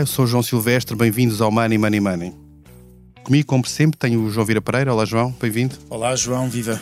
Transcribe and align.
Olá, 0.00 0.04
eu 0.04 0.06
sou 0.06 0.26
João 0.26 0.42
Silvestre, 0.42 0.96
bem-vindos 0.96 1.42
ao 1.42 1.50
Money 1.50 1.76
Money 1.76 2.00
Money. 2.00 2.34
Comigo, 3.22 3.46
como 3.46 3.66
sempre, 3.66 3.98
tenho 3.98 4.24
o 4.24 4.30
João 4.30 4.46
Vira 4.46 4.62
Pereira. 4.62 4.94
Olá, 4.94 5.04
João, 5.04 5.30
bem-vindo. 5.38 5.76
Olá, 5.90 6.16
João, 6.16 6.48
viva. 6.48 6.80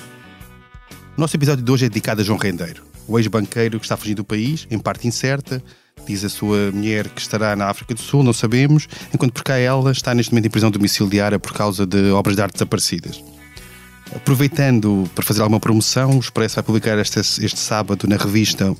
O 1.16 1.20
nosso 1.20 1.34
episódio 1.34 1.65
de 1.65 1.73
hoje 1.73 1.87
é 1.87 1.89
dedicado 1.89 2.20
a 2.20 2.25
João 2.25 2.39
Rendeiro, 2.39 2.84
o 3.09 3.19
ex-banqueiro 3.19 3.80
que 3.80 3.84
está 3.84 3.96
fugindo 3.96 4.19
do 4.19 4.25
país, 4.25 4.69
em 4.70 4.79
parte 4.79 5.09
incerta. 5.09 5.61
Diz 6.07 6.23
a 6.23 6.29
sua 6.29 6.70
mulher 6.70 7.09
que 7.09 7.20
estará 7.20 7.57
na 7.57 7.66
África 7.66 7.93
do 7.93 8.01
Sul, 8.01 8.23
não 8.23 8.33
sabemos, 8.33 8.87
enquanto 9.12 9.32
por 9.32 9.43
cá 9.43 9.57
ela 9.57 9.91
está 9.91 10.14
neste 10.14 10.30
momento 10.30 10.46
em 10.46 10.50
prisão 10.50 10.71
domiciliária 10.71 11.41
por 11.41 11.53
causa 11.53 11.85
de 11.85 12.12
obras 12.12 12.37
de 12.37 12.43
arte 12.43 12.52
desaparecidas. 12.52 13.21
Aproveitando 14.15 15.10
para 15.12 15.24
fazer 15.24 15.43
alguma 15.43 15.59
promoção, 15.59 16.16
o 16.16 16.21
Expresso 16.21 16.55
vai 16.55 16.62
publicar 16.62 16.96
este, 16.98 17.19
este 17.19 17.59
sábado 17.59 18.07
na 18.07 18.16
revista 18.16 18.77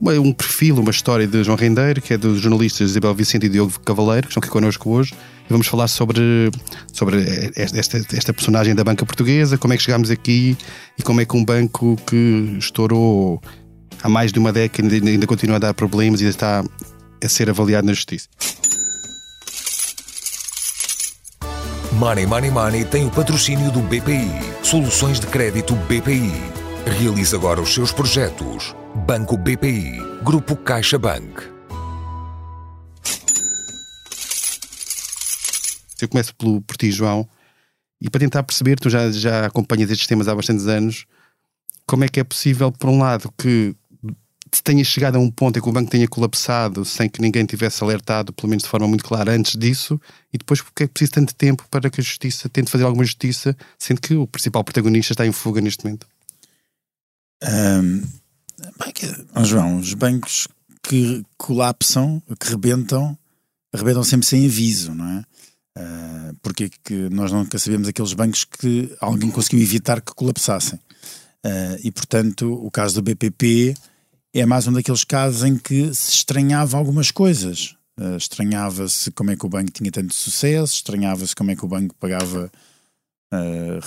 um 0.00 0.32
perfil, 0.32 0.76
uma 0.76 0.90
história 0.90 1.26
de 1.26 1.42
João 1.42 1.56
Rendeiro, 1.56 2.00
que 2.00 2.14
é 2.14 2.18
dos 2.18 2.40
jornalistas 2.40 2.90
Isabel 2.90 3.14
Vicente 3.14 3.46
e 3.46 3.48
Diogo 3.48 3.78
Cavaleiro, 3.80 4.26
que 4.26 4.32
estão 4.32 4.40
aqui 4.40 4.50
connosco 4.50 4.90
hoje. 4.90 5.14
E 5.48 5.50
vamos 5.50 5.66
falar 5.66 5.88
sobre, 5.88 6.50
sobre 6.92 7.24
esta, 7.56 7.98
esta 7.98 8.32
personagem 8.32 8.74
da 8.74 8.84
banca 8.84 9.06
portuguesa, 9.06 9.56
como 9.56 9.72
é 9.74 9.76
que 9.76 9.82
chegámos 9.82 10.10
aqui 10.10 10.56
e 10.98 11.02
como 11.02 11.20
é 11.20 11.24
que 11.24 11.36
um 11.36 11.44
banco 11.44 11.96
que 12.06 12.56
estourou 12.58 13.40
há 14.02 14.08
mais 14.08 14.32
de 14.32 14.38
uma 14.38 14.52
década 14.52 14.92
ainda, 14.92 15.08
ainda 15.08 15.26
continua 15.26 15.56
a 15.56 15.60
dar 15.60 15.74
problemas 15.74 16.20
e 16.20 16.24
ainda 16.24 16.30
está 16.30 16.64
a 17.24 17.28
ser 17.28 17.48
avaliado 17.48 17.86
na 17.86 17.92
justiça. 17.92 18.28
Money 21.92 22.26
Money 22.26 22.50
Money 22.50 22.84
tem 22.84 23.06
o 23.06 23.10
patrocínio 23.10 23.70
do 23.70 23.80
BPI. 23.80 24.30
Soluções 24.62 25.18
de 25.18 25.26
crédito 25.28 25.74
BPI. 25.74 26.65
Realize 26.86 27.34
agora 27.34 27.60
os 27.60 27.74
seus 27.74 27.92
projetos. 27.92 28.74
Banco 29.06 29.36
BPI. 29.36 29.98
Grupo 30.22 30.56
CaixaBank. 30.56 31.42
Eu 36.00 36.08
começo 36.08 36.34
pelo, 36.36 36.60
por 36.62 36.76
ti, 36.76 36.92
João, 36.92 37.28
e 38.00 38.08
para 38.08 38.20
tentar 38.20 38.42
perceber, 38.44 38.78
tu 38.78 38.88
já, 38.88 39.10
já 39.10 39.46
acompanhas 39.46 39.90
estes 39.90 40.06
temas 40.06 40.28
há 40.28 40.34
bastantes 40.34 40.66
anos, 40.68 41.06
como 41.86 42.04
é 42.04 42.08
que 42.08 42.20
é 42.20 42.24
possível, 42.24 42.70
por 42.70 42.88
um 42.88 42.98
lado, 42.98 43.32
que 43.36 43.74
tenha 44.62 44.84
chegado 44.84 45.16
a 45.16 45.18
um 45.18 45.30
ponto 45.30 45.58
em 45.58 45.62
que 45.62 45.68
o 45.68 45.72
banco 45.72 45.90
tenha 45.90 46.06
colapsado 46.06 46.84
sem 46.84 47.08
que 47.08 47.20
ninguém 47.20 47.44
tivesse 47.44 47.82
alertado, 47.82 48.32
pelo 48.32 48.48
menos 48.48 48.62
de 48.62 48.68
forma 48.68 48.86
muito 48.86 49.04
clara, 49.04 49.32
antes 49.32 49.56
disso, 49.56 50.00
e 50.32 50.38
depois 50.38 50.62
porque 50.62 50.84
é 50.84 50.86
preciso 50.86 51.12
tanto 51.12 51.34
tempo 51.34 51.66
para 51.68 51.90
que 51.90 52.00
a 52.00 52.04
justiça 52.04 52.48
tente 52.48 52.70
fazer 52.70 52.84
alguma 52.84 53.04
justiça, 53.04 53.56
sendo 53.78 54.00
que 54.00 54.14
o 54.14 54.26
principal 54.26 54.62
protagonista 54.62 55.12
está 55.12 55.26
em 55.26 55.32
fuga 55.32 55.60
neste 55.60 55.84
momento? 55.84 56.06
Um, 57.42 58.02
João, 59.44 59.78
os 59.78 59.92
bancos 59.94 60.48
que 60.82 61.24
colapsam, 61.36 62.22
que 62.40 62.48
rebentam, 62.48 63.16
rebentam 63.74 64.04
sempre 64.04 64.26
sem 64.26 64.46
aviso, 64.46 64.94
não 64.94 65.06
é? 65.06 65.24
Uh, 65.78 66.36
porque 66.40 66.64
é 66.64 66.70
que 66.82 66.94
nós 67.10 67.30
nunca 67.32 67.58
sabemos 67.58 67.86
aqueles 67.86 68.14
bancos 68.14 68.44
que 68.44 68.96
alguém 69.00 69.30
conseguiu 69.30 69.60
evitar 69.60 70.00
que 70.00 70.14
colapsassem. 70.14 70.78
Uh, 71.44 71.78
e, 71.84 71.92
portanto, 71.92 72.52
o 72.52 72.70
caso 72.70 72.94
do 72.94 73.02
BPP 73.02 73.74
é 74.34 74.46
mais 74.46 74.66
um 74.66 74.72
daqueles 74.72 75.04
casos 75.04 75.44
em 75.44 75.56
que 75.56 75.92
se 75.94 76.12
estranhava 76.12 76.78
algumas 76.78 77.10
coisas. 77.10 77.76
Uh, 78.00 78.16
estranhava-se 78.16 79.10
como 79.10 79.30
é 79.30 79.36
que 79.36 79.44
o 79.44 79.48
banco 79.48 79.70
tinha 79.70 79.90
tanto 79.90 80.14
sucesso, 80.14 80.76
estranhava-se 80.76 81.34
como 81.34 81.50
é 81.50 81.56
que 81.56 81.64
o 81.64 81.68
banco 81.68 81.94
pagava 81.96 82.50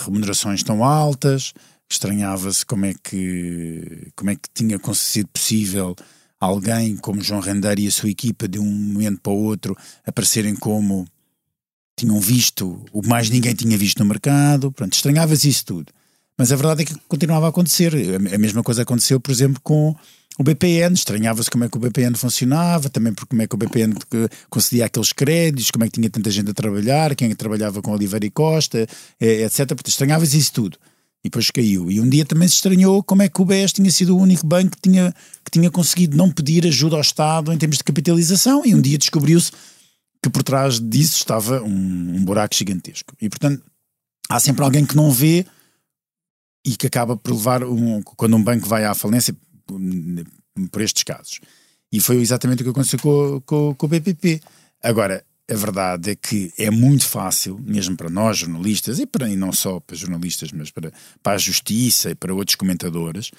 remunerações 0.04 0.62
tão 0.62 0.84
altas, 0.84 1.54
estranhava-se 1.90 2.64
como 2.64 2.86
é 2.86 2.94
que 2.94 4.08
como 4.14 4.30
é 4.30 4.36
que 4.36 4.48
tinha 4.54 4.78
sido 4.94 5.28
possível 5.28 5.96
alguém 6.38 6.96
como 6.96 7.22
João 7.22 7.40
Rendeiro 7.40 7.80
e 7.80 7.88
a 7.88 7.90
sua 7.90 8.08
equipa 8.08 8.46
de 8.48 8.58
um 8.58 8.64
momento 8.64 9.20
para 9.20 9.32
o 9.32 9.42
outro 9.42 9.76
aparecerem 10.06 10.54
como 10.54 11.06
tinham 11.96 12.18
visto 12.20 12.82
o 12.92 13.06
mais 13.06 13.28
ninguém 13.28 13.54
tinha 13.54 13.76
visto 13.76 13.98
no 13.98 14.06
mercado, 14.06 14.72
pronto, 14.72 14.94
estranhava-se 14.94 15.48
isso 15.48 15.66
tudo. 15.66 15.92
Mas 16.38 16.50
a 16.50 16.56
verdade 16.56 16.82
é 16.82 16.84
que 16.86 16.94
continuava 17.06 17.44
a 17.44 17.48
acontecer. 17.50 17.92
A 18.34 18.38
mesma 18.38 18.62
coisa 18.62 18.80
aconteceu, 18.80 19.20
por 19.20 19.30
exemplo, 19.30 19.60
com 19.62 19.94
o 20.38 20.42
BPN, 20.42 20.94
estranhava-se 20.94 21.50
como 21.50 21.64
é 21.64 21.68
que 21.68 21.76
o 21.76 21.80
BPN 21.80 22.16
funcionava, 22.16 22.88
também 22.88 23.12
por 23.12 23.26
como 23.26 23.42
é 23.42 23.46
que 23.46 23.54
o 23.54 23.58
BPN 23.58 23.94
concedia 24.48 24.86
aqueles 24.86 25.12
créditos, 25.12 25.70
como 25.70 25.84
é 25.84 25.88
que 25.88 26.00
tinha 26.00 26.08
tanta 26.08 26.30
gente 26.30 26.50
a 26.50 26.54
trabalhar, 26.54 27.14
quem 27.14 27.30
é 27.30 27.34
trabalhava 27.34 27.82
com 27.82 27.92
Oliveira 27.92 28.24
e 28.24 28.30
Costa, 28.30 28.86
etc. 29.20 29.58
Portanto, 29.58 29.88
estranhava-se 29.88 30.38
isso 30.38 30.54
tudo. 30.54 30.78
E 31.22 31.28
depois 31.28 31.50
caiu. 31.50 31.90
E 31.90 32.00
um 32.00 32.08
dia 32.08 32.24
também 32.24 32.48
se 32.48 32.54
estranhou 32.54 33.02
como 33.02 33.22
é 33.22 33.28
que 33.28 33.42
o 33.42 33.44
BES 33.44 33.74
tinha 33.74 33.90
sido 33.90 34.16
o 34.16 34.20
único 34.20 34.46
banco 34.46 34.76
que 34.76 34.90
tinha, 34.90 35.14
que 35.44 35.50
tinha 35.50 35.70
conseguido 35.70 36.16
não 36.16 36.30
pedir 36.30 36.66
ajuda 36.66 36.96
ao 36.96 37.02
Estado 37.02 37.52
em 37.52 37.58
termos 37.58 37.76
de 37.76 37.84
capitalização, 37.84 38.64
e 38.64 38.74
um 38.74 38.80
dia 38.80 38.96
descobriu-se 38.96 39.52
que 40.22 40.30
por 40.30 40.42
trás 40.42 40.80
disso 40.80 41.16
estava 41.16 41.62
um, 41.62 42.16
um, 42.16 42.24
buraco 42.24 42.54
gigantesco. 42.54 43.14
E 43.20 43.28
portanto, 43.28 43.62
há 44.28 44.38
sempre 44.40 44.64
alguém 44.64 44.84
que 44.84 44.96
não 44.96 45.10
vê 45.10 45.46
e 46.64 46.76
que 46.76 46.86
acaba 46.86 47.16
por 47.16 47.32
levar 47.32 47.64
um, 47.64 48.02
quando 48.02 48.36
um 48.36 48.42
banco 48.42 48.66
vai 48.66 48.84
à 48.84 48.94
falência 48.94 49.34
por 50.70 50.80
estes 50.82 51.02
casos. 51.04 51.40
E 51.92 52.00
foi 52.00 52.16
exatamente 52.20 52.62
o 52.62 52.64
que 52.64 52.70
aconteceu 52.70 52.98
com, 52.98 53.40
com, 53.44 53.74
com 53.74 53.86
o 53.86 53.88
BPP. 53.88 54.40
Agora, 54.82 55.24
a 55.50 55.54
verdade 55.54 56.10
é 56.10 56.14
que 56.14 56.52
é 56.56 56.70
muito 56.70 57.06
fácil, 57.06 57.58
mesmo 57.58 57.96
para 57.96 58.08
nós 58.08 58.38
jornalistas, 58.38 58.98
e, 58.98 59.06
para, 59.06 59.28
e 59.28 59.36
não 59.36 59.52
só 59.52 59.80
para 59.80 59.96
jornalistas, 59.96 60.52
mas 60.52 60.70
para, 60.70 60.92
para 61.22 61.34
a 61.34 61.38
justiça 61.38 62.10
e 62.10 62.14
para 62.14 62.32
outros 62.32 62.54
comentadores, 62.54 63.30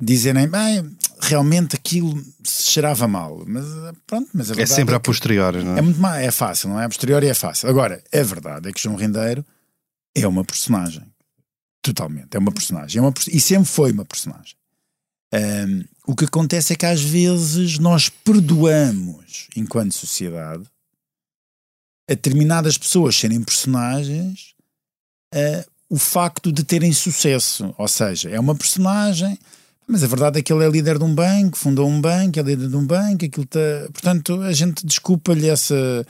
dizerem, 0.00 0.48
bem, 0.48 0.96
realmente 1.20 1.76
aquilo 1.76 2.20
se 2.42 2.64
cheirava 2.64 3.06
mal. 3.06 3.44
Mas 3.46 3.64
pronto, 4.06 4.28
mas 4.34 4.50
a 4.50 4.54
é 4.54 4.62
é 4.62 4.66
sempre 4.66 4.94
é 4.94 4.96
a 4.96 5.00
posteriori, 5.00 5.62
não 5.62 5.76
é? 5.76 5.78
É 5.78 5.82
muito 5.82 6.00
mal, 6.00 6.14
é 6.14 6.30
fácil, 6.30 6.70
não 6.70 6.80
é? 6.80 6.84
A 6.84 6.88
posteriori 6.88 7.28
é 7.28 7.34
fácil. 7.34 7.68
Agora, 7.68 8.02
a 8.12 8.22
verdade 8.22 8.68
é 8.68 8.72
que 8.72 8.80
João 8.80 8.96
Rendeiro 8.96 9.44
é 10.14 10.26
uma 10.26 10.44
personagem. 10.44 11.04
Totalmente. 11.80 12.36
É 12.36 12.38
uma 12.38 12.52
personagem. 12.52 12.98
É 12.98 13.00
uma, 13.00 13.14
e 13.30 13.40
sempre 13.40 13.68
foi 13.68 13.92
uma 13.92 14.04
personagem. 14.04 14.56
Um, 15.32 15.84
o 16.06 16.16
que 16.16 16.24
acontece 16.24 16.72
é 16.72 16.76
que 16.76 16.86
às 16.86 17.02
vezes 17.02 17.78
nós 17.78 18.08
perdoamos, 18.08 19.48
enquanto 19.54 19.92
sociedade, 19.92 20.64
a 22.08 22.14
determinadas 22.14 22.78
pessoas 22.78 23.14
serem 23.16 23.42
personagens 23.42 24.54
uh, 25.34 25.70
o 25.90 25.98
facto 25.98 26.50
de 26.50 26.64
terem 26.64 26.92
sucesso. 26.92 27.74
Ou 27.76 27.88
seja, 27.88 28.30
é 28.30 28.40
uma 28.40 28.54
personagem 28.54 29.38
mas 29.88 30.04
a 30.04 30.06
verdade 30.06 30.38
é 30.38 30.42
que 30.42 30.52
ele 30.52 30.66
é 30.66 30.68
líder 30.68 30.98
de 30.98 31.04
um 31.04 31.14
banco, 31.14 31.56
fundou 31.56 31.88
um 31.88 31.98
banco, 31.98 32.38
é 32.38 32.42
líder 32.42 32.68
de 32.68 32.76
um 32.76 32.86
banco, 32.86 33.24
aquilo 33.24 33.44
está. 33.44 33.88
Portanto, 33.90 34.42
a 34.42 34.52
gente 34.52 34.84
desculpa-lhe 34.84 35.48
essa, 35.48 36.06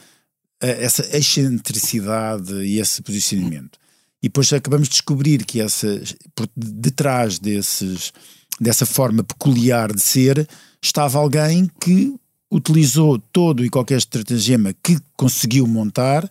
essa 0.60 1.16
excentricidade 1.16 2.52
e 2.54 2.80
esse 2.80 3.00
posicionamento. 3.00 3.78
E 4.20 4.26
depois 4.26 4.52
acabamos 4.52 4.88
de 4.88 4.94
descobrir 4.94 5.44
que 5.44 5.60
essa, 5.60 5.86
por 6.34 6.48
detrás 6.56 7.38
desses, 7.38 8.12
dessa 8.60 8.84
forma 8.84 9.22
peculiar 9.22 9.92
de 9.92 10.02
ser 10.02 10.48
estava 10.82 11.20
alguém 11.20 11.70
que 11.80 12.16
utilizou 12.50 13.18
todo 13.18 13.64
e 13.64 13.70
qualquer 13.70 13.98
estratagema 13.98 14.72
que 14.82 14.98
conseguiu 15.16 15.66
montar 15.66 16.28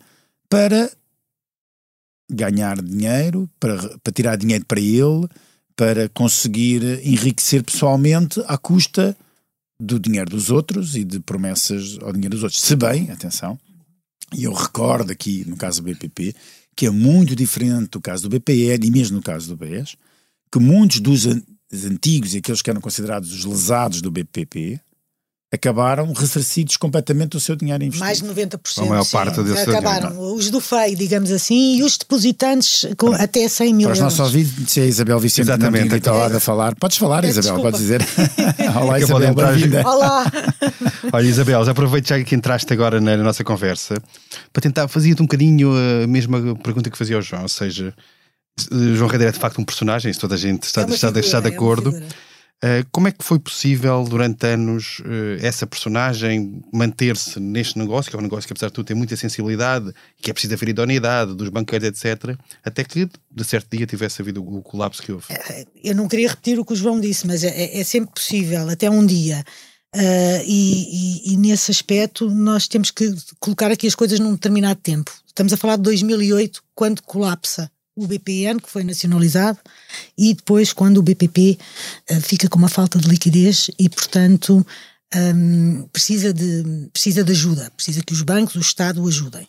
para 0.49 0.91
ganhar 2.29 2.81
dinheiro, 2.81 3.49
para, 3.59 3.77
para 3.99 4.13
tirar 4.13 4.35
dinheiro 4.35 4.65
para 4.65 4.79
ele, 4.79 5.27
para 5.75 6.09
conseguir 6.09 6.83
enriquecer 7.05 7.63
pessoalmente 7.63 8.41
à 8.47 8.57
custa 8.57 9.15
do 9.79 9.99
dinheiro 9.99 10.31
dos 10.31 10.49
outros 10.49 10.95
e 10.95 11.03
de 11.03 11.19
promessas 11.19 11.97
ao 12.01 12.11
dinheiro 12.11 12.35
dos 12.35 12.43
outros. 12.43 12.61
Se 12.61 12.75
bem, 12.75 13.11
atenção, 13.11 13.59
e 14.33 14.43
eu 14.43 14.53
recordo 14.53 15.11
aqui 15.11 15.45
no 15.47 15.55
caso 15.55 15.81
do 15.81 15.85
BPP, 15.85 16.35
que 16.75 16.87
é 16.87 16.89
muito 16.89 17.35
diferente 17.35 17.91
do 17.91 18.01
caso 18.01 18.23
do 18.23 18.29
BPN 18.29 18.85
e 18.85 18.91
mesmo 18.91 19.17
no 19.17 19.23
caso 19.23 19.47
do 19.47 19.55
BES, 19.55 19.95
que 20.51 20.59
muitos 20.59 20.99
dos 20.99 21.25
antigos 21.85 22.33
e 22.33 22.39
aqueles 22.39 22.61
que 22.61 22.69
eram 22.69 22.81
considerados 22.81 23.31
os 23.31 23.45
lesados 23.45 24.01
do 24.01 24.11
BPP 24.11 24.79
acabaram 25.51 26.11
ressarcidos 26.11 26.75
completamente 26.75 27.29
do 27.29 27.39
seu 27.39 27.55
dinheiro 27.55 27.81
investido. 27.81 28.05
Mais 28.05 28.21
de 28.21 28.27
90%. 28.27 28.79
A 28.79 28.85
maior 28.85 29.05
parte 29.05 29.41
desse 29.43 29.69
acabaram. 29.69 30.09
Dinheiro. 30.09 30.35
Os 30.35 30.49
do 30.49 30.59
FEI, 30.59 30.95
digamos 30.95 31.31
assim, 31.31 31.77
e 31.77 31.83
os 31.83 31.97
depositantes 31.97 32.85
com 32.97 33.11
Para, 33.11 33.23
até 33.23 33.47
100 33.47 33.73
mil 33.73 33.87
euros. 33.87 33.99
Para 33.99 34.07
os 34.07 34.17
nossos 34.17 34.35
ouvintes, 34.35 34.77
é 34.77 34.81
a 34.81 34.85
Isabel 34.85 35.19
Vicente 35.19 35.45
Exatamente. 35.45 35.89
que 35.89 35.95
está 35.95 36.11
lá 36.11 36.27
a 36.27 36.39
falar. 36.39 36.75
Podes 36.75 36.97
falar, 36.97 37.23
é, 37.23 37.29
Isabel, 37.29 37.61
podes 37.61 37.79
dizer. 37.79 38.01
Olá, 38.75 38.99
Isabel, 38.99 39.33
bem-vinda. 39.33 39.87
Olá. 39.87 40.25
Olha, 41.13 41.25
Isabel, 41.27 41.63
já 41.63 41.71
aproveito 41.71 42.07
já 42.09 42.21
que 42.21 42.35
entraste 42.35 42.71
agora 42.73 42.99
na 42.99 43.15
nossa 43.15 43.43
conversa 43.43 43.95
para 44.51 44.61
tentar 44.61 44.87
fazer-te 44.89 45.21
um 45.21 45.25
bocadinho 45.25 45.71
a 46.03 46.07
mesma 46.07 46.55
pergunta 46.57 46.89
que 46.89 46.97
fazia 46.97 47.15
ao 47.15 47.21
João, 47.21 47.43
ou 47.43 47.49
seja, 47.49 47.93
João 48.95 49.07
Redeira 49.07 49.29
é 49.29 49.33
de 49.33 49.39
facto 49.39 49.61
um 49.61 49.63
personagem, 49.63 50.11
se 50.11 50.19
toda 50.19 50.35
a 50.35 50.37
gente 50.37 50.63
está, 50.63 50.81
é 50.81 50.85
está, 50.85 51.07
figura, 51.07 51.25
está 51.25 51.39
de 51.39 51.47
é 51.47 51.51
acordo. 51.51 51.95
É 51.95 52.26
como 52.91 53.07
é 53.07 53.11
que 53.11 53.23
foi 53.23 53.37
possível 53.37 54.03
durante 54.03 54.47
anos 54.47 54.99
uh, 54.99 55.37
essa 55.41 55.67
personagem 55.67 56.61
manter-se 56.73 57.39
neste 57.39 57.77
negócio, 57.77 58.09
que 58.09 58.15
é 58.15 58.19
um 58.19 58.23
negócio 58.23 58.47
que 58.47 58.53
apesar 58.53 58.67
de 58.67 58.73
tudo 58.73 58.87
tem 58.87 58.95
muita 58.95 59.15
sensibilidade, 59.15 59.93
que 60.19 60.31
é 60.31 60.33
preciso 60.33 60.55
haver 60.55 60.69
idoneidade 60.69 61.35
dos 61.35 61.49
banqueiros, 61.49 61.87
etc., 61.87 62.35
até 62.63 62.83
que 62.83 63.07
de 63.31 63.43
certo 63.43 63.77
dia 63.77 63.85
tivesse 63.85 64.21
havido 64.21 64.43
o, 64.43 64.61
colapso 64.63 65.03
que 65.03 65.11
houve? 65.11 65.25
Eu 65.83 65.95
não 65.95 66.07
queria 66.07 66.29
repetir 66.29 66.59
o 66.59 66.65
que 66.65 66.73
o 66.73 66.75
João 66.75 66.99
disse, 66.99 67.27
mas 67.27 67.43
é, 67.43 67.79
é 67.79 67.83
sempre 67.83 68.15
possível, 68.15 68.67
até 68.69 68.89
um 68.89 69.05
dia. 69.05 69.43
Uh, 69.95 70.41
e, 70.45 71.29
e, 71.29 71.33
e, 71.33 71.37
nesse 71.37 71.71
aspecto 71.71 72.29
nós 72.29 72.67
temos 72.67 72.91
que 72.91 73.15
colocar 73.39 73.71
aqui 73.71 73.87
as 73.87 73.95
coisas 73.95 74.19
num 74.19 74.33
determinado 74.33 74.79
tempo. 74.81 75.11
Estamos 75.25 75.53
a 75.53 75.57
falar 75.57 75.75
de 75.77 75.83
2008, 75.83 76.63
quando 76.75 77.01
colapsa 77.03 77.71
o 77.97 78.07
BPN, 78.07 78.61
que 78.61 78.69
foi 78.69 78.83
nacionalizado, 78.83 79.57
e 80.17 80.33
depois 80.33 80.71
quando 80.71 80.99
o 80.99 81.01
BPP 81.01 81.57
uh, 82.11 82.21
fica 82.21 82.47
com 82.47 82.59
uma 82.59 82.69
falta 82.69 82.99
de 82.99 83.09
liquidez 83.09 83.71
e, 83.77 83.89
portanto, 83.89 84.65
um, 85.15 85.87
precisa, 85.91 86.31
de, 86.31 86.89
precisa 86.93 87.23
de 87.23 87.31
ajuda, 87.31 87.71
precisa 87.75 88.03
que 88.03 88.13
os 88.13 88.21
bancos, 88.21 88.55
o 88.55 88.59
Estado 88.59 89.03
o 89.03 89.07
ajudem. 89.07 89.47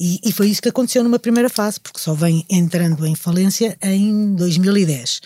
E, 0.00 0.18
e, 0.24 0.32
foi 0.32 0.48
isso 0.48 0.62
que 0.62 0.68
aconteceu 0.68 1.04
numa 1.04 1.18
primeira 1.18 1.50
fase, 1.50 1.78
porque 1.78 2.00
só 2.00 2.14
vem 2.14 2.46
entrando 2.48 3.04
em 3.06 3.14
falência 3.14 3.76
em 3.82 4.34
2010. 4.34 5.20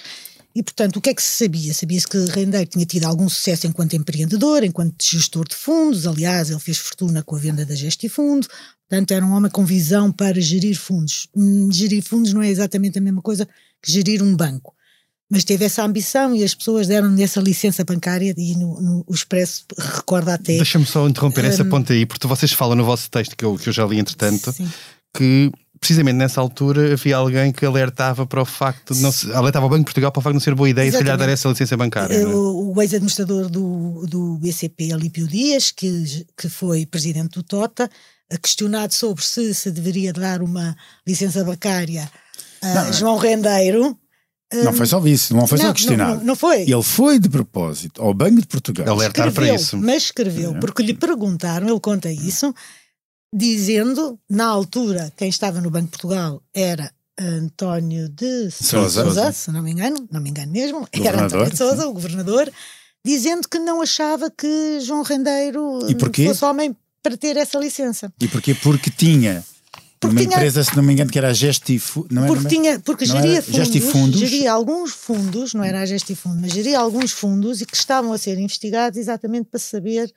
E, 0.55 0.62
portanto, 0.62 0.97
o 0.97 1.01
que 1.01 1.11
é 1.11 1.15
que 1.15 1.23
se 1.23 1.45
sabia? 1.45 1.75
Sabia-se 1.75 2.06
que 2.06 2.17
Rendeiro 2.27 2.71
tinha 2.71 2.87
tido 2.87 3.05
algum 3.05 3.29
sucesso 3.29 3.67
enquanto 3.67 3.97
empreendedor, 3.97 4.62
enquanto 4.62 4.95
gestor 5.03 5.49
de 5.49 5.56
fundos. 5.56 6.06
Aliás, 6.06 6.49
ele 6.49 6.61
fez 6.61 6.79
fortuna 6.79 7.25
com 7.25 7.35
a 7.35 7.39
venda 7.39 7.67
da 7.67 7.75
Gestifundo. 7.75 8.47
Portanto, 8.89 9.11
era 9.11 9.27
um 9.27 9.33
homem 9.33 9.51
com 9.51 9.65
visão 9.65 10.12
para 10.12 10.41
gerir 10.41 10.79
fundos. 10.79 11.27
Hum, 11.35 11.69
gerir 11.73 12.05
fundos 12.05 12.33
não 12.33 12.41
é 12.41 12.49
exatamente 12.49 12.99
a 12.99 13.03
mesma 13.03 13.21
coisa 13.21 13.49
que 13.83 13.91
gerir 13.91 14.23
um 14.23 14.37
banco. 14.37 14.73
Mas 15.29 15.43
teve 15.43 15.65
essa 15.65 15.83
ambição 15.83 16.37
e 16.37 16.45
as 16.45 16.55
pessoas 16.55 16.87
deram-lhe 16.87 17.23
essa 17.23 17.41
licença 17.41 17.83
bancária 17.83 18.33
e 18.37 18.55
no, 18.55 18.81
no 18.81 19.05
o 19.09 19.12
Expresso 19.15 19.65
recorda 19.77 20.35
até. 20.35 20.56
Deixa-me 20.56 20.87
só 20.87 21.09
interromper 21.09 21.45
um, 21.45 21.49
essa 21.49 21.65
ponta 21.65 21.93
aí, 21.93 22.06
porque 22.06 22.29
vocês 22.29 22.53
falam 22.53 22.77
no 22.77 22.85
vosso 22.85 23.11
texto, 23.11 23.37
que 23.37 23.45
eu, 23.45 23.56
que 23.56 23.69
eu 23.69 23.73
já 23.73 23.85
li 23.87 23.99
entretanto, 23.99 24.53
sim. 24.53 24.71
que 25.17 25.51
precisamente 25.84 26.16
nessa 26.16 26.40
altura 26.40 26.94
havia 26.94 27.14
alguém 27.14 27.52
que 27.52 27.66
alertava 27.66 28.25
para 28.25 28.40
o 28.40 28.44
facto 28.46 28.94
de 28.94 29.02
não 29.02 29.12
se, 29.12 29.31
alertava 29.32 29.66
o 29.66 29.69
Banco 29.69 29.81
de 29.81 29.84
Portugal 29.84 30.10
para 30.10 30.20
o 30.20 30.22
facto 30.22 30.32
de 30.32 30.36
não 30.36 30.40
ser 30.40 30.54
boa 30.54 30.70
ideia 30.70 30.88
Exatamente. 30.88 31.04
se 31.04 31.12
calhar 31.12 31.28
dar 31.28 31.32
essa 31.32 31.46
licença 31.46 31.76
bancária. 31.76 32.14
É? 32.14 32.26
O, 32.26 32.72
o 32.75 32.81
ex-administrador 32.82 33.50
do, 33.50 34.06
do 34.06 34.38
BCP, 34.38 34.94
Alípio 34.94 35.28
Dias, 35.28 35.70
que, 35.70 36.26
que 36.38 36.48
foi 36.48 36.86
presidente 36.86 37.34
do 37.34 37.42
TOTA, 37.42 37.90
questionado 38.42 38.94
sobre 38.94 39.22
se 39.22 39.52
se 39.52 39.70
deveria 39.70 40.10
dar 40.10 40.40
uma 40.40 40.75
licença 41.06 41.44
bancária 41.44 42.10
a 42.62 42.75
não, 42.75 42.92
João 42.94 43.19
Rendeiro. 43.19 43.94
Não 44.50 44.72
foi 44.72 44.86
só 44.86 45.06
isso, 45.06 45.36
não 45.36 45.46
foi 45.46 45.58
não, 45.58 45.66
só 45.66 45.72
questionado. 45.75 46.19
Não, 46.20 46.25
não, 46.25 46.36
foi. 46.36 46.62
Ele 46.62 46.82
foi 46.82 47.19
de 47.19 47.28
propósito 47.28 48.00
ao 48.00 48.14
Banco 48.14 48.40
de 48.40 48.46
Portugal. 48.46 48.88
Alertar 48.88 49.31
para 49.32 49.54
isso. 49.54 49.76
Mas 49.76 50.04
escreveu, 50.04 50.56
é. 50.56 50.60
porque 50.60 50.82
lhe 50.82 50.94
perguntaram, 50.94 51.69
ele 51.69 51.81
conta 51.81 52.10
isso, 52.10 52.54
dizendo, 53.36 54.16
na 54.31 54.46
altura, 54.46 55.12
quem 55.16 55.28
estava 55.28 55.60
no 55.60 55.69
Banco 55.69 55.86
de 55.86 55.90
Portugal 55.90 56.40
era 56.54 56.92
António 57.19 58.08
de 58.08 58.48
Souza, 58.52 59.02
Sousa, 59.02 59.32
se 59.32 59.50
não 59.50 59.60
me 59.60 59.72
engano, 59.72 60.08
não 60.10 60.20
me 60.20 60.31
engano 60.31 60.52
mesmo, 60.52 60.86
era 60.92 61.25
António 61.25 61.50
de 61.50 61.56
Souza, 61.56 61.88
o 61.88 61.92
governador, 61.92 62.50
dizendo 63.04 63.48
que 63.48 63.58
não 63.58 63.82
achava 63.82 64.31
que 64.31 64.78
João 64.81 65.02
Rendeiro 65.02 65.81
fosse 66.25 66.44
homem 66.44 66.76
para 67.02 67.16
ter 67.16 67.36
essa 67.36 67.58
licença. 67.58 68.12
E 68.20 68.28
porquê? 68.28 68.54
Porque 68.54 68.88
tinha 68.88 69.44
porque 70.00 70.16
uma 70.16 70.20
tinha, 70.20 70.36
empresa, 70.36 70.62
se 70.62 70.76
não 70.76 70.82
me 70.82 70.92
engano, 70.92 71.10
que 71.10 71.19
era 71.19 71.28
a 71.28 71.32
Gestifundo. 71.32 72.08
Não 72.10 72.26
porque, 72.26 72.48
tinha, 72.48 72.81
porque 72.81 73.06
geria 73.06 73.42
fundos, 73.42 74.20
geria 74.20 74.52
alguns 74.52 74.92
fundos, 74.92 75.54
não 75.54 75.64
era 75.64 75.81
a 75.81 75.86
Gestifundo, 75.86 76.40
mas 76.40 76.52
geria 76.52 76.78
alguns 76.78 77.10
fundos 77.10 77.60
e 77.60 77.66
que 77.66 77.76
estavam 77.76 78.12
a 78.12 78.19
ser 78.19 78.38
investigados 78.38 78.98
exatamente 78.98 79.46
para 79.50 79.58
saber 79.58 80.12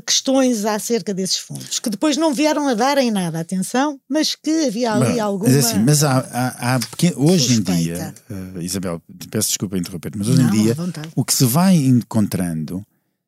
questões 0.00 0.64
acerca 0.64 1.14
desses 1.14 1.38
fundos, 1.38 1.78
que 1.78 1.90
depois 1.90 2.16
não 2.16 2.34
vieram 2.34 2.68
a 2.68 2.74
dar 2.74 2.98
em 2.98 3.10
nada 3.10 3.40
atenção, 3.40 4.00
mas 4.08 4.34
que 4.34 4.66
havia 4.66 4.92
ali 4.92 5.10
mas, 5.10 5.18
alguma. 5.18 5.50
Mas, 5.50 5.64
assim, 5.64 5.78
mas 5.78 6.04
há, 6.04 6.18
há, 6.18 6.76
há 6.76 6.80
hoje 7.16 7.56
suspeita. 7.56 7.72
em 7.72 7.82
dia, 7.82 8.14
uh, 8.30 8.60
Isabel, 8.60 9.02
peço 9.30 9.48
desculpa 9.48 9.78
interromper, 9.78 10.12
mas 10.16 10.28
hoje 10.28 10.42
não, 10.42 10.48
em 10.48 10.62
dia 10.62 10.76
o 11.14 11.24
que 11.24 11.34
se 11.34 11.44
vai 11.44 11.76
encontrando 11.76 12.84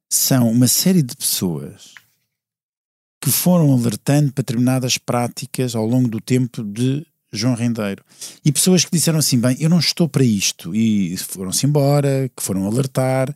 são 0.09 0.51
uma 0.51 0.69
série 0.69 1.03
de 1.03 1.17
pessoas 1.17 1.95
que 3.21 3.31
foram 3.31 3.73
alertando 3.73 4.33
para 4.33 4.43
determinadas 4.43 4.99
práticas 4.99 5.75
ao 5.75 5.87
longo 5.87 6.09
do 6.09 6.21
tempo 6.21 6.63
de 6.63 7.05
João 7.33 7.55
Rendeiro. 7.55 8.05
E 8.45 8.53
pessoas 8.53 8.85
que 8.85 8.91
disseram 8.91 9.19
assim: 9.19 9.39
bem, 9.39 9.57
eu 9.59 9.69
não 9.69 9.79
estou 9.79 10.09
para 10.09 10.25
isto, 10.25 10.75
e 10.75 11.17
foram-se 11.17 11.67
embora, 11.67 12.31
que 12.37 12.43
foram 12.43 12.67
alertar. 12.67 13.35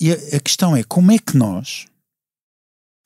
E 0.00 0.10
a, 0.10 0.14
a 0.36 0.40
questão 0.40 0.76
é 0.76 0.82
como 0.82 1.12
é 1.12 1.18
que 1.18 1.36
nós 1.36 1.86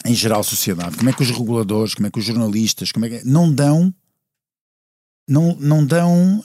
em 0.04 0.14
geral, 0.14 0.42
sociedade, 0.44 0.96
como 0.96 1.10
é 1.10 1.12
que 1.12 1.22
os 1.22 1.30
reguladores, 1.30 1.94
como 1.94 2.06
é 2.06 2.10
que 2.10 2.18
os 2.18 2.24
jornalistas, 2.24 2.92
como 2.92 3.06
é 3.06 3.10
que 3.10 3.26
não 3.26 3.52
dão 3.52 3.92
não, 5.28 5.54
não 5.60 5.84
dão 5.84 6.42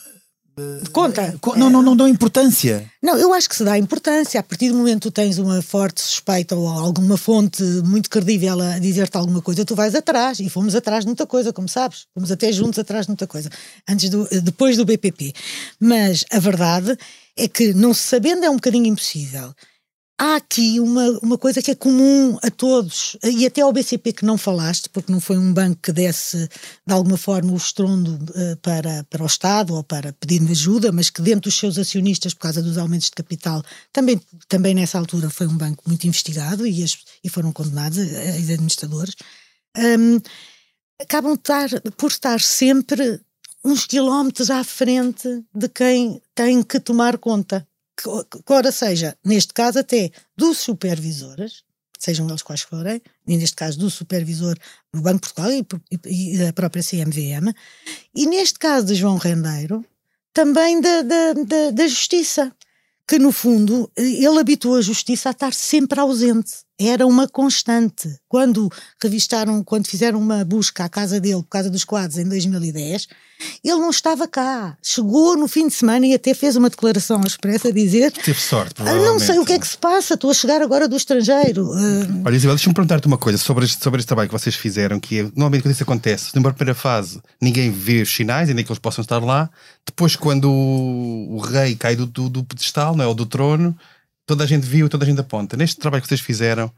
de 0.84 0.90
conta. 0.92 1.36
Não, 1.58 1.70
não, 1.70 1.82
não 1.82 1.96
dão 1.96 2.08
importância. 2.08 2.88
Não, 3.02 3.18
eu 3.18 3.34
acho 3.34 3.50
que 3.50 3.56
se 3.56 3.64
dá 3.64 3.76
importância. 3.78 4.40
A 4.40 4.44
partir 4.44 4.70
do 4.70 4.78
momento 4.78 5.02
que 5.02 5.10
tu 5.10 5.12
tens 5.12 5.40
uma 5.40 5.62
forte 5.64 6.02
suspeita 6.02 6.56
ou 6.56 6.68
alguma 6.68 7.18
fonte 7.18 7.64
muito 7.84 8.08
credível 8.08 8.62
a 8.62 8.78
dizer-te 8.78 9.18
alguma 9.18 9.42
coisa, 9.42 9.66
tu 9.66 9.76
vais 9.76 9.96
atrás. 9.96 10.40
E 10.40 10.50
fomos 10.50 10.76
atrás 10.76 11.04
de 11.04 11.08
muita 11.08 11.26
coisa, 11.26 11.52
como 11.52 11.68
sabes. 11.68 12.06
Fomos 12.14 12.32
até 12.32 12.52
juntos 12.52 12.78
atrás 12.78 13.08
de 13.08 13.10
muita 13.10 13.26
coisa. 13.26 13.50
Antes 13.90 14.10
do, 14.10 14.28
depois 14.44 14.78
do 14.78 14.86
BPP. 14.86 15.34
Mas 15.80 16.24
a 16.32 16.38
verdade 16.38 16.96
é 17.36 17.48
que, 17.48 17.74
não 17.74 17.92
se 17.92 18.02
sabendo, 18.02 18.46
é 18.46 18.50
um 18.50 18.56
bocadinho 18.56 18.86
impossível 18.86 19.56
há 20.18 20.36
aqui 20.36 20.80
uma, 20.80 21.10
uma 21.22 21.38
coisa 21.38 21.62
que 21.62 21.72
é 21.72 21.76
comum 21.76 22.38
a 22.42 22.50
todos, 22.52 23.18
e 23.24 23.46
até 23.46 23.62
ao 23.62 23.74
BCP 23.74 24.14
que 24.14 24.26
não 24.26 24.38
falaste, 24.38 24.90
porque 24.90 25.12
não 25.12 25.20
foi 25.20 25.38
um 25.38 25.54
banco 25.54 25.80
que 25.82 25.92
desse 25.92 26.48
de 26.86 26.94
alguma 26.94 27.18
forma 27.18 27.52
o 27.52 27.58
estrondo 27.58 28.14
uh, 28.14 28.58
para, 28.62 29.04
para 29.10 29.24
o 29.24 29.28
Estado 29.28 29.74
ou 29.74 29.84
para 29.84 30.14
pedir 30.14 30.42
ajuda, 30.50 30.92
mas 30.92 31.10
que 31.10 31.22
dentro 31.22 31.42
dos 31.42 31.56
seus 31.56 31.78
acionistas, 31.78 32.34
por 32.34 32.42
causa 32.42 32.62
dos 32.62 32.78
aumentos 32.78 33.08
de 33.08 33.16
capital, 33.16 33.64
também, 33.92 34.22
também 34.48 34.76
nessa 34.76 34.98
altura 34.98 35.30
foi 35.30 35.48
um 35.48 35.58
banco 35.58 35.84
muito 35.88 36.06
investigado 36.08 36.66
e, 36.68 36.84
as, 36.84 36.98
e 37.24 37.30
foram 37.30 37.52
condenados, 37.52 37.98
os 37.98 38.50
administradores, 38.50 39.16
um, 39.78 40.20
acabam 41.02 41.34
estar, 41.34 41.70
por 41.98 42.12
estar 42.12 42.40
sempre 42.40 43.20
uns 43.66 43.86
quilómetros 43.86 44.50
à 44.52 44.64
frente 44.64 45.28
de 45.54 45.70
quem 45.70 46.22
tem 46.36 46.62
que 46.62 46.80
tomar 46.80 47.18
conta 47.18 47.66
ora 48.50 48.72
seja, 48.72 49.18
neste 49.24 49.54
caso 49.54 49.80
até 49.80 50.12
dos 50.36 50.58
supervisores, 50.58 51.64
sejam 52.00 52.28
eles 52.28 52.42
quais 52.42 52.62
forem, 52.62 53.02
e 53.28 53.38
neste 53.38 53.56
caso 53.56 53.80
do 53.80 53.90
supervisor 53.90 54.58
do 54.94 55.02
Banco 55.02 55.28
de 55.28 55.34
Portugal 55.34 55.52
e, 55.52 56.34
e, 56.34 56.38
da 56.38 56.54
própria 56.54 56.84
CMVM, 56.84 57.54
e 58.14 58.26
neste 58.26 58.60
caso 58.60 58.88
de 58.88 58.96
João 58.96 59.18
Rendeiro, 59.18 59.86
também 60.34 60.82
da, 60.82 61.02
da, 61.02 61.34
da, 61.34 61.72
da 61.72 61.88
Justiça, 61.88 62.52
que 63.08 63.20
no 63.20 63.32
fundo 63.32 63.90
ele 63.96 64.40
habituou 64.40 64.78
a 64.78 64.82
Justiça 64.82 65.30
a 65.30 65.32
estar 65.32 65.54
sempre 65.54 66.00
ausente 66.00 66.64
era 66.80 67.06
uma 67.06 67.28
constante. 67.28 68.10
Quando 68.28 68.70
revistaram, 69.02 69.64
quando 69.64 69.88
fizeram 69.88 70.20
uma 70.20 70.44
busca 70.44 70.86
à 70.86 70.90
casa 70.90 71.20
dele 71.20 71.44
por 71.44 71.50
causa 71.50 71.70
dos 71.70 71.84
quadros 71.84 72.18
em 72.18 72.28
2010, 72.28 73.08
ele 73.64 73.80
não 73.80 73.90
estava 73.90 74.28
cá. 74.28 74.78
Chegou 74.82 75.38
no 75.38 75.48
fim 75.48 75.68
de 75.68 75.74
semana 75.74 76.06
e 76.06 76.14
até 76.14 76.34
fez 76.34 76.56
uma 76.56 76.70
declaração 76.70 77.18
ao 77.18 77.28
Expresso 77.28 77.68
a 77.68 77.72
dizer: 77.72 78.12
Teve 78.12 78.40
sorte, 78.40 78.82
ah, 78.82 78.94
Não 78.96 79.20
sei 79.20 79.40
o 79.40 79.46
que 79.46 79.54
é 79.54 79.60
que 79.60 79.68
se 79.68 79.78
passa, 79.78 80.16
estou 80.16 80.32
a 80.32 80.34
chegar 80.34 80.62
agora 80.62 80.88
do 80.88 80.96
estrangeiro. 80.96 81.66
Uh... 81.66 82.24
Olha, 82.26 82.36
Isabel, 82.36 82.56
deixa-me 82.56 82.74
perguntar-te 82.74 83.08
uma 83.08 83.18
coisa 83.18 83.38
sobre 83.38 83.66
este, 83.66 83.84
sobre 83.84 84.00
este 84.00 84.08
trabalho 84.08 84.30
que 84.30 84.38
vocês 84.38 84.56
fizeram, 84.56 85.00
que 85.00 85.20
é, 85.20 85.24
normalmente 85.24 85.64
quando 85.64 85.74
isso 85.74 85.84
acontece, 85.84 86.36
numa 86.36 86.52
primeira 86.54 86.78
fase, 86.78 87.22
ninguém 87.42 87.72
vê 87.72 88.02
os 88.02 88.14
sinais, 88.14 88.50
ainda 88.50 88.64
que 88.64 88.72
eles 88.72 88.80
possam 88.80 89.02
estar 89.02 89.20
lá. 89.20 89.50
Depois, 89.86 90.16
quando 90.16 90.50
o, 90.52 91.36
o 91.36 91.38
rei 91.40 91.76
cai 91.76 91.96
do, 91.96 92.06
do, 92.06 92.30
do 92.30 92.44
pedestal, 92.44 92.96
não 92.96 93.04
é? 93.04 93.08
ou 93.08 93.14
do 93.14 93.26
trono 93.26 93.76
toda 94.26 94.44
a 94.44 94.48
gente 94.48 94.66
viu, 94.66 94.90
toda 94.90 95.06
a 95.06 95.08
gente 95.08 95.20
aponta. 95.20 95.58
Neste 95.58 95.78
trabalho 95.78 96.02
que 96.02 96.08
vocês 96.08 96.22
fizeram, 96.22 96.72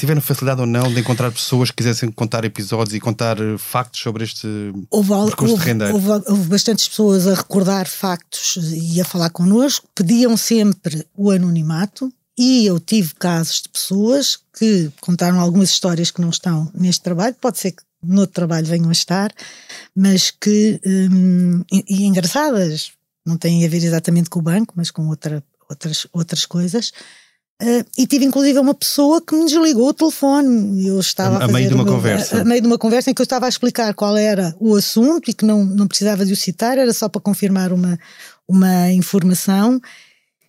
tiveram 0.00 0.20
facilidade 0.20 0.60
ou 0.60 0.66
não 0.66 0.92
de 0.92 1.00
encontrar 1.00 1.30
pessoas 1.30 1.70
que 1.70 1.76
quisessem 1.76 2.10
contar 2.10 2.44
episódios 2.44 2.94
e 2.94 3.00
contar 3.00 3.38
eh, 3.38 3.58
factos 3.58 4.00
sobre 4.00 4.24
este 4.24 4.46
houve, 4.90 5.10
percurso 5.26 5.54
houve, 5.54 5.74
de? 5.74 5.84
Houve, 5.84 6.08
houve 6.26 6.48
bastantes 6.48 6.88
pessoas 6.88 7.26
a 7.26 7.34
recordar 7.34 7.86
factos 7.86 8.56
e 8.72 9.00
a 9.00 9.04
falar 9.04 9.30
connosco, 9.30 9.86
pediam 9.94 10.36
sempre 10.36 11.06
o 11.14 11.30
anonimato. 11.30 12.12
E 12.38 12.64
eu 12.64 12.80
tive 12.80 13.12
casos 13.16 13.60
de 13.60 13.68
pessoas 13.68 14.38
que 14.58 14.90
contaram 15.02 15.38
algumas 15.38 15.68
histórias 15.68 16.10
que 16.10 16.22
não 16.22 16.30
estão 16.30 16.70
neste 16.72 17.02
trabalho, 17.02 17.36
pode 17.38 17.58
ser 17.58 17.72
que 17.72 17.82
no 18.02 18.26
trabalho 18.26 18.66
venham 18.66 18.88
a 18.88 18.92
estar, 18.92 19.30
mas 19.94 20.30
que, 20.30 20.80
hum, 20.86 21.62
e, 21.70 21.84
e 21.86 22.06
engraçadas, 22.06 22.92
não 23.26 23.36
têm 23.36 23.66
a 23.66 23.68
ver 23.68 23.84
exatamente 23.84 24.30
com 24.30 24.38
o 24.38 24.42
banco, 24.42 24.72
mas 24.74 24.90
com 24.90 25.06
outra 25.08 25.44
outras, 25.70 26.06
outras 26.12 26.44
coisas. 26.44 26.92
Uh, 27.62 27.84
e 27.98 28.06
tive 28.06 28.24
inclusive 28.24 28.58
uma 28.58 28.72
pessoa 28.72 29.20
que 29.20 29.34
me 29.34 29.44
desligou 29.44 29.88
o 29.88 29.94
telefone. 29.94 30.86
Eu 30.86 30.98
estava 30.98 31.38
a, 31.38 31.44
a, 31.44 31.48
meio 31.48 31.68
de 31.68 31.74
uma 31.74 31.84
meu, 31.84 31.92
conversa. 31.92 32.38
A, 32.38 32.40
a, 32.40 32.44
meio 32.44 32.62
de 32.62 32.66
uma 32.66 32.78
conversa 32.78 33.10
em 33.10 33.14
que 33.14 33.20
eu 33.20 33.24
estava 33.24 33.44
a 33.44 33.48
explicar 33.48 33.92
qual 33.92 34.16
era 34.16 34.54
o 34.58 34.74
assunto 34.74 35.30
e 35.30 35.34
que 35.34 35.44
não, 35.44 35.64
não 35.64 35.86
precisava 35.86 36.24
de 36.24 36.32
o 36.32 36.36
citar, 36.36 36.78
era 36.78 36.92
só 36.92 37.06
para 37.06 37.20
confirmar 37.20 37.70
uma, 37.70 37.98
uma 38.48 38.90
informação. 38.92 39.78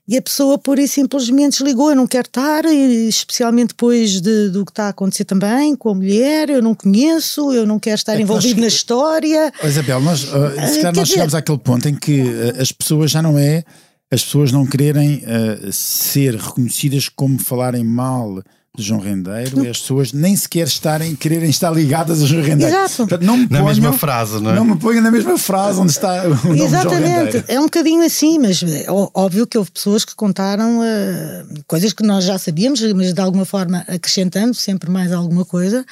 E 0.08 0.18
a 0.18 0.22
pessoa, 0.22 0.58
por 0.58 0.80
isso, 0.80 0.96
simplesmente 0.96 1.58
desligou. 1.58 1.90
Eu 1.90 1.96
não 1.96 2.08
quero 2.08 2.28
estar, 2.28 2.66
especialmente 2.66 3.70
depois 3.70 4.22
de, 4.22 4.50
do 4.50 4.66
que 4.66 4.72
está 4.72 4.86
a 4.86 4.90
acontecer 4.90 5.26
também 5.26 5.76
com 5.76 5.90
a 5.90 5.94
mulher. 5.94 6.50
Eu 6.50 6.62
não 6.62 6.74
conheço, 6.74 7.54
eu 7.54 7.66
não 7.66 7.78
quero 7.78 7.96
estar 7.96 8.16
é 8.16 8.22
envolvido 8.22 8.56
nós, 8.56 8.62
na 8.62 8.68
história. 8.68 9.54
Isabel, 9.64 10.00
nós, 10.02 10.24
uh, 10.24 10.28
se 10.68 10.78
calhar 10.78 10.96
nós 10.96 11.08
chegamos 11.08 11.36
àquele 11.36 11.60
ponto 11.60 11.88
em 11.88 11.96
que 11.96 12.22
uh, 12.22 12.62
as 12.62 12.72
pessoas 12.72 13.12
já 13.12 13.22
não 13.22 13.38
é 13.38 13.64
as 14.12 14.24
pessoas 14.24 14.52
não 14.52 14.66
quererem 14.66 15.24
uh, 15.24 15.72
ser 15.72 16.36
reconhecidas 16.36 17.08
como 17.08 17.40
falarem 17.40 17.84
mal 17.84 18.44
de 18.76 18.84
João 18.84 19.02
Rendeiro 19.02 19.66
e 19.66 19.68
as 19.68 19.80
pessoas 19.80 20.14
nem 20.14 20.34
sequer 20.36 20.66
estarem, 20.66 21.14
quererem 21.16 21.50
estar 21.50 21.72
ligadas 21.72 22.22
a 22.22 22.26
João 22.26 22.42
Rendeiro. 22.42 22.74
Exato. 22.74 22.98
Portanto, 22.98 23.24
não 23.24 23.36
me 23.36 23.44
Na 23.44 23.50
ponham, 23.50 23.66
mesma 23.66 23.94
frase, 23.94 24.42
não 24.42 24.52
é? 24.52 24.56
Não 24.56 24.64
me 24.66 24.78
ponham 24.78 25.02
na 25.04 25.12
mesma 25.12 25.38
frase 25.38 25.80
onde 25.80 25.92
está 25.92 26.24
o 26.24 26.30
nome 26.48 26.62
Exatamente, 26.62 27.08
Rendeiro. 27.10 27.46
é 27.50 27.60
um 27.60 27.64
bocadinho 27.64 28.06
assim, 28.06 28.40
mas 28.40 28.64
é 28.64 28.86
óbvio 28.90 29.46
que 29.46 29.58
houve 29.58 29.72
pessoas 29.72 30.06
que 30.06 30.16
contaram 30.16 30.82
eh, 30.84 31.44
coisas 31.68 31.92
que 31.92 32.04
nós 32.04 32.24
já 32.24 32.38
sabíamos, 32.38 32.82
mas 32.94 33.14
de 33.14 33.20
alguma 33.20 33.44
forma 33.44 33.84
acrescentando 33.90 34.54
sempre 34.54 34.90
mais 34.90 35.12
alguma 35.12 35.44
coisa, 35.44 35.86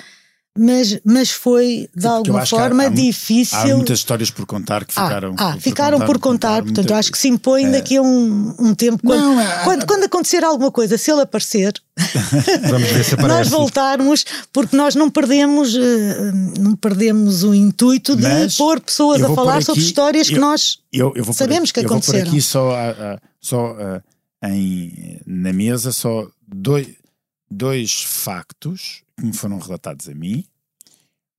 mas, 0.58 1.00
mas 1.06 1.30
foi 1.32 1.90
de 1.96 2.06
alguma 2.08 2.40
que 2.40 2.44
há- 2.44 2.60
forma 2.60 2.84
há 2.86 2.90
mu- 2.90 2.96
difícil. 2.96 3.58
Há 3.58 3.68
muitas 3.78 4.00
histórias 4.00 4.30
por 4.30 4.46
contar 4.46 4.84
que 4.84 4.94
Ah, 4.96 5.04
ficaram. 5.08 5.36
ah, 5.38 5.58
ficaram 5.60 6.00
por 6.02 6.20
contar, 6.20 6.64
portanto, 6.64 6.90
eu 6.90 6.96
acho 6.96 7.12
que 7.12 7.18
se 7.18 7.28
impõe 7.30 7.70
daqui 7.72 7.98
a 7.98 8.02
um, 8.02 8.56
um 8.60 8.74
tempo. 8.76 9.02
Quando, 9.06 9.22
Não, 9.22 9.40
é- 9.40 9.64
quando, 9.64 9.86
quando 9.86 10.04
acontecer 10.06 10.44
alguma 10.44 10.72
coisa, 10.72 10.98
se 10.98 11.12
ele 11.12 11.22
aparecer, 11.22 11.74
Vamos 12.70 12.90
ver 12.90 13.04
se 13.04 13.16
nós 13.18 13.50
voltarmos, 13.50 14.26
porque 14.54 14.76
nós 14.76 14.96
não 14.96 15.10
perdemos, 15.10 15.76
eh, 15.76 16.32
não 16.60 16.76
perdemos 16.76 17.44
o 17.44 17.54
intuito 17.54 18.16
de 18.16 18.24
Mas 18.24 18.56
pôr 18.58 18.80
pessoas 18.80 19.22
a 19.22 19.34
falar 19.34 19.54
pôr 19.56 19.64
sobre 19.64 19.82
aqui- 19.82 19.90
histórias 19.90 20.30
que 20.30 20.36
eu- 20.36 20.42
nós. 20.42 20.80
Eu, 20.92 21.14
eu 21.16 21.26
Sabemos 21.34 21.72
pôr, 21.72 21.74
que 21.74 21.86
eu 21.86 21.90
vou 21.90 21.98
aconteceram. 21.98 22.30
aqui 22.32 22.42
só, 22.42 22.72
a- 22.74 23.20
só 23.42 23.76
a- 24.42 24.50
em, 24.50 25.20
na 25.28 25.52
mesa 25.52 25.92
só 25.92 26.26
dois, 26.48 26.88
dois 27.52 28.02
factos 28.04 29.02
que 29.20 29.26
me 29.26 29.34
foram 29.34 29.60
relatados 29.60 30.08
a 30.10 30.14
mim. 30.16 30.46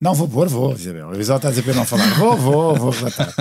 Não 0.00 0.14
vou 0.14 0.26
pôr, 0.28 0.48
vou, 0.48 0.72
Isabel. 0.72 1.12
Isabel 1.20 1.36
está 1.36 1.48
a 1.48 1.50
dizer 1.50 1.62
para 1.62 1.74
não 1.74 1.84
falar. 1.84 2.14
Vou, 2.18 2.36
vou, 2.36 2.74
vou 2.76 2.90
relatar. 2.90 3.34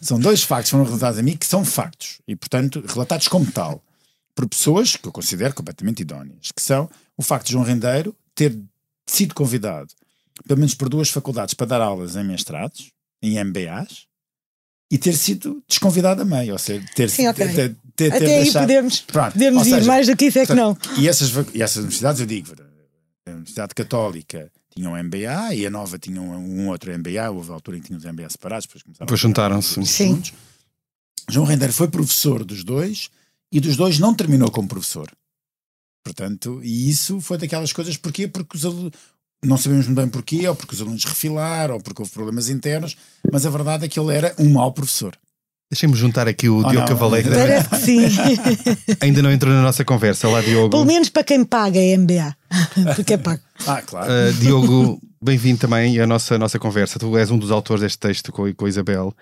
São 0.00 0.18
dois 0.20 0.42
factos 0.42 0.66
que 0.66 0.70
foram 0.72 0.84
relatados 0.84 1.18
a 1.18 1.22
mim 1.22 1.36
que 1.36 1.46
são 1.46 1.64
factos 1.64 2.18
e, 2.28 2.36
portanto, 2.36 2.84
relatados 2.86 3.28
como 3.28 3.50
tal 3.50 3.82
por 4.34 4.46
pessoas 4.48 4.96
que 4.96 5.06
eu 5.08 5.12
considero 5.12 5.54
completamente 5.54 6.00
idóneas, 6.02 6.50
que 6.54 6.62
são 6.62 6.88
o 7.16 7.22
facto 7.22 7.46
de 7.46 7.52
João 7.52 7.64
Rendeiro 7.64 8.14
ter 8.34 8.58
sido 9.06 9.34
convidado, 9.34 9.88
pelo 10.46 10.58
menos 10.58 10.74
por 10.74 10.88
duas 10.88 11.08
faculdades, 11.10 11.54
para 11.54 11.66
dar 11.66 11.80
aulas 11.80 12.16
em 12.16 12.24
mestrados, 12.24 12.90
em 13.22 13.42
MBAs, 13.42 14.06
e 14.90 14.98
ter 14.98 15.14
sido 15.14 15.62
desconvidado 15.68 16.20
a 16.22 16.24
meio, 16.24 16.52
ou 16.52 16.58
seja, 16.58 16.84
ter, 16.94 17.08
Sim, 17.10 17.28
ok. 17.28 17.46
ter, 17.46 17.54
ter, 17.54 17.76
ter 17.96 18.12
Até 18.14 18.24
aí 18.36 18.42
deixado- 18.42 18.62
podemos, 18.62 19.00
Pronto, 19.00 19.32
podemos 19.32 19.66
ir, 19.66 19.70
seja, 19.70 19.86
mais 19.86 20.06
do 20.06 20.16
que 20.16 20.24
isso 20.26 20.38
é 20.38 20.46
que 20.46 20.54
não. 20.54 20.76
E 20.98 21.08
essas, 21.08 21.30
e 21.54 21.62
essas 21.62 21.76
universidades, 21.78 22.20
eu 22.20 22.26
digo, 22.26 22.54
Universidade 23.30 23.74
Católica 23.74 24.50
tinha 24.74 24.88
um 24.88 25.02
MBA 25.02 25.54
e 25.54 25.66
a 25.66 25.70
Nova 25.70 25.98
tinha 25.98 26.20
um, 26.20 26.34
um 26.34 26.68
outro 26.68 26.96
MBA, 26.96 27.30
houve 27.30 27.50
a 27.50 27.54
altura 27.54 27.76
em 27.76 27.80
que 27.80 27.86
tinham 27.86 27.98
os 27.98 28.04
MBA 28.04 28.30
separados, 28.30 28.66
depois 28.66 28.82
começaram 28.82 29.06
Depois 29.06 29.20
juntaram-se. 29.20 29.86
Sim. 29.86 30.14
juntos. 30.14 30.32
João 31.28 31.46
Rendeiro 31.46 31.72
foi 31.72 31.88
professor 31.88 32.44
dos 32.44 32.64
dois 32.64 33.10
e 33.50 33.60
dos 33.60 33.76
dois 33.76 33.98
não 33.98 34.14
terminou 34.14 34.50
como 34.50 34.68
professor. 34.68 35.10
Portanto, 36.04 36.60
e 36.64 36.90
isso 36.90 37.20
foi 37.20 37.38
daquelas 37.38 37.72
coisas, 37.72 37.96
porquê? 37.96 38.26
Porque 38.26 38.56
os 38.56 38.64
alunos, 38.64 38.92
não 39.44 39.56
sabemos 39.56 39.86
muito 39.86 40.00
bem 40.00 40.08
porquê, 40.08 40.48
ou 40.48 40.56
porque 40.56 40.74
os 40.74 40.80
alunos 40.80 41.04
refilaram, 41.04 41.74
ou 41.74 41.80
porque 41.80 42.02
houve 42.02 42.12
problemas 42.12 42.48
internos, 42.48 42.96
mas 43.30 43.46
a 43.46 43.50
verdade 43.50 43.84
é 43.84 43.88
que 43.88 44.00
ele 44.00 44.14
era 44.14 44.34
um 44.38 44.52
mau 44.52 44.72
professor. 44.72 45.16
Deixem-me 45.72 45.96
juntar 45.96 46.28
aqui 46.28 46.50
o 46.50 46.58
Oh, 46.58 46.62
Diogo 46.64 46.80
não. 46.80 46.84
Cavaleiro. 46.86 47.30
Parece 47.30 47.68
que 47.70 47.76
sim. 47.78 48.04
Ainda 49.00 49.22
não 49.22 49.32
entrou 49.32 49.54
na 49.54 49.62
nossa 49.62 49.82
conversa. 49.82 50.28
Olá, 50.28 50.42
Diogo. 50.42 50.68
Pelo 50.68 50.84
menos 50.84 51.08
para 51.08 51.24
quem 51.24 51.42
paga 51.44 51.78
é 51.80 51.96
MBA. 51.96 52.36
Porque 52.94 53.14
é 53.14 53.16
pago. 53.16 53.40
Ah, 53.66 53.80
claro. 53.80 54.12
Uh, 54.12 54.32
Diogo, 54.34 55.00
bem-vindo 55.24 55.58
também 55.60 55.98
à 55.98 56.06
nossa, 56.06 56.34
à 56.34 56.38
nossa 56.38 56.58
conversa. 56.58 56.98
Tu 56.98 57.16
és 57.16 57.30
um 57.30 57.38
dos 57.38 57.50
autores 57.50 57.80
deste 57.80 57.98
texto 57.98 58.30
com, 58.30 58.52
com 58.52 58.66
a 58.66 58.68
Isabel 58.68 59.14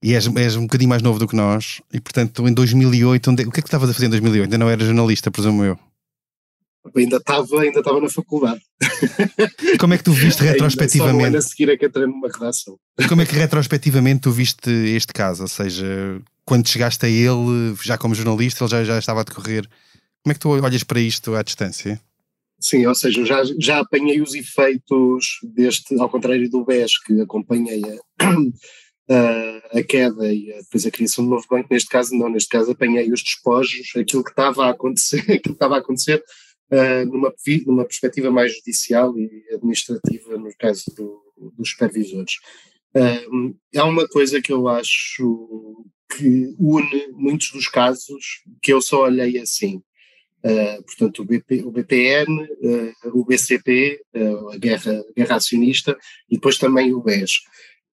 e 0.00 0.14
és, 0.14 0.28
és 0.36 0.54
um 0.54 0.62
bocadinho 0.62 0.90
mais 0.90 1.02
novo 1.02 1.18
do 1.18 1.26
que 1.26 1.34
nós. 1.34 1.80
E 1.92 2.00
portanto, 2.00 2.46
em 2.46 2.52
2008, 2.52 3.28
onde- 3.32 3.42
o 3.42 3.50
que 3.50 3.58
é 3.58 3.62
que 3.62 3.66
tu 3.66 3.66
estavas 3.66 3.90
a 3.90 3.92
fazer 3.92 4.06
em 4.06 4.10
2008? 4.10 4.44
Ainda 4.44 4.58
não 4.58 4.70
eras 4.70 4.86
jornalista, 4.86 5.28
presumo 5.32 5.64
eu. 5.64 5.76
Ainda 6.94 7.16
estava 7.16 7.60
ainda 7.60 7.78
estava 7.80 8.00
na 8.00 8.08
faculdade. 8.08 8.60
Como 9.80 9.94
é 9.94 9.98
que 9.98 10.04
tu 10.04 10.12
viste 10.12 10.42
Ainda 10.42 10.58
só 10.58 10.64
um 10.64 10.66
ano 10.66 10.70
retrospectivamente? 10.70 11.36
a 11.36 11.42
seguir 11.42 11.68
é 11.70 11.76
que 11.76 11.86
entrei 11.86 12.06
numa 12.06 12.28
redação. 12.28 12.78
Como 13.08 13.22
é 13.22 13.26
que 13.26 13.34
retrospectivamente 13.34 14.22
tu 14.22 14.30
viste 14.30 14.70
este 14.70 15.12
caso? 15.12 15.42
Ou 15.42 15.48
seja, 15.48 16.20
quando 16.44 16.68
chegaste 16.68 17.04
a 17.04 17.08
ele, 17.08 17.74
já 17.82 17.98
como 17.98 18.14
jornalista, 18.14 18.64
ele 18.64 18.70
já, 18.70 18.84
já 18.84 18.98
estava 18.98 19.20
a 19.20 19.24
decorrer. 19.24 19.66
Como 20.22 20.32
é 20.32 20.34
que 20.34 20.40
tu 20.40 20.48
olhas 20.48 20.84
para 20.84 21.00
isto 21.00 21.34
à 21.34 21.42
distância? 21.42 22.00
Sim, 22.58 22.86
ou 22.86 22.94
seja, 22.94 23.24
já, 23.24 23.42
já 23.58 23.80
apanhei 23.80 24.20
os 24.20 24.34
efeitos 24.34 25.38
deste, 25.42 25.98
ao 26.00 26.08
contrário 26.08 26.48
do 26.48 26.64
BES, 26.64 26.98
que 27.04 27.20
acompanhei 27.20 27.82
a, 27.84 28.24
a, 29.14 29.78
a 29.78 29.82
queda 29.82 30.32
e 30.32 30.52
a, 30.52 30.58
depois 30.58 30.86
a 30.86 30.90
criação 30.90 31.24
do 31.24 31.30
novo 31.30 31.46
banco, 31.50 31.68
neste 31.70 31.88
caso 31.88 32.14
não, 32.14 32.30
neste 32.30 32.48
caso 32.48 32.70
apanhei 32.70 33.12
os 33.12 33.22
despojos, 33.22 33.94
aquilo 33.96 34.24
que 34.24 34.30
estava 34.30 34.66
a 34.66 34.70
acontecer, 34.70 35.20
aquilo 35.30 35.40
que 35.40 35.50
estava 35.52 35.76
a 35.76 35.78
acontecer 35.78 36.22
ah, 36.70 37.04
numa, 37.04 37.32
numa 37.66 37.84
perspectiva 37.84 38.30
mais 38.30 38.54
judicial 38.54 39.16
e 39.18 39.44
administrativa, 39.54 40.36
no 40.36 40.50
caso 40.58 40.84
do, 40.96 41.22
dos 41.56 41.70
supervisores. 41.70 42.34
Ah, 42.94 43.80
há 43.80 43.84
uma 43.84 44.08
coisa 44.08 44.40
que 44.40 44.52
eu 44.52 44.68
acho 44.68 45.84
que 46.16 46.54
une 46.58 47.08
muitos 47.12 47.50
dos 47.50 47.68
casos 47.68 48.42
que 48.62 48.72
eu 48.72 48.80
só 48.80 49.04
olhei 49.04 49.38
assim. 49.38 49.82
Uh, 50.44 50.80
portanto, 50.84 51.22
o, 51.22 51.24
BP, 51.24 51.64
o 51.64 51.72
BPN, 51.72 52.42
uh, 52.42 53.18
o 53.18 53.24
BCP, 53.24 54.00
uh, 54.14 54.50
a 54.50 54.58
guerra, 54.58 54.92
a 54.92 55.12
guerra 55.12 55.36
acionista, 55.36 55.98
e 56.30 56.36
depois 56.36 56.56
também 56.56 56.94
o 56.94 57.02
BES, 57.02 57.40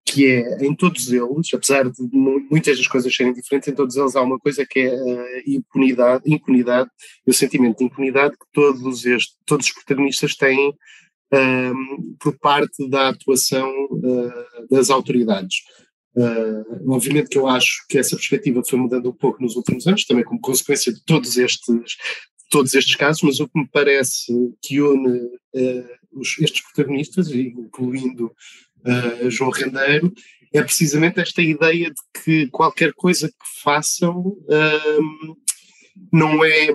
que 0.05 0.25
é, 0.25 0.65
em 0.65 0.75
todos 0.75 1.11
eles, 1.11 1.53
apesar 1.53 1.89
de 1.89 2.01
mu- 2.11 2.45
muitas 2.51 2.77
das 2.77 2.87
coisas 2.87 3.15
serem 3.15 3.33
diferentes, 3.33 3.69
em 3.69 3.75
todos 3.75 3.95
eles 3.95 4.15
há 4.15 4.21
uma 4.21 4.37
coisa 4.37 4.65
que 4.65 4.79
é 4.79 4.93
a 4.93 5.41
impunidade, 5.47 6.23
impunidade 6.25 6.89
e 7.25 7.31
o 7.31 7.33
sentimento 7.33 7.77
de 7.77 7.85
impunidade 7.85 8.33
que 8.33 8.45
todos, 8.51 9.05
este, 9.05 9.35
todos 9.45 9.67
os 9.67 9.71
protagonistas 9.73 10.35
têm 10.35 10.73
um, 11.33 12.15
por 12.19 12.37
parte 12.37 12.87
da 12.89 13.09
atuação 13.09 13.69
uh, 13.91 14.67
das 14.69 14.89
autoridades. 14.89 15.57
Uh, 16.15 16.91
obviamente 16.91 17.29
que 17.29 17.37
eu 17.37 17.47
acho 17.47 17.85
que 17.89 17.97
essa 17.97 18.15
perspectiva 18.15 18.61
foi 18.63 18.77
mudando 18.77 19.09
um 19.09 19.13
pouco 19.13 19.41
nos 19.41 19.55
últimos 19.55 19.87
anos, 19.87 20.05
também 20.05 20.23
como 20.23 20.39
consequência 20.39 20.93
de 20.93 21.03
todos 21.05 21.37
estes, 21.37 21.97
todos 22.51 22.75
estes 22.75 22.95
casos, 22.95 23.23
mas 23.23 23.39
o 23.39 23.47
que 23.47 23.57
me 23.59 23.67
parece 23.71 24.31
que 24.61 24.79
une 24.79 25.09
uh, 25.09 25.87
os, 26.11 26.37
estes 26.39 26.61
protagonistas, 26.61 27.31
incluindo 27.31 28.31
uh, 28.85 29.29
João 29.29 29.51
Rendeiro, 29.51 30.13
é 30.53 30.61
precisamente 30.61 31.19
esta 31.19 31.41
ideia 31.41 31.89
de 31.89 32.23
que 32.23 32.47
qualquer 32.47 32.93
coisa 32.93 33.27
que 33.27 33.61
façam 33.63 34.19
um, 34.19 35.35
não 36.11 36.43
é 36.45 36.73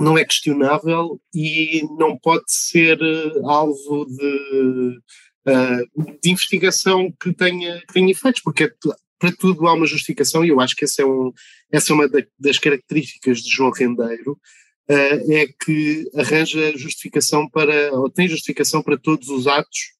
não 0.00 0.16
é 0.18 0.24
questionável 0.24 1.20
e 1.34 1.82
não 1.98 2.18
pode 2.18 2.44
ser 2.48 2.98
uh, 3.00 3.48
alvo 3.48 4.06
de 4.06 4.98
uh, 5.46 6.18
de 6.20 6.30
investigação 6.30 7.12
que 7.20 7.32
tenha, 7.32 7.80
que 7.80 7.92
tenha 7.92 8.10
efeitos, 8.10 8.42
porque 8.42 8.64
é 8.64 8.70
para 9.18 9.30
tudo 9.38 9.68
há 9.68 9.74
uma 9.74 9.86
justificação, 9.86 10.44
e 10.44 10.48
eu 10.48 10.60
acho 10.60 10.74
que 10.74 10.84
essa 10.84 11.02
é, 11.02 11.04
um, 11.06 11.30
essa 11.70 11.92
é 11.92 11.94
uma 11.94 12.08
da- 12.08 12.26
das 12.36 12.58
características 12.58 13.38
de 13.42 13.54
João 13.54 13.70
Rendeiro, 13.70 14.32
uh, 14.32 15.32
é 15.32 15.46
que 15.64 16.10
arranja 16.16 16.76
justificação 16.76 17.48
para, 17.48 17.92
ou 17.92 18.10
tem 18.10 18.26
justificação 18.26 18.82
para 18.82 18.96
todos 18.98 19.28
os 19.28 19.46
atos 19.46 19.92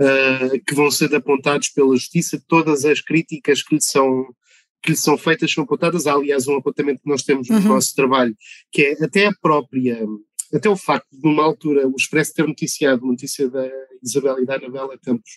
uh, 0.00 0.64
que 0.66 0.74
vão 0.74 0.90
ser 0.90 1.14
apontados 1.14 1.68
pela 1.68 1.94
justiça, 1.94 2.42
todas 2.46 2.84
as 2.84 3.00
críticas 3.00 3.62
que 3.62 3.74
lhe 3.76 3.82
são 3.82 4.26
que 4.82 4.90
lhe 4.92 4.96
são 4.96 5.18
feitas 5.18 5.50
são 5.52 5.64
apontadas. 5.64 6.06
Há, 6.06 6.12
aliás, 6.14 6.46
um 6.46 6.56
apontamento 6.56 7.02
que 7.02 7.08
nós 7.08 7.22
temos 7.24 7.48
no 7.48 7.56
Uhum. 7.56 7.62
nosso 7.62 7.92
trabalho, 7.94 8.36
que 8.70 8.82
é 8.82 9.04
até 9.04 9.26
a 9.26 9.32
própria 9.40 9.98
até 10.54 10.68
o 10.68 10.76
facto 10.76 11.08
de, 11.10 11.20
numa 11.28 11.42
altura, 11.42 11.88
o 11.88 11.96
Expresso 11.96 12.32
ter 12.34 12.46
noticiado, 12.46 13.02
uma 13.02 13.10
notícia 13.12 13.50
da 13.50 13.68
Isabel 14.00 14.38
e 14.40 14.46
da 14.46 14.54
Anabela 14.54 14.96
Campos, 15.02 15.30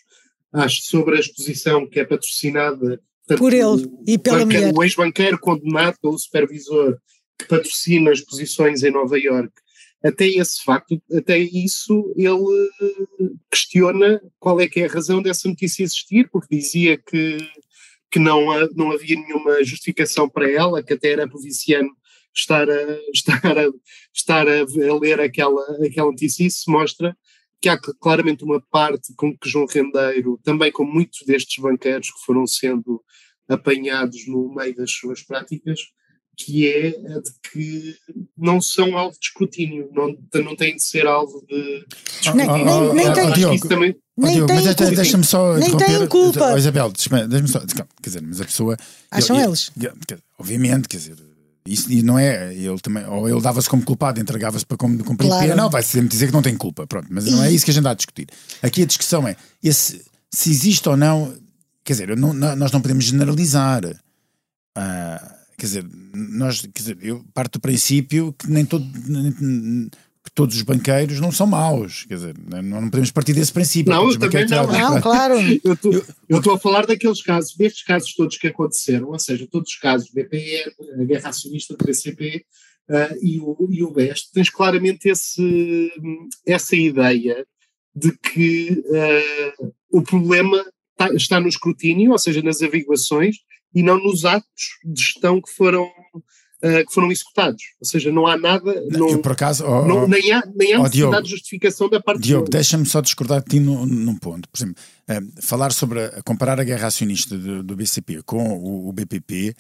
acho, 0.53 0.83
sobre 0.83 1.17
a 1.17 1.19
exposição 1.19 1.87
que 1.89 1.99
é 1.99 2.05
patrocinada 2.05 3.01
portanto, 3.27 3.39
Por 3.39 3.53
ele 3.53 3.63
o 3.65 4.03
e 4.07 4.17
pela 4.19 4.39
banqueiro- 4.45 4.65
mulher. 4.67 4.77
O 4.77 4.83
ex-banqueiro 4.83 5.39
condenado 5.39 5.97
pelo 5.99 6.17
supervisor 6.19 6.97
que 7.39 7.45
patrocina 7.47 8.11
exposições 8.11 8.83
em 8.83 8.91
Nova 8.91 9.17
Iorque. 9.17 9.53
Até 10.03 10.27
esse 10.27 10.63
facto, 10.63 11.01
até 11.13 11.37
isso, 11.37 12.13
ele 12.15 12.29
eh, 12.29 13.29
questiona 13.51 14.21
qual 14.39 14.59
é 14.61 14.67
que 14.67 14.79
é 14.79 14.85
a 14.85 14.91
razão 14.91 15.21
dessa 15.21 15.47
notícia 15.49 15.83
existir, 15.83 16.29
porque 16.31 16.55
dizia 16.55 16.97
que, 16.97 17.37
que 18.09 18.19
não, 18.19 18.45
não 18.75 18.91
havia 18.91 19.17
nenhuma 19.17 19.61
justificação 19.63 20.29
para 20.29 20.49
ela, 20.49 20.81
que 20.81 20.93
até 20.93 21.11
era 21.11 21.27
provinciano 21.27 21.89
estar 22.33 22.69
a, 22.69 22.99
estar 23.13 23.57
a, 23.57 23.69
estar 24.13 24.47
a, 24.47 24.99
ler 24.99 25.19
aquela, 25.19 25.61
aquela 25.85 26.09
notícia. 26.11 26.45
Isso 26.45 26.71
mostra 26.71 27.15
que 27.61 27.67
há 27.67 27.77
cl- 27.77 27.97
claramente 27.99 28.43
uma 28.43 28.61
parte 28.71 29.13
com 29.15 29.37
que 29.37 29.49
João 29.49 29.65
Rendeiro, 29.65 30.39
também 30.43 30.71
com 30.71 30.85
muitos 30.85 31.25
destes 31.25 31.61
banqueiros 31.61 32.09
que 32.09 32.25
foram 32.25 32.47
sendo 32.47 33.03
apanhados 33.49 34.27
no 34.27 34.53
meio 34.53 34.75
das 34.75 34.91
suas 34.91 35.23
práticas, 35.23 35.79
que 36.41 36.67
é 36.69 36.87
a 36.87 37.19
de 37.19 37.31
que 37.51 37.95
não 38.37 38.61
são 38.61 38.97
alvo 38.97 39.17
de 39.19 39.25
escrutínio, 39.27 39.89
não, 39.93 40.15
não 40.41 40.55
têm 40.55 40.75
de 40.77 40.83
ser 40.83 41.05
alvo 41.05 41.43
de. 41.49 41.85
Nem- 42.33 43.13
tem- 43.13 43.27
que 43.31 43.33
Diogo, 43.39 43.55
isso 43.55 43.67
também- 43.67 43.95
Nem 44.17 44.45
tem 44.45 44.57
culpa. 44.75 44.91
deixa-me 44.95 45.23
só 45.25 45.53
Nem 45.57 45.67
interromper. 45.69 45.97
têm 45.99 46.07
culpa. 46.07 46.53
Ó, 46.53 46.57
Isabel, 46.57 46.91
deixa-me 46.91 47.27
deixa 47.27 47.47
só. 47.47 47.59
Quer 47.59 48.09
dizer, 48.09 48.21
mas 48.21 48.39
a 48.41 48.45
pessoa. 48.45 48.77
Acham 49.11 49.35
eu- 49.35 49.41
eu- 49.43 49.49
eles? 49.49 49.71
eu- 49.81 49.93
quer- 50.07 50.19
obviamente, 50.37 50.87
quer 50.87 50.97
dizer, 50.97 51.15
isso 51.67 51.89
não 52.05 52.17
é, 52.17 52.53
ele 52.55 52.79
também, 52.79 53.05
ou 53.05 53.27
ele 53.29 53.41
dava-se 53.41 53.69
como 53.69 53.83
culpado, 53.83 54.19
entregava-se 54.19 54.65
para 54.65 54.77
como 54.77 55.03
cumprir 55.03 55.27
Claro. 55.27 55.43
pena, 55.43 55.55
não, 55.55 55.69
vai 55.69 55.83
sempre 55.83 56.07
dizer 56.09 56.27
que 56.27 56.33
não 56.33 56.41
tem 56.41 56.55
culpa, 56.57 56.87
pronto, 56.87 57.07
mas 57.11 57.25
não 57.25 57.43
é 57.43 57.51
isso 57.51 57.65
que 57.65 57.71
a 57.71 57.73
gente 57.73 57.81
está 57.81 57.91
a 57.91 57.95
discutir. 57.95 58.27
Aqui 58.61 58.83
a 58.83 58.85
discussão 58.85 59.27
é 59.27 59.35
esse, 59.63 60.03
se 60.33 60.49
existe 60.49 60.87
ou 60.87 60.95
não, 60.97 61.33
quer 61.83 61.93
dizer, 61.93 62.15
não- 62.17 62.33
não- 62.33 62.55
nós 62.55 62.71
não 62.71 62.81
podemos 62.81 63.03
generalizar. 63.05 63.81
Ah, 64.75 65.35
quer 65.59 65.65
dizer, 65.65 65.85
nós, 66.13 66.61
quer 66.61 66.69
dizer, 66.75 66.97
eu 67.01 67.23
parto 67.33 67.59
do 67.59 67.61
princípio 67.61 68.33
que 68.33 68.49
nem 68.49 68.65
todo 68.65 68.85
nem- 69.07 69.89
que 70.21 70.31
todos 70.35 70.55
os 70.55 70.61
banqueiros 70.63 71.19
não 71.19 71.31
são 71.31 71.47
maus, 71.47 72.03
quer 72.07 72.15
dizer, 72.15 72.35
não, 72.37 72.61
não 72.81 72.89
podemos 72.89 73.09
partir 73.11 73.33
desse 73.33 73.51
princípio. 73.53 73.91
Não, 73.91 74.09
eu 74.11 74.19
também 74.19 74.45
não. 74.47 74.67
Não, 74.67 75.01
claro. 75.01 75.35
Eu 75.63 76.37
estou- 76.37 76.53
a 76.53 76.59
falar 76.59 76.85
daqueles 76.85 77.21
casos, 77.21 77.55
destes 77.55 77.83
casos 77.83 78.13
todos 78.13 78.37
que 78.37 78.47
aconteceram, 78.47 79.07
ou 79.09 79.19
seja, 79.19 79.47
todos 79.49 79.69
os 79.71 79.77
casos, 79.77 80.09
BPN, 80.11 80.71
a 81.01 81.03
Guerra 81.05 81.29
Acionista 81.29 81.75
do 81.75 81.85
BCP 81.85 82.43
ah, 82.89 83.15
e, 83.21 83.39
o, 83.39 83.67
e 83.69 83.83
o 83.83 83.91
BES, 83.91 84.29
tens 84.33 84.49
claramente 84.49 85.07
esse, 85.09 85.91
essa 86.45 86.75
ideia 86.75 87.45
de 87.95 88.11
que 88.17 88.83
ah, 88.93 89.63
o 89.91 90.01
problema 90.01 90.63
tá- 90.97 91.13
está 91.13 91.39
no 91.39 91.47
escrutínio, 91.47 92.11
ou 92.11 92.19
seja, 92.19 92.41
nas 92.41 92.61
averiguações, 92.61 93.37
e 93.73 93.83
não 93.83 93.97
nos 94.01 94.25
atos 94.25 94.77
de 94.83 95.01
gestão 95.01 95.41
que 95.41 95.49
foram, 95.51 95.87
ah, 96.63 96.83
que 96.85 96.93
foram 96.93 97.11
executados. 97.11 97.63
Ou 97.79 97.87
seja, 97.87 98.11
não 98.11 98.25
há 98.27 98.37
nada, 98.37 98.73
não, 98.91 99.09
Eu, 99.09 99.21
por 99.21 99.31
acaso, 99.33 99.63
oh, 99.65 99.85
não- 99.85 100.07
nem 100.07 100.31
há, 100.31 100.41
nem 100.55 100.73
há 100.73 100.79
oh, 100.79 100.83
necessidade 100.83 100.91
Diogo, 100.91 101.21
de 101.23 101.29
justificação 101.29 101.89
da 101.89 101.99
parte 102.01 102.21
Diogo, 102.21 102.45
deles. 102.49 102.67
deixa-me 102.67 102.85
só 102.85 102.99
discordar 103.01 103.41
de 103.43 103.49
ti 103.49 103.59
num, 103.59 103.85
num 103.85 104.15
ponto. 104.17 104.47
Por 104.49 104.57
exemplo, 104.57 104.75
eh, 105.07 105.19
falar 105.41 105.71
sobre 105.71 106.03
a, 106.03 106.21
comparar 106.23 106.59
a 106.59 106.63
guerra 106.63 106.87
acionista 106.87 107.37
do, 107.37 107.63
do 107.63 107.75
BCP 107.75 108.21
com 108.23 108.43
o, 108.57 108.89
o 108.89 108.91
BPP 108.93 109.55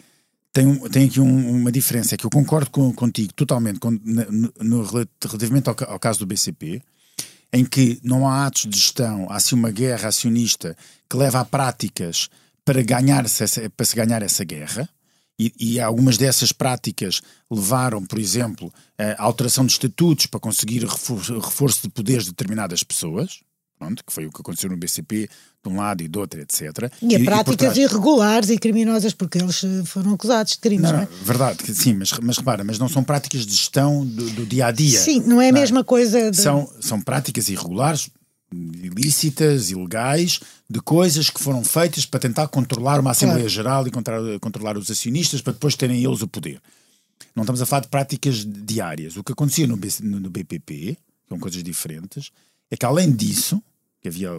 tem, 0.51 0.65
um- 0.65 0.89
tem 0.89 1.05
aqui 1.07 1.19
um- 1.19 1.51
uma 1.61 1.71
diferença. 1.71 2.15
É 2.15 2.17
que 2.17 2.25
eu 2.25 2.29
concordo 2.31 2.69
com- 2.71 2.91
contigo 2.93 3.31
totalmente 3.33 3.79
com- 3.79 3.91
no, 3.91 4.51
no 4.59 4.83
rela- 4.83 5.07
relativamente 5.23 5.69
ao, 5.69 5.75
ao 5.87 5.99
caso 5.99 6.19
do 6.19 6.25
BCP, 6.25 6.81
em 7.53 7.63
que 7.65 7.99
não 8.03 8.27
há 8.27 8.45
atos 8.47 8.65
de 8.67 8.75
gestão, 8.77 9.27
há 9.29 9.39
sim 9.39 9.55
uma 9.55 9.71
guerra 9.71 10.09
acionista 10.09 10.75
que 11.09 11.15
leva 11.17 11.39
a 11.39 11.45
práticas 11.45 12.29
para, 12.71 12.83
ganhar-se 12.83 13.43
essa, 13.43 13.69
para 13.69 13.85
se 13.85 13.95
ganhar 13.95 14.21
essa 14.21 14.43
guerra. 14.43 14.87
E, 15.41 15.53
e 15.57 15.79
algumas 15.79 16.17
dessas 16.17 16.51
práticas 16.51 17.21
levaram, 17.49 18.05
por 18.05 18.19
exemplo, 18.19 18.71
a 19.17 19.23
alteração 19.23 19.65
de 19.65 19.71
estatutos 19.71 20.25
para 20.25 20.39
conseguir 20.39 20.83
refor- 20.83 21.39
reforço 21.41 21.81
de 21.83 21.89
poderes 21.89 22.25
de 22.25 22.31
determinadas 22.31 22.83
pessoas, 22.83 23.39
pronto, 23.77 24.03
que 24.05 24.11
foi 24.11 24.25
o 24.25 24.31
que 24.31 24.41
aconteceu 24.41 24.69
no 24.69 24.75
BCP, 24.75 25.29
de 25.63 25.69
um 25.69 25.77
lado 25.77 26.03
e 26.03 26.09
do 26.09 26.19
outro, 26.19 26.41
etc. 26.41 26.91
E 27.01 27.15
a 27.15 27.19
por 27.19 27.25
práticas 27.25 27.57
trás- 27.73 27.77
irregulares 27.77 28.49
e 28.49 28.57
criminosas, 28.57 29.13
porque 29.13 29.37
eles 29.37 29.63
eh, 29.63 29.83
foram 29.85 30.13
acusados 30.13 30.51
de 30.53 30.59
crimes. 30.59 30.83
Não, 30.83 30.91
Não, 30.91 30.97
não, 30.99 31.03
é? 31.05 31.23
verdade, 31.23 31.63
que 31.63 31.73
sim, 31.73 31.93
mas, 31.93 32.11
mas 32.21 32.37
repara, 32.37 32.63
mas 32.65 32.77
não 32.77 32.89
são 32.89 33.01
práticas 33.03 33.45
de 33.45 33.55
gestão 33.55 34.05
do, 34.05 34.29
do 34.31 34.45
dia 34.45 34.67
a 34.67 34.71
dia. 34.71 34.99
Sim, 34.99 35.21
não 35.25 35.41
é 35.41 35.47
a 35.49 35.53
mesma 35.53 35.83
coisa. 35.85 36.29
De... 36.31 36.35
São, 36.37 36.69
são 36.81 36.99
práticas 37.01 37.47
irregulares, 37.47 38.09
ilícitas, 38.51 39.69
ilegais, 39.71 40.39
de 40.69 40.79
coisas 40.81 41.29
que 41.29 41.39
foram 41.41 41.63
feitas 41.63 42.05
para 42.05 42.19
tentar 42.19 42.47
controlar 42.47 42.99
uma 42.99 43.11
Assembleia 43.11 43.41
Claro. 43.41 43.49
Geral 43.53 43.87
e 43.87 43.91
controlar, 43.91 44.39
controlar 44.39 44.77
os 44.77 44.89
acionistas 44.89 45.41
para 45.41 45.53
depois 45.53 45.75
terem 45.75 46.03
eles 46.03 46.21
o 46.21 46.27
poder. 46.27 46.61
Não 47.35 47.43
estamos 47.43 47.61
a 47.61 47.65
falar 47.65 47.81
de 47.81 47.87
práticas 47.89 48.45
diárias. 48.45 49.15
O 49.17 49.23
que 49.23 49.31
acontecia 49.31 49.67
no, 49.67 49.75
no- 50.01 50.29
BPP, 50.29 50.97
são 51.27 51.39
coisas 51.39 51.63
diferentes, 51.63 52.31
é 52.71 52.75
que 52.77 52.85
além 52.85 53.11
disso, 53.11 53.61
que 54.01 54.07
havia, 54.07 54.29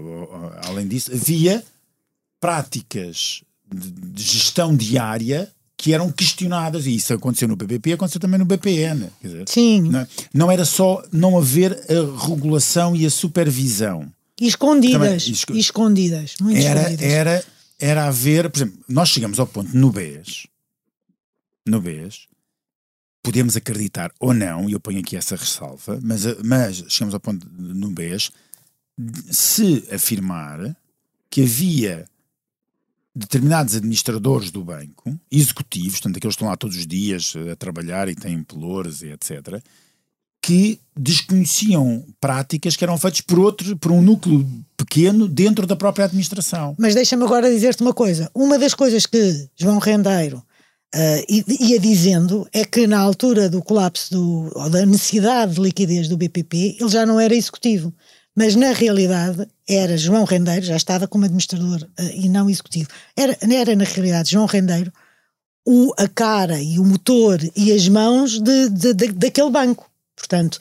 além 0.64 0.88
disso, 0.88 1.12
havia 1.12 1.62
práticas 2.40 3.42
de 3.72 4.22
gestão 4.22 4.76
diária 4.76 5.50
que 5.82 5.94
eram 5.94 6.12
questionadas, 6.12 6.84
e 6.84 6.94
isso 6.94 7.14
aconteceu 7.14 7.48
no 7.48 7.56
BPP, 7.56 7.94
aconteceu 7.94 8.20
também 8.20 8.38
no 8.38 8.44
BPN. 8.44 9.08
Dizer, 9.22 9.48
Sim, 9.48 9.80
não, 9.88 10.06
não 10.34 10.50
era 10.52 10.66
só 10.66 11.02
não 11.10 11.38
haver 11.38 11.72
a 11.72 12.26
regulação 12.28 12.94
e 12.94 13.06
a 13.06 13.10
supervisão. 13.10 14.06
escondidas. 14.38 15.00
Também, 15.00 15.16
esco- 15.16 15.54
escondidas. 15.56 16.34
Muito 16.38 16.58
Era, 16.60 16.80
escondidas. 16.82 17.06
era, 17.10 17.44
era 17.78 18.04
haver, 18.08 18.50
por 18.50 18.58
exemplo, 18.58 18.78
nós 18.86 19.08
chegamos 19.08 19.40
ao 19.40 19.46
ponto 19.46 19.74
no 19.74 19.90
BES, 19.90 20.46
no 21.66 21.80
BES, 21.80 22.26
podemos 23.22 23.56
acreditar 23.56 24.12
ou 24.20 24.34
não, 24.34 24.68
e 24.68 24.72
eu 24.74 24.80
ponho 24.80 25.00
aqui 25.00 25.16
essa 25.16 25.34
ressalva, 25.34 25.98
mas, 26.02 26.24
mas 26.44 26.84
chegamos 26.88 27.14
ao 27.14 27.20
ponto 27.20 27.46
no 27.50 27.90
BES 27.90 28.30
se 29.30 29.82
afirmar 29.90 30.76
que 31.30 31.42
havia 31.42 32.04
determinados 33.14 33.74
administradores 33.74 34.50
do 34.50 34.62
banco, 34.64 35.18
executivos, 35.30 35.94
portanto, 35.94 36.16
aqueles 36.16 36.34
que 36.34 36.38
estão 36.38 36.48
lá 36.48 36.56
todos 36.56 36.76
os 36.76 36.86
dias 36.86 37.34
a 37.50 37.56
trabalhar 37.56 38.08
e 38.08 38.14
têm 38.14 38.42
pelouros 38.42 39.02
e 39.02 39.08
etc., 39.08 39.60
que 40.42 40.80
desconheciam 40.96 42.04
práticas 42.20 42.74
que 42.74 42.82
eram 42.82 42.96
feitas 42.96 43.20
por 43.20 43.38
outro, 43.38 43.76
por 43.76 43.92
um 43.92 44.00
núcleo 44.00 44.46
pequeno 44.76 45.28
dentro 45.28 45.66
da 45.66 45.76
própria 45.76 46.06
administração. 46.06 46.74
Mas 46.78 46.94
deixa-me 46.94 47.24
agora 47.24 47.50
dizer-te 47.50 47.82
uma 47.82 47.92
coisa. 47.92 48.30
Uma 48.34 48.58
das 48.58 48.72
coisas 48.74 49.04
que 49.04 49.48
João 49.54 49.78
Rendeiro 49.78 50.42
i- 51.28 51.44
ia 51.72 51.78
dizendo 51.78 52.48
é 52.54 52.64
que 52.64 52.86
na 52.86 52.98
altura 52.98 53.50
do 53.50 53.62
colapso 53.62 54.10
do, 54.12 54.50
ou 54.54 54.70
da 54.70 54.86
necessidade 54.86 55.54
de 55.54 55.60
liquidez 55.60 56.08
do 56.08 56.16
BPP, 56.16 56.76
ele 56.80 56.88
já 56.88 57.04
não 57.04 57.20
era 57.20 57.34
executivo. 57.34 57.92
Mas 58.36 58.54
na 58.54 58.72
realidade 58.72 59.46
era 59.68 59.96
João 59.98 60.24
Rendeiro, 60.24 60.64
já 60.64 60.76
estava 60.76 61.08
como 61.08 61.24
administrador 61.24 61.86
ah, 61.98 62.02
e 62.14 62.28
não 62.28 62.48
executivo. 62.48 62.88
Era, 63.16 63.36
era 63.42 63.74
na 63.76 63.84
realidade 63.84 64.30
João 64.30 64.46
Rendeiro 64.46 64.92
o, 65.66 65.92
a 65.98 66.08
cara 66.08 66.60
e 66.60 66.78
o 66.78 66.84
motor 66.84 67.38
e 67.56 67.72
as 67.72 67.86
mãos 67.88 68.40
de, 68.40 68.68
de- 68.70 68.94
de- 68.94 69.12
daquele 69.12 69.50
banco. 69.50 69.90
Portanto, 70.16 70.58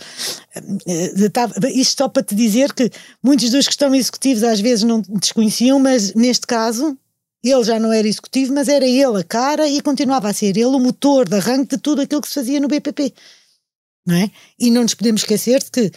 eh, 0.56 0.62
eh, 0.88 1.72
isto 1.74 1.98
só 1.98 2.08
para 2.10 2.24
te 2.24 2.34
dizer 2.36 2.74
que 2.74 2.90
muitos 3.22 3.50
dos 3.50 3.66
que 3.66 3.72
estão 3.74 3.94
executivos 3.94 4.44
às 4.44 4.60
vezes 4.60 4.84
não 4.84 5.02
desconheciam, 5.02 5.80
mas 5.80 6.14
neste 6.14 6.48
caso 6.48 6.98
ele 7.44 7.64
já 7.64 7.80
não 7.80 7.92
era 7.92 8.08
executivo, 8.08 8.54
mas 8.54 8.68
era 8.68 8.86
ele 8.86 9.20
a 9.20 9.24
cara 9.24 9.68
e 9.68 9.82
continuava 9.82 10.30
a 10.30 10.34
ser 10.34 10.56
ele 10.58 10.66
o 10.66 10.80
motor 10.80 11.28
de 11.28 11.36
arranque 11.36 11.76
de 11.76 11.82
tudo 11.82 12.02
aquilo 12.02 12.22
que 12.22 12.28
se 12.28 12.34
fazia 12.34 12.60
no 12.60 12.68
BPP. 12.68 13.14
Não 14.06 14.16
é? 14.16 14.32
E 14.60 14.72
não 14.72 14.84
nos 14.84 14.94
podemos 14.94 15.22
esquecer 15.22 15.60
de 15.64 15.72
que, 15.72 15.82
eh, 15.82 15.92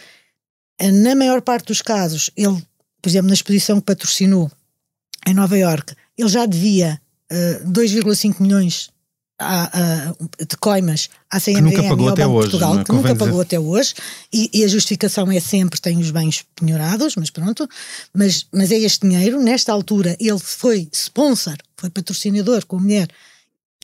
na 0.81 1.15
maior 1.15 1.41
parte 1.41 1.67
dos 1.67 1.81
casos, 1.81 2.29
ele, 2.35 2.61
por 3.01 3.09
exemplo, 3.09 3.27
na 3.27 3.33
exposição 3.33 3.79
que 3.79 3.85
patrocinou 3.85 4.51
em 5.27 5.33
Nova 5.33 5.57
Iorque, 5.57 5.95
ele 6.17 6.29
já 6.29 6.45
devia 6.45 6.99
eh, 7.29 7.61
2,5 7.65 8.41
milhões 8.41 8.89
a- 9.39 10.09
a- 10.11 10.43
de 10.45 10.55
coimas 10.57 11.09
à 11.29 11.39
CMVM 11.39 11.61
nunca 11.63 11.83
pagou 11.89 12.07
ao 12.07 12.13
até 12.13 12.27
hoje, 12.27 12.49
Portugal, 12.51 12.79
é? 12.79 12.83
que 12.83 12.91
nunca 12.91 13.13
dizer. 13.13 13.25
pagou 13.25 13.41
até 13.41 13.59
hoje, 13.59 13.93
e, 14.31 14.49
e 14.53 14.63
a 14.63 14.67
justificação 14.67 15.31
é 15.31 15.39
sempre 15.39 15.81
tem 15.81 15.97
os 15.97 16.11
bens 16.11 16.45
penhorados, 16.55 17.15
mas 17.15 17.29
pronto, 17.29 17.67
mas, 18.13 18.45
mas 18.53 18.71
é 18.71 18.77
este 18.79 19.07
dinheiro, 19.07 19.41
nesta 19.41 19.71
altura 19.73 20.15
ele 20.19 20.37
foi 20.39 20.87
sponsor, 20.93 21.55
foi 21.77 21.89
patrocinador 21.89 22.65
com 22.65 22.77
a 22.77 22.79
mulher, 22.79 23.07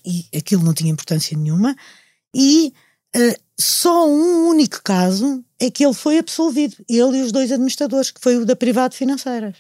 e 0.06 0.26
aquilo 0.38 0.64
não 0.64 0.74
tinha 0.74 0.92
importância 0.92 1.36
nenhuma, 1.38 1.76
e 2.36 2.72
eh, 3.16 3.38
só 3.60 4.08
um 4.08 4.48
único 4.50 4.82
caso 4.84 5.44
é 5.60 5.70
que 5.70 5.86
ele 5.86 5.94
foi 5.94 6.18
absolvido, 6.20 6.76
ele 6.88 7.18
e 7.20 7.22
os 7.24 7.32
dois 7.32 7.52
administradores, 7.52 8.12
que 8.12 8.22
foi 8.22 8.38
o 8.38 8.46
da 8.46 8.56
Privado 8.56 8.96
Financeiras. 8.96 9.56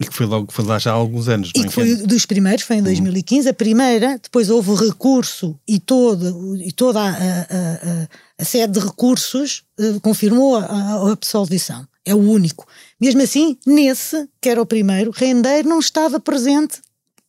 E 0.00 0.04
que 0.06 0.14
foi 0.14 0.26
logo 0.26 0.50
foi 0.52 0.64
lá 0.64 0.78
já 0.78 0.90
há 0.90 0.94
alguns 0.94 1.28
anos. 1.28 1.50
E 1.54 1.58
não 1.58 1.64
é? 1.64 1.68
que 1.68 1.74
foi 1.74 1.96
dos 1.96 2.26
primeiros, 2.26 2.64
foi 2.64 2.76
em 2.76 2.82
2015. 2.82 3.48
A 3.48 3.54
primeira, 3.54 4.18
depois 4.20 4.50
houve 4.50 4.70
o 4.70 4.74
recurso 4.74 5.58
e, 5.66 5.78
todo, 5.78 6.56
e 6.56 6.72
toda 6.72 7.00
a, 7.00 7.08
a- 7.08 7.12
a- 7.12 8.08
a 8.38 8.44
sede 8.44 8.72
de 8.80 8.84
recursos 8.84 9.62
eh, 9.78 9.98
confirmou 10.00 10.56
a 10.56 11.12
absolvição. 11.12 11.86
É 12.04 12.12
o 12.14 12.18
único. 12.18 12.66
Mesmo 13.00 13.22
assim, 13.22 13.56
nesse, 13.64 14.28
que 14.40 14.48
era 14.48 14.60
o 14.60 14.66
primeiro, 14.66 15.12
Rendeiro 15.12 15.68
não 15.68 15.78
estava 15.78 16.18
presente, 16.18 16.80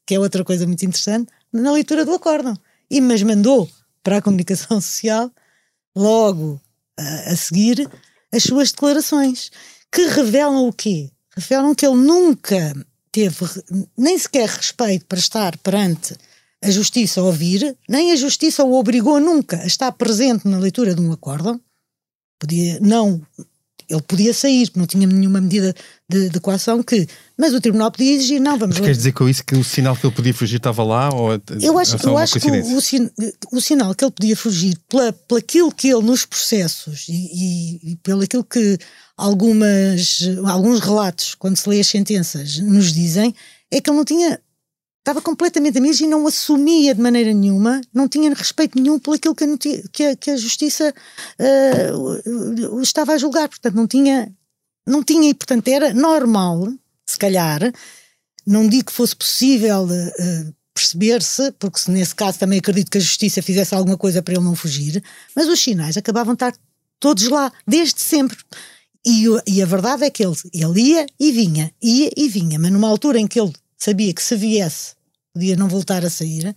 que 0.06 0.15
é 0.15 0.19
outra 0.19 0.43
coisa 0.43 0.65
muito 0.65 0.84
interessante, 0.84 1.30
na 1.52 1.71
leitura 1.71 2.04
do 2.06 2.13
acórdão. 2.13 2.56
E 2.89 2.99
mas 2.99 3.21
mandou 3.21 3.69
para 4.02 4.17
a 4.17 4.21
comunicação 4.21 4.82
social, 4.82 5.30
logo 5.96 6.60
a, 6.98 7.32
a 7.32 7.36
seguir, 7.36 7.90
as 8.32 8.44
suas 8.44 8.72
declarações, 8.72 9.52
que 9.92 10.08
revelam 10.08 10.68
o 10.68 10.74
quê? 10.74 11.12
Revelam 11.36 11.76
que 11.76 11.86
ele 11.86 11.96
nunca 11.96 12.74
teve 13.12 13.46
nem 13.98 14.18
sequer 14.18 14.50
respeito 14.50 15.06
para 15.06 15.20
estar 15.20 15.58
perante 15.60 16.16
a 16.64 16.72
justiça 16.72 17.20
a 17.20 17.24
ouvir, 17.24 17.78
nem 17.88 18.12
a 18.12 18.16
justiça 18.16 18.64
o 18.64 18.74
obrigou 18.74 19.20
nunca 19.20 19.62
a 19.62 19.66
estar 19.66 19.92
presente 19.92 20.48
na 20.48 20.58
leitura 20.58 20.96
de 20.96 21.02
um 21.02 21.12
acórdão. 21.12 21.60
Podia, 22.40 22.80
não, 22.80 23.22
ele 23.89 24.02
podia 24.02 24.34
sair, 24.34 24.69
não 24.76 24.86
tinha 24.86 25.08
nenhuma 25.08 25.41
medida 25.41 25.74
de, 26.10 26.30
de 26.30 26.39
coação 26.39 26.82
que, 26.84 27.08
mas 27.38 27.54
o 27.54 27.62
tribunal 27.62 27.91
podia 27.91 28.13
exigir, 28.13 28.39
não, 28.39 28.58
vamos 28.58 28.76
Mas 28.76 28.86
queres 28.86 28.98
dizer 28.98 29.12
com 29.13 29.28
isso 29.28 29.43
que 29.43 29.56
o 29.56 29.63
sinal 29.63 29.96
que 29.96 30.06
ele 30.06 30.15
podia 30.15 30.34
fugir 30.34 30.58
estava 30.58 30.84
lá? 30.84 31.10
Ou 31.13 31.32
Eu 31.62 31.78
acho, 31.78 31.96
é 31.96 32.00
eu 32.04 32.17
acho 32.17 32.39
que 32.39 32.50
o, 32.50 32.78
o, 32.78 33.58
o 33.58 33.62
sinal 33.62 33.96
que 33.96 34.04
ele 34.04 34.12
podia 34.12 34.36
fugir 34.36 34.78
pela, 34.89 35.12
pelo 35.12 35.39
aquilo 35.39 35.72
que 35.72 35.89
ele 35.89 36.04
nos 36.04 36.26
processos 36.26 37.06
e, 37.10 37.13
e, 37.13 37.91
e 37.91 37.96
pelo 37.98 38.24
aquilo 38.24 38.43
que 38.43 38.78
algumas, 39.17 40.19
alguns 40.46 40.80
relatos, 40.80 41.36
quando 41.36 41.58
se 41.58 41.67
lê 41.69 41.80
as 41.80 41.88
sentenças, 41.88 42.58
nos 42.60 42.93
dizem, 42.93 43.34
é 43.72 43.82
que 43.82 43.89
ele 43.89 43.98
não 43.98 44.06
tinha 44.06 44.39
estava 45.04 45.22
completamente 45.22 45.78
a 45.78 45.82
mesma 45.82 46.06
e 46.06 46.10
não 46.10 46.26
assumia 46.26 46.96
de 46.96 47.02
maneira 47.02 47.34
nenhuma, 47.34 47.82
não 47.94 48.08
tinha 48.08 48.34
respeito 48.34 48.82
nenhum 48.82 48.98
por 48.98 49.16
aquilo 49.16 49.36
que 49.36 49.44
a, 49.44 49.58
que 49.92 50.04
a, 50.04 50.16
que 50.16 50.32
a 50.32 50.38
justiça 50.38 50.94
uh, 51.39 52.82
estava 52.82 53.12
a 53.12 53.18
julgar. 53.18 53.50
Portanto, 53.50 53.76
não 53.76 53.86
tinha, 53.86 54.34
não 54.88 55.04
tinha, 55.04 55.30
e 55.30 55.34
portanto 55.34 55.68
era 55.68 55.94
normal, 55.94 56.72
se 57.06 57.18
calhar, 57.18 57.74
não 58.48 58.66
digo 58.66 58.86
que 58.86 58.94
fosse 58.94 59.13
possível 59.13 59.84
uh, 59.84 60.54
perceber-se, 60.74 61.52
porque 61.60 61.80
se 61.80 61.92
nesse 61.92 62.16
caso 62.16 62.39
também 62.39 62.60
acredito 62.60 62.89
que 62.89 62.98
a 62.98 63.02
justiça 63.02 63.42
fizesse 63.42 63.76
alguma 63.76 63.98
coisa 63.98 64.24
para 64.24 64.36
ele 64.36 64.44
não 64.44 64.56
fugir, 64.56 65.04
mas 65.36 65.50
os 65.50 65.60
sinais 65.60 65.98
acabavam 65.98 66.34
de 66.34 66.38
estar 66.38 66.56
todos 66.98 67.28
lá, 67.28 67.52
desde 67.68 68.00
sempre. 68.00 68.38
E, 69.06 69.26
e 69.46 69.62
a 69.62 69.66
verdade 69.66 70.06
é 70.06 70.10
que 70.10 70.24
ele, 70.26 70.36
ele 70.54 70.82
ia 70.82 71.06
e 71.20 71.30
vinha, 71.34 71.74
ia 71.82 72.10
e 72.16 72.30
vinha, 72.30 72.58
mas 72.58 72.72
numa 72.72 72.88
altura 72.88 73.20
em 73.20 73.28
que 73.28 73.38
ele 73.38 73.52
sabia 73.84 74.13
que 74.13 74.24
se 74.24 74.36
viesse 74.36 74.96
podia 75.34 75.56
não 75.56 75.67
voltar 75.67 76.06
a 76.06 76.10
sair, 76.10 76.56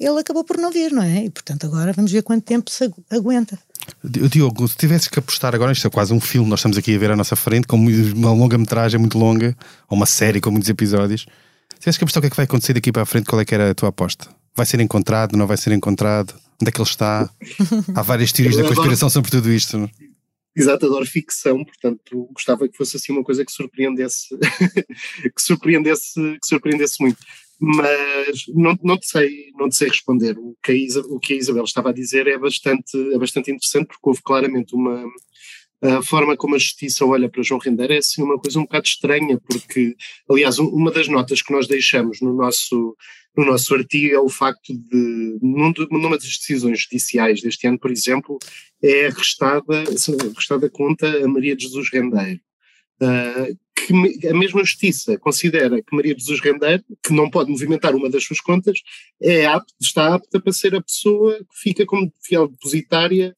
ele 0.00 0.20
acabou 0.20 0.44
por 0.44 0.56
não 0.56 0.70
vir, 0.70 0.92
não 0.92 1.02
é? 1.02 1.24
E 1.24 1.30
portanto 1.30 1.66
agora 1.66 1.92
vamos 1.92 2.10
ver 2.10 2.22
quanto 2.22 2.44
tempo 2.44 2.70
se 2.70 2.90
aguenta. 3.10 3.58
Diogo, 4.02 4.66
se 4.66 4.76
tivesses 4.76 5.08
que 5.08 5.18
apostar 5.18 5.54
agora, 5.54 5.72
isto 5.72 5.86
é 5.86 5.90
quase 5.90 6.14
um 6.14 6.20
filme, 6.20 6.48
nós 6.48 6.60
estamos 6.60 6.78
aqui 6.78 6.94
a 6.94 6.98
ver 6.98 7.10
à 7.10 7.16
nossa 7.16 7.36
frente, 7.36 7.66
com 7.66 7.76
uma 7.76 8.32
longa 8.32 8.56
metragem 8.56 8.98
muito 8.98 9.18
longa, 9.18 9.54
ou 9.88 9.96
uma 9.96 10.06
série 10.06 10.40
com 10.40 10.50
muitos 10.50 10.70
episódios. 10.70 11.26
Se 11.74 11.80
tivesses 11.80 11.98
que 11.98 12.04
apostar 12.04 12.20
o 12.20 12.22
que 12.22 12.26
é 12.28 12.30
que 12.30 12.36
vai 12.36 12.44
acontecer 12.44 12.72
daqui 12.72 12.90
para 12.90 13.02
a 13.02 13.06
frente, 13.06 13.26
qual 13.26 13.40
é 13.40 13.44
que 13.44 13.54
era 13.54 13.70
a 13.70 13.74
tua 13.74 13.90
aposta? 13.90 14.26
Vai 14.56 14.64
ser 14.64 14.80
encontrado, 14.80 15.36
não 15.36 15.46
vai 15.46 15.58
ser 15.58 15.72
encontrado? 15.72 16.34
Onde 16.62 16.70
é 16.70 16.72
que 16.72 16.80
ele 16.80 16.88
está? 16.88 17.28
Há 17.94 18.02
várias 18.02 18.32
teorias 18.32 18.56
da 18.56 18.64
conspiração 18.64 19.10
sobre 19.10 19.30
tudo 19.30 19.52
isto. 19.52 19.90
Exato, 20.56 20.86
adoro 20.86 21.04
ficção, 21.04 21.64
portanto 21.64 22.28
gostava 22.32 22.68
que 22.68 22.76
fosse 22.76 22.96
assim 22.96 23.12
uma 23.12 23.24
coisa 23.24 23.44
que 23.44 23.50
surpreendesse, 23.50 24.28
que 25.34 25.42
surpreendesse, 25.42 26.14
que 26.40 26.46
surpreendesse 26.46 27.00
muito. 27.00 27.18
Mas 27.58 28.46
não, 28.48 28.78
não, 28.82 28.98
te 28.98 29.06
sei, 29.06 29.50
não 29.56 29.68
te 29.68 29.76
sei 29.76 29.88
responder. 29.88 30.36
O 30.38 30.56
que, 30.62 30.72
a 30.72 30.74
Isa, 30.74 31.00
o 31.00 31.18
que 31.18 31.34
a 31.34 31.36
Isabel 31.36 31.64
estava 31.64 31.90
a 31.90 31.92
dizer 31.92 32.26
é 32.26 32.38
bastante, 32.38 32.96
é 33.12 33.18
bastante 33.18 33.50
interessante, 33.50 33.86
porque 33.86 34.00
houve 34.02 34.22
claramente 34.22 34.74
uma, 34.74 35.04
a 35.84 36.02
forma 36.02 36.34
como 36.34 36.54
a 36.54 36.58
justiça 36.58 37.04
olha 37.04 37.28
para 37.28 37.42
João 37.42 37.60
Rendeiro 37.60 37.92
é 37.92 37.98
assim 37.98 38.22
uma 38.22 38.38
coisa 38.38 38.58
um 38.58 38.62
bocado 38.62 38.86
estranha, 38.86 39.38
porque, 39.46 39.94
aliás, 40.30 40.58
uma 40.58 40.90
das 40.90 41.08
notas 41.08 41.42
que 41.42 41.52
nós 41.52 41.66
deixamos 41.66 42.22
no 42.22 42.32
nosso, 42.32 42.96
no 43.36 43.44
nosso 43.44 43.74
artigo 43.74 44.14
é 44.14 44.18
o 44.18 44.30
facto 44.30 44.72
de, 44.72 45.38
numa 45.42 46.16
das 46.16 46.38
decisões 46.38 46.80
judiciais 46.80 47.42
deste 47.42 47.66
ano, 47.66 47.78
por 47.78 47.90
exemplo, 47.90 48.38
é 48.82 49.08
arrestada, 49.08 49.84
arrestada 50.32 50.70
conta 50.70 51.06
a 51.22 51.28
Maria 51.28 51.54
de 51.54 51.64
Jesus 51.64 51.90
Rendeiro. 51.92 52.40
Uh, 53.02 53.54
que 53.74 54.28
a 54.28 54.32
mesma 54.32 54.64
justiça 54.64 55.18
considera 55.18 55.82
que 55.82 55.94
Maria 55.94 56.16
Jesus 56.16 56.40
Rendeiro, 56.40 56.82
que 57.02 57.12
não 57.12 57.28
pode 57.28 57.50
movimentar 57.50 57.94
uma 57.94 58.08
das 58.08 58.24
suas 58.24 58.40
contas, 58.40 58.78
é 59.20 59.44
apta, 59.44 59.74
está 59.78 60.14
apta 60.14 60.40
para 60.40 60.52
ser 60.52 60.74
a 60.74 60.80
pessoa 60.80 61.36
que 61.38 61.60
fica 61.60 61.84
como 61.84 62.10
fiel 62.22 62.48
depositária 62.48 63.34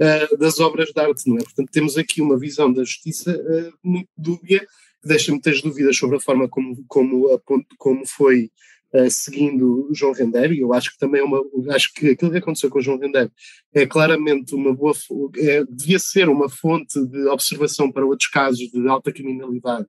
uh, 0.00 0.36
das 0.38 0.58
obras 0.58 0.90
de 0.90 1.00
arte, 1.00 1.28
não 1.28 1.36
é? 1.36 1.42
Portanto, 1.42 1.70
temos 1.70 1.96
aqui 1.96 2.22
uma 2.22 2.38
visão 2.38 2.72
da 2.72 2.82
justiça 2.82 3.36
uh, 3.36 3.72
muito 3.82 4.08
dúbia, 4.16 4.60
que 4.60 5.08
deixa 5.08 5.30
muitas 5.30 5.60
dúvidas 5.60 5.96
sobre 5.96 6.16
a 6.16 6.20
forma 6.20 6.48
como, 6.48 6.84
como, 6.88 7.38
como 7.78 8.06
foi 8.06 8.50
uh, 8.94 9.10
seguindo 9.10 9.88
João 9.92 10.12
Rendeiro, 10.12 10.54
e 10.54 10.60
eu 10.60 10.72
acho 10.72 10.92
que 10.92 10.98
também 10.98 11.20
é 11.20 11.24
uma, 11.24 11.42
acho 11.74 11.92
que 11.92 12.10
aquilo 12.10 12.30
que 12.30 12.38
aconteceu 12.38 12.70
com 12.70 12.80
João 12.80 12.98
Rendeiro 12.98 13.30
é 13.74 13.86
claramente 13.86 14.54
uma 14.54 14.74
boa, 14.74 14.94
é, 15.36 15.64
devia 15.64 15.98
ser 15.98 16.28
uma 16.28 16.48
fonte 16.48 17.04
de 17.06 17.26
observação 17.28 17.90
para 17.92 18.06
outros 18.06 18.28
casos 18.28 18.70
de 18.70 18.88
alta 18.88 19.12
criminalidade 19.12 19.86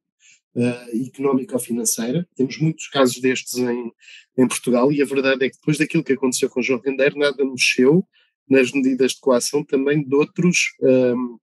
uh, 0.55 1.07
económica 1.07 1.55
ou 1.55 1.59
financeira. 1.59 2.27
Temos 2.35 2.57
muitos 2.57 2.87
casos 2.87 3.19
destes 3.19 3.55
em, 3.55 3.91
em 4.37 4.47
Portugal 4.47 4.91
e 4.91 5.01
a 5.01 5.05
verdade 5.05 5.45
é 5.45 5.49
que 5.49 5.55
depois 5.55 5.77
daquilo 5.77 6.03
que 6.03 6.13
aconteceu 6.13 6.49
com 6.49 6.61
João 6.61 6.81
Rendeiro, 6.83 7.17
nada 7.17 7.43
mexeu 7.43 8.05
nas 8.49 8.71
medidas 8.71 9.13
de 9.13 9.19
coação 9.19 9.63
também 9.63 10.03
de 10.03 10.15
outros, 10.15 10.73
um, 10.81 11.37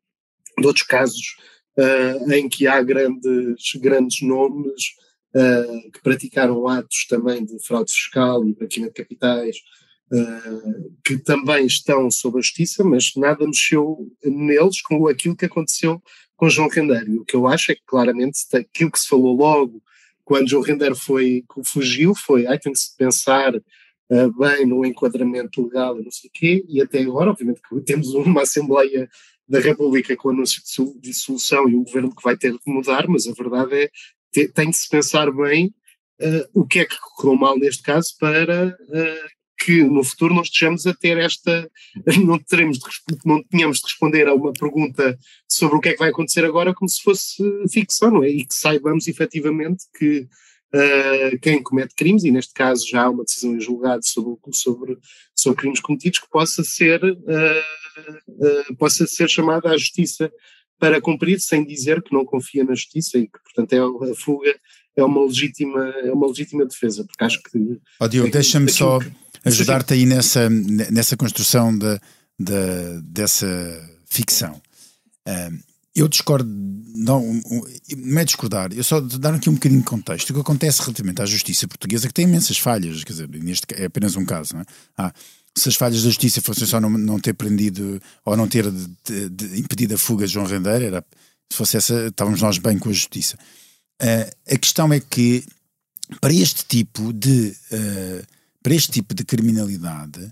de 0.58 0.66
outros 0.66 0.86
casos 0.86 1.36
uh, 1.78 2.32
em 2.32 2.48
que 2.48 2.66
há 2.66 2.82
grandes, 2.82 3.74
grandes 3.76 4.22
nomes 4.22 4.82
uh, 5.34 5.90
que 5.92 6.02
praticaram 6.02 6.68
atos 6.68 7.06
também 7.08 7.44
de 7.44 7.64
fraude 7.66 7.92
fiscal 7.92 8.46
e 8.46 8.54
branqueamento 8.54 8.94
de 8.94 9.02
capitais, 9.02 9.56
uh, 10.12 10.96
que 11.04 11.16
também 11.18 11.66
estão 11.66 12.10
sob 12.10 12.38
a 12.38 12.42
justiça, 12.42 12.84
mas 12.84 13.12
nada 13.16 13.46
mexeu 13.46 14.10
neles 14.24 14.80
com 14.82 15.06
aquilo 15.08 15.36
que 15.36 15.46
aconteceu 15.46 16.02
com 16.36 16.50
João 16.50 16.68
Rendeiro. 16.68 17.20
O 17.20 17.24
que 17.24 17.34
eu 17.34 17.46
acho 17.46 17.72
é 17.72 17.74
que 17.74 17.82
claramente 17.86 18.38
aquilo 18.54 18.90
que 18.90 19.00
se 19.00 19.08
falou 19.08 19.36
logo 19.36 19.82
quando 20.24 20.48
João 20.48 20.62
Rendeiro 20.62 20.94
foi, 20.94 21.42
fugiu 21.64 22.14
foi, 22.14 22.46
ai, 22.46 22.58
tem 22.58 22.70
que 22.70 22.78
se 22.78 22.94
pensar 22.96 23.52
uh, 24.10 24.38
bem 24.38 24.66
no 24.66 24.84
enquadramento 24.84 25.62
legal 25.62 25.98
e 25.98 26.04
não 26.04 26.10
sei 26.10 26.28
o 26.28 26.32
quê, 26.32 26.64
e 26.68 26.80
até 26.80 27.00
agora, 27.00 27.30
obviamente, 27.30 27.60
que 27.62 27.80
temos 27.80 28.08
uma 28.14 28.42
Assembleia 28.42 29.08
da 29.48 29.60
República 29.60 30.14
com 30.16 30.30
anúncio 30.30 30.62
de 30.62 31.00
dissolução 31.00 31.68
e 31.68 31.74
um 31.74 31.84
governo 31.84 32.14
que 32.14 32.22
vai 32.22 32.36
ter 32.36 32.52
de 32.52 32.60
mudar, 32.66 33.08
mas 33.08 33.26
a 33.26 33.32
verdade 33.32 33.74
é 33.74 33.90
tem 34.54 34.70
de 34.70 34.76
se 34.76 34.88
pensar 34.88 35.32
bem 35.32 35.74
uh, 36.20 36.48
o 36.52 36.66
que 36.66 36.80
é 36.80 36.84
que 36.84 36.96
correu 37.16 37.34
mal 37.34 37.58
neste 37.58 37.82
caso 37.82 38.14
para 38.20 38.68
uh, 38.68 39.38
que 39.58 39.82
no 39.82 40.04
futuro 40.04 40.34
não 40.34 40.42
estejamos 40.42 40.86
a 40.86 40.94
ter 40.94 41.18
esta, 41.18 41.68
não 42.24 42.38
teremos 42.38 42.78
de, 42.78 42.84
não 43.24 43.42
tenhamos 43.42 43.78
de 43.78 43.86
responder 43.86 44.28
a 44.28 44.34
uma 44.34 44.52
pergunta 44.52 45.18
sobre 45.48 45.76
o 45.76 45.80
que 45.80 45.88
é 45.88 45.92
que 45.92 45.98
vai 45.98 46.10
acontecer 46.10 46.44
agora 46.44 46.74
como 46.74 46.88
se 46.88 47.02
fosse 47.02 47.42
ficção, 47.72 48.10
não 48.10 48.24
é? 48.24 48.28
E 48.28 48.46
que 48.46 48.54
saibamos 48.54 49.08
efetivamente 49.08 49.84
que 49.98 50.28
uh, 50.74 51.38
quem 51.40 51.62
comete 51.62 51.94
crimes, 51.94 52.24
e 52.24 52.30
neste 52.30 52.52
caso 52.52 52.86
já 52.88 53.04
há 53.04 53.10
uma 53.10 53.24
decisão 53.24 53.54
em 53.54 53.60
julgado 53.60 54.06
sobre, 54.06 54.36
sobre, 54.52 54.98
sobre 55.34 55.58
crimes 55.58 55.80
cometidos, 55.80 56.18
que 56.18 56.28
possa 56.28 56.62
ser, 56.64 57.02
uh, 57.04 57.12
uh, 58.28 58.76
possa 58.76 59.06
ser 59.06 59.28
chamada 59.28 59.70
à 59.70 59.76
justiça 59.76 60.30
para 60.78 61.00
cumprir 61.00 61.40
sem 61.40 61.64
dizer 61.64 62.02
que 62.02 62.14
não 62.14 62.24
confia 62.24 62.64
na 62.64 62.74
justiça 62.74 63.18
e 63.18 63.26
que, 63.26 63.38
portanto, 63.42 63.72
é 63.72 63.78
a 63.78 64.14
fuga 64.14 64.54
é 64.96 65.04
uma 65.04 65.24
legítima, 65.24 65.84
é 66.02 66.12
uma 66.12 66.26
legítima 66.26 66.66
defesa, 66.66 67.04
porque 67.04 67.24
acho 67.24 67.40
que... 67.42 67.80
Oh, 68.00 68.08
Diogo, 68.08 68.32
deixa-me 68.32 68.68
só 68.68 68.98
ajudar-te 69.44 69.94
aí 69.94 70.04
nessa, 70.04 70.50
nessa 70.50 71.16
construção 71.16 71.76
de, 71.76 72.00
de, 72.38 73.00
dessa 73.04 73.46
ficção. 74.08 74.60
Eu 76.00 76.08
discordo, 76.08 76.48
não, 76.94 77.40
não 77.96 78.20
é 78.20 78.24
discordar, 78.24 78.72
eu 78.72 78.84
só 78.84 79.00
dar 79.00 79.34
aqui 79.34 79.50
um 79.50 79.54
bocadinho 79.54 79.80
de 79.80 79.86
contexto. 79.86 80.30
O 80.30 80.34
que 80.34 80.40
acontece 80.40 80.80
relativamente 80.80 81.22
à 81.22 81.26
justiça 81.26 81.66
portuguesa, 81.66 82.08
que 82.08 82.14
tem 82.14 82.24
imensas 82.24 82.58
falhas, 82.58 83.04
quer 83.04 83.12
dizer, 83.12 83.28
neste 83.28 83.66
é 83.74 83.86
apenas 83.86 84.16
um 84.16 84.24
caso, 84.24 84.54
não 84.54 84.62
é? 84.62 84.64
Ah, 84.96 85.12
se 85.56 85.68
as 85.68 85.74
falhas 85.74 86.02
da 86.02 86.08
justiça 86.08 86.40
fossem 86.40 86.66
só 86.66 86.80
não, 86.80 86.90
não 86.90 87.18
ter 87.18 87.34
prendido 87.34 88.00
ou 88.24 88.36
não 88.36 88.46
ter 88.46 88.70
de, 88.70 89.28
de, 89.28 89.58
impedido 89.58 89.94
a 89.94 89.98
fuga 89.98 90.26
de 90.26 90.32
João 90.32 90.46
Rendeiro, 90.46 90.84
era, 90.84 91.04
se 91.50 91.56
fosse 91.56 91.76
essa, 91.76 92.06
estávamos 92.06 92.40
nós 92.40 92.58
bem 92.58 92.78
com 92.78 92.88
a 92.88 92.92
justiça. 92.92 93.36
Uh, 94.00 94.54
a 94.54 94.56
questão 94.56 94.92
é 94.92 95.00
que 95.00 95.44
para 96.20 96.32
este 96.32 96.64
tipo 96.64 97.12
de 97.12 97.54
uh, 97.72 98.26
para 98.62 98.74
este 98.74 98.92
tipo 98.92 99.14
de 99.14 99.24
criminalidade, 99.24 100.30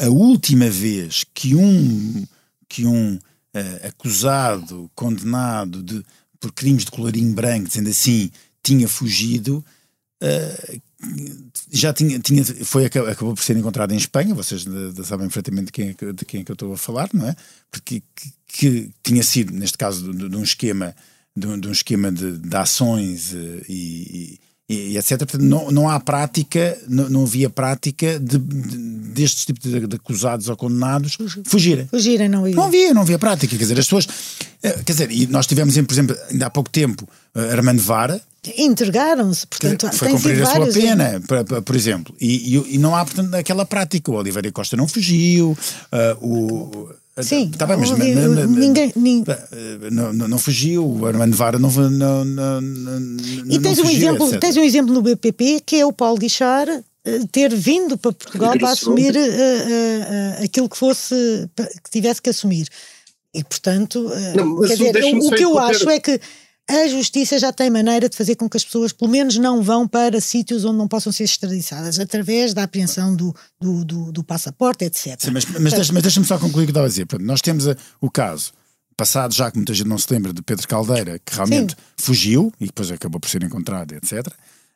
a 0.00 0.08
última 0.08 0.70
vez 0.70 1.24
que 1.34 1.54
um 1.54 2.26
que 2.68 2.86
um 2.86 3.18
uh, 3.54 3.88
acusado, 3.88 4.90
condenado 4.94 5.82
de, 5.82 6.04
por 6.40 6.52
crimes 6.52 6.84
de 6.84 6.90
colorinho 6.90 7.34
branco, 7.34 7.68
dizendo 7.68 7.88
assim, 7.88 8.30
tinha 8.62 8.88
fugido, 8.88 9.64
já 11.70 11.92
tinha, 11.92 12.18
tinha 12.20 12.44
foi, 12.44 12.84
acabou 12.84 13.34
por 13.34 13.42
ser 13.42 13.56
encontrado 13.56 13.92
em 13.92 13.96
Espanha, 13.96 14.34
vocês 14.34 14.64
sabem 15.04 15.26
perfeitamente 15.26 15.66
de 15.66 15.72
quem, 15.72 15.88
é 15.88 16.12
de 16.12 16.24
quem 16.24 16.40
é 16.40 16.44
que 16.44 16.50
eu 16.50 16.54
estou 16.54 16.72
a 16.72 16.78
falar, 16.78 17.10
não 17.12 17.28
é? 17.28 17.34
Porque 17.70 18.02
que, 18.14 18.32
que 18.46 18.90
tinha 19.02 19.22
sido, 19.22 19.52
neste 19.52 19.76
caso, 19.76 20.12
de, 20.12 20.28
de 20.28 20.36
um 20.36 20.42
esquema 20.42 20.94
de, 21.34 21.56
de, 21.58 21.68
um 21.68 21.72
esquema 21.72 22.12
de, 22.12 22.38
de 22.38 22.56
ações 22.56 23.34
eh, 23.34 23.62
e, 23.68 23.72
e, 23.74 24.40
e, 24.72 24.96
etc. 24.96 25.18
Portanto, 25.18 25.42
não, 25.42 25.70
não 25.70 25.88
há 25.88 26.00
prática, 26.00 26.78
não, 26.88 27.08
não 27.08 27.22
havia 27.24 27.50
prática 27.50 28.18
de, 28.18 28.38
de, 28.38 28.76
destes 29.12 29.44
tipos 29.44 29.70
de, 29.70 29.86
de, 29.86 29.96
acusados 29.96 30.48
ou 30.48 30.56
condenados 30.56 31.16
fugirem. 31.44 31.86
Fugirem, 31.86 32.28
não 32.28 32.40
havia. 32.40 32.54
Não 32.54 32.64
havia, 32.64 32.94
não 32.94 33.02
havia 33.02 33.18
prática. 33.18 33.56
Quer 33.56 33.62
dizer, 33.62 33.78
as 33.78 33.86
pessoas. 33.86 34.08
Eh, 34.62 34.82
quer 34.84 34.92
dizer, 34.92 35.10
e 35.10 35.26
nós 35.26 35.46
tivemos, 35.46 35.74
por 35.74 35.92
exemplo, 35.92 36.16
ainda 36.30 36.46
há 36.46 36.50
pouco 36.50 36.70
tempo, 36.70 37.08
eh, 37.34 37.52
Armando 37.52 37.82
Vara, 37.82 38.20
Entregaram-se, 38.58 39.46
portanto, 39.46 39.88
foi 39.92 40.08
cumprir 40.08 40.42
a 40.42 40.46
sua 40.46 40.66
pena, 40.66 41.22
por, 41.28 41.62
por 41.62 41.76
exemplo, 41.76 42.12
e, 42.20 42.56
e, 42.56 42.74
e, 42.74 42.78
não 42.78 42.96
há, 42.96 43.04
portanto, 43.04 43.32
aquela 43.34 43.64
prática. 43.64 44.10
O 44.10 44.16
Oliveira 44.16 44.50
Costa 44.50 44.76
não 44.76 44.88
fugiu, 44.88 45.56
uh, 45.92 46.26
o. 46.26 46.92
Sim, 47.20 47.50
tá 47.50 47.66
bem, 47.66 47.76
mas 47.76 47.90
ninguém, 47.90 48.92
ninguém... 48.96 49.24
Não, 49.90 50.12
não, 50.12 50.28
não, 50.28 50.38
fugiu, 50.38 50.86
o 50.86 51.06
Armando 51.06 51.36
Vara 51.36 51.58
não, 51.58 51.70
não, 51.70 52.24
não, 52.24 53.16
E 53.50 53.58
tens, 53.58 53.78
um 53.78 53.84
fugiu, 53.84 53.98
exemplo, 53.98 54.38
tens 54.38 54.56
um 54.56 54.62
exemplo 54.62 54.94
no 54.94 55.02
BPP 55.02 55.60
que 55.66 55.76
é 55.76 55.84
o 55.84 55.92
Paulo 55.92 56.18
Guichar 56.18 56.66
eh, 57.04 57.20
ter 57.30 57.54
vindo 57.54 57.98
para 57.98 58.12
Portugal 58.12 58.56
para 58.56 58.70
assumir 58.70 59.14
uh, 59.14 59.18
uh, 59.18 60.44
aquilo 60.44 60.68
que 60.68 60.76
fosse 60.76 61.14
que 61.84 61.90
tivesse 61.90 62.22
que 62.22 62.30
assumir. 62.30 62.68
E 63.34 63.42
portanto, 63.42 64.10
não, 64.36 64.60
quer 64.60 64.76
dizer, 64.76 65.14
o, 65.14 65.26
o 65.26 65.30
que 65.30 65.44
eu 65.44 65.58
acho 65.58 65.90
é 65.90 65.98
que 65.98 66.20
a 66.68 66.86
justiça 66.88 67.38
já 67.38 67.52
tem 67.52 67.68
maneira 67.70 68.08
de 68.08 68.16
fazer 68.16 68.36
com 68.36 68.48
que 68.48 68.56
as 68.56 68.64
pessoas, 68.64 68.92
pelo 68.92 69.10
menos, 69.10 69.36
não 69.36 69.62
vão 69.62 69.86
para 69.86 70.20
sítios 70.20 70.64
onde 70.64 70.78
não 70.78 70.88
possam 70.88 71.12
ser 71.12 71.24
extraditadas, 71.24 71.98
através 71.98 72.54
da 72.54 72.62
apreensão 72.62 73.14
do, 73.14 73.34
do, 73.60 73.84
do, 73.84 74.12
do 74.12 74.24
passaporte, 74.24 74.84
etc. 74.84 75.16
Sim, 75.18 75.30
mas, 75.32 75.44
mas, 75.44 75.72
deixa, 75.72 75.92
deixa-me 75.92 76.26
só 76.26 76.38
concluir 76.38 76.64
o 76.64 76.66
que 76.66 76.70
estava 76.70 76.86
a 76.86 76.88
dizer. 76.88 77.06
Portanto, 77.06 77.26
nós 77.26 77.40
temos 77.40 77.68
a, 77.68 77.76
o 78.00 78.10
caso 78.10 78.52
passado, 78.96 79.34
já 79.34 79.50
que 79.50 79.56
muita 79.56 79.74
gente 79.74 79.88
não 79.88 79.98
se 79.98 80.12
lembra, 80.12 80.32
de 80.32 80.42
Pedro 80.42 80.66
Caldeira, 80.68 81.18
que 81.18 81.34
realmente 81.34 81.74
Sim. 81.74 81.82
fugiu 81.96 82.52
e 82.60 82.66
depois 82.66 82.90
acabou 82.90 83.20
por 83.20 83.28
ser 83.28 83.42
encontrado, 83.42 83.92
etc. 83.94 84.26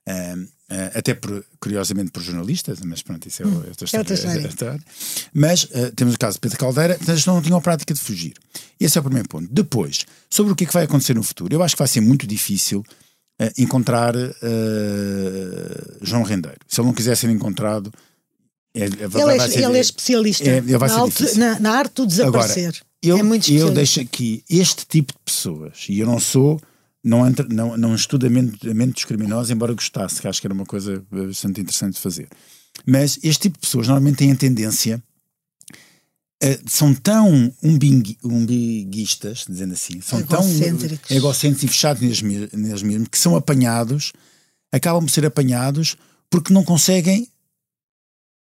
Uh, 0.09 0.49
uh, 0.71 0.99
até 0.99 1.15
por, 1.15 1.45
curiosamente 1.61 2.11
por 2.11 2.23
jornalistas, 2.23 2.81
mas 2.85 3.03
pronto, 3.03 3.27
isso 3.27 3.43
é 3.43 3.47
hum, 3.47 3.57
outra 3.57 3.85
história. 3.85 3.97
É 3.97 4.35
outra 4.35 4.49
história. 4.49 4.81
Mas 5.33 5.65
uh, 5.65 5.93
temos 5.95 6.15
o 6.15 6.19
caso 6.19 6.35
de 6.35 6.41
Pedro 6.41 6.59
Caldeira, 6.59 6.99
eles 7.07 7.27
não 7.27 7.41
tinham 7.41 7.59
a 7.59 7.61
prática 7.61 7.95
de 7.95 8.01
fugir. 8.01 8.35
Esse 8.79 8.99
é 8.99 9.01
o 9.01 9.05
primeiro 9.05 9.29
ponto. 9.29 9.49
Depois, 9.51 10.07
sobre 10.29 10.53
o 10.53 10.57
que 10.57 10.65
é 10.65 10.67
que 10.67 10.73
vai 10.73 10.85
acontecer 10.85 11.15
no 11.15 11.23
futuro, 11.23 11.55
eu 11.55 11.63
acho 11.63 11.75
que 11.75 11.79
vai 11.79 11.89
ser 11.89 12.01
muito 12.01 12.27
difícil 12.27 12.81
uh, 13.41 13.51
encontrar 13.59 14.15
João 16.03 16.23
Rendeiro. 16.23 16.59
Se 16.67 16.81
ele 16.81 16.89
não 16.89 16.95
quiser 16.95 17.17
ser 17.17 17.31
encontrado. 17.31 17.93
É, 18.75 18.81
é 18.81 18.85
ele, 18.85 18.99
é, 18.99 19.49
ser, 19.49 19.65
ele 19.65 19.79
é 19.79 19.81
especialista 19.81 20.45
é, 20.45 20.59
ele 20.59 20.77
na, 20.77 21.55
na, 21.55 21.61
na, 21.61 21.71
arte 21.71 21.95
do 21.95 22.07
desaparecer. 22.07 22.69
Agora, 22.69 22.87
eu, 23.03 23.17
é 23.17 23.23
muito 23.23 23.51
eu 23.51 23.71
deixo 23.71 24.01
aqui 24.01 24.45
este 24.51 24.85
tipo 24.85 25.15
de 25.15 25.19
pessoas, 25.25 25.87
e 25.89 25.99
eu 25.99 26.07
não 26.07 26.21
sou 26.21 26.61
não, 27.07 27.25
entra, 27.25 27.47
não, 27.49 27.77
não 27.77 27.95
estuda 27.95 28.29
mentes 28.29 29.05
criminosos, 29.05 29.53
embora 29.53 29.73
gostasse, 29.73 30.21
que 30.21 30.27
acho 30.27 30.41
que 30.41 30.47
era 30.49 30.55
uma 30.55 30.67
coisa 30.67 31.05
bastante 31.09 31.61
interessante 31.61 31.95
de 31.95 32.01
fazer. 32.01 32.29
Mas 32.85 33.17
este 33.23 33.43
tipo 33.43 33.55
de 33.55 33.61
pessoas 33.61 33.87
normalmente 33.87 34.17
têm 34.17 34.33
a 34.33 34.37
tendência, 34.37 35.01
uh, 36.43 36.59
são 36.67 36.93
tão 36.93 37.55
umbing, 37.63 38.17
umbiguistas, 38.25 39.45
dizendo 39.49 39.75
assim, 39.75 40.01
são 40.01 40.21
tão 40.21 40.43
egocêntricos 41.09 41.63
e 41.63 41.69
fechados 41.69 42.03
neles, 42.03 42.53
neles 42.53 42.83
mesmos, 42.83 43.09
que 43.09 43.19
são 43.19 43.37
apanhados, 43.37 44.13
acabam 44.73 45.05
por 45.05 45.13
ser 45.13 45.25
apanhados 45.25 45.97
porque 46.29 46.53
não 46.53 46.65
conseguem 46.65 47.29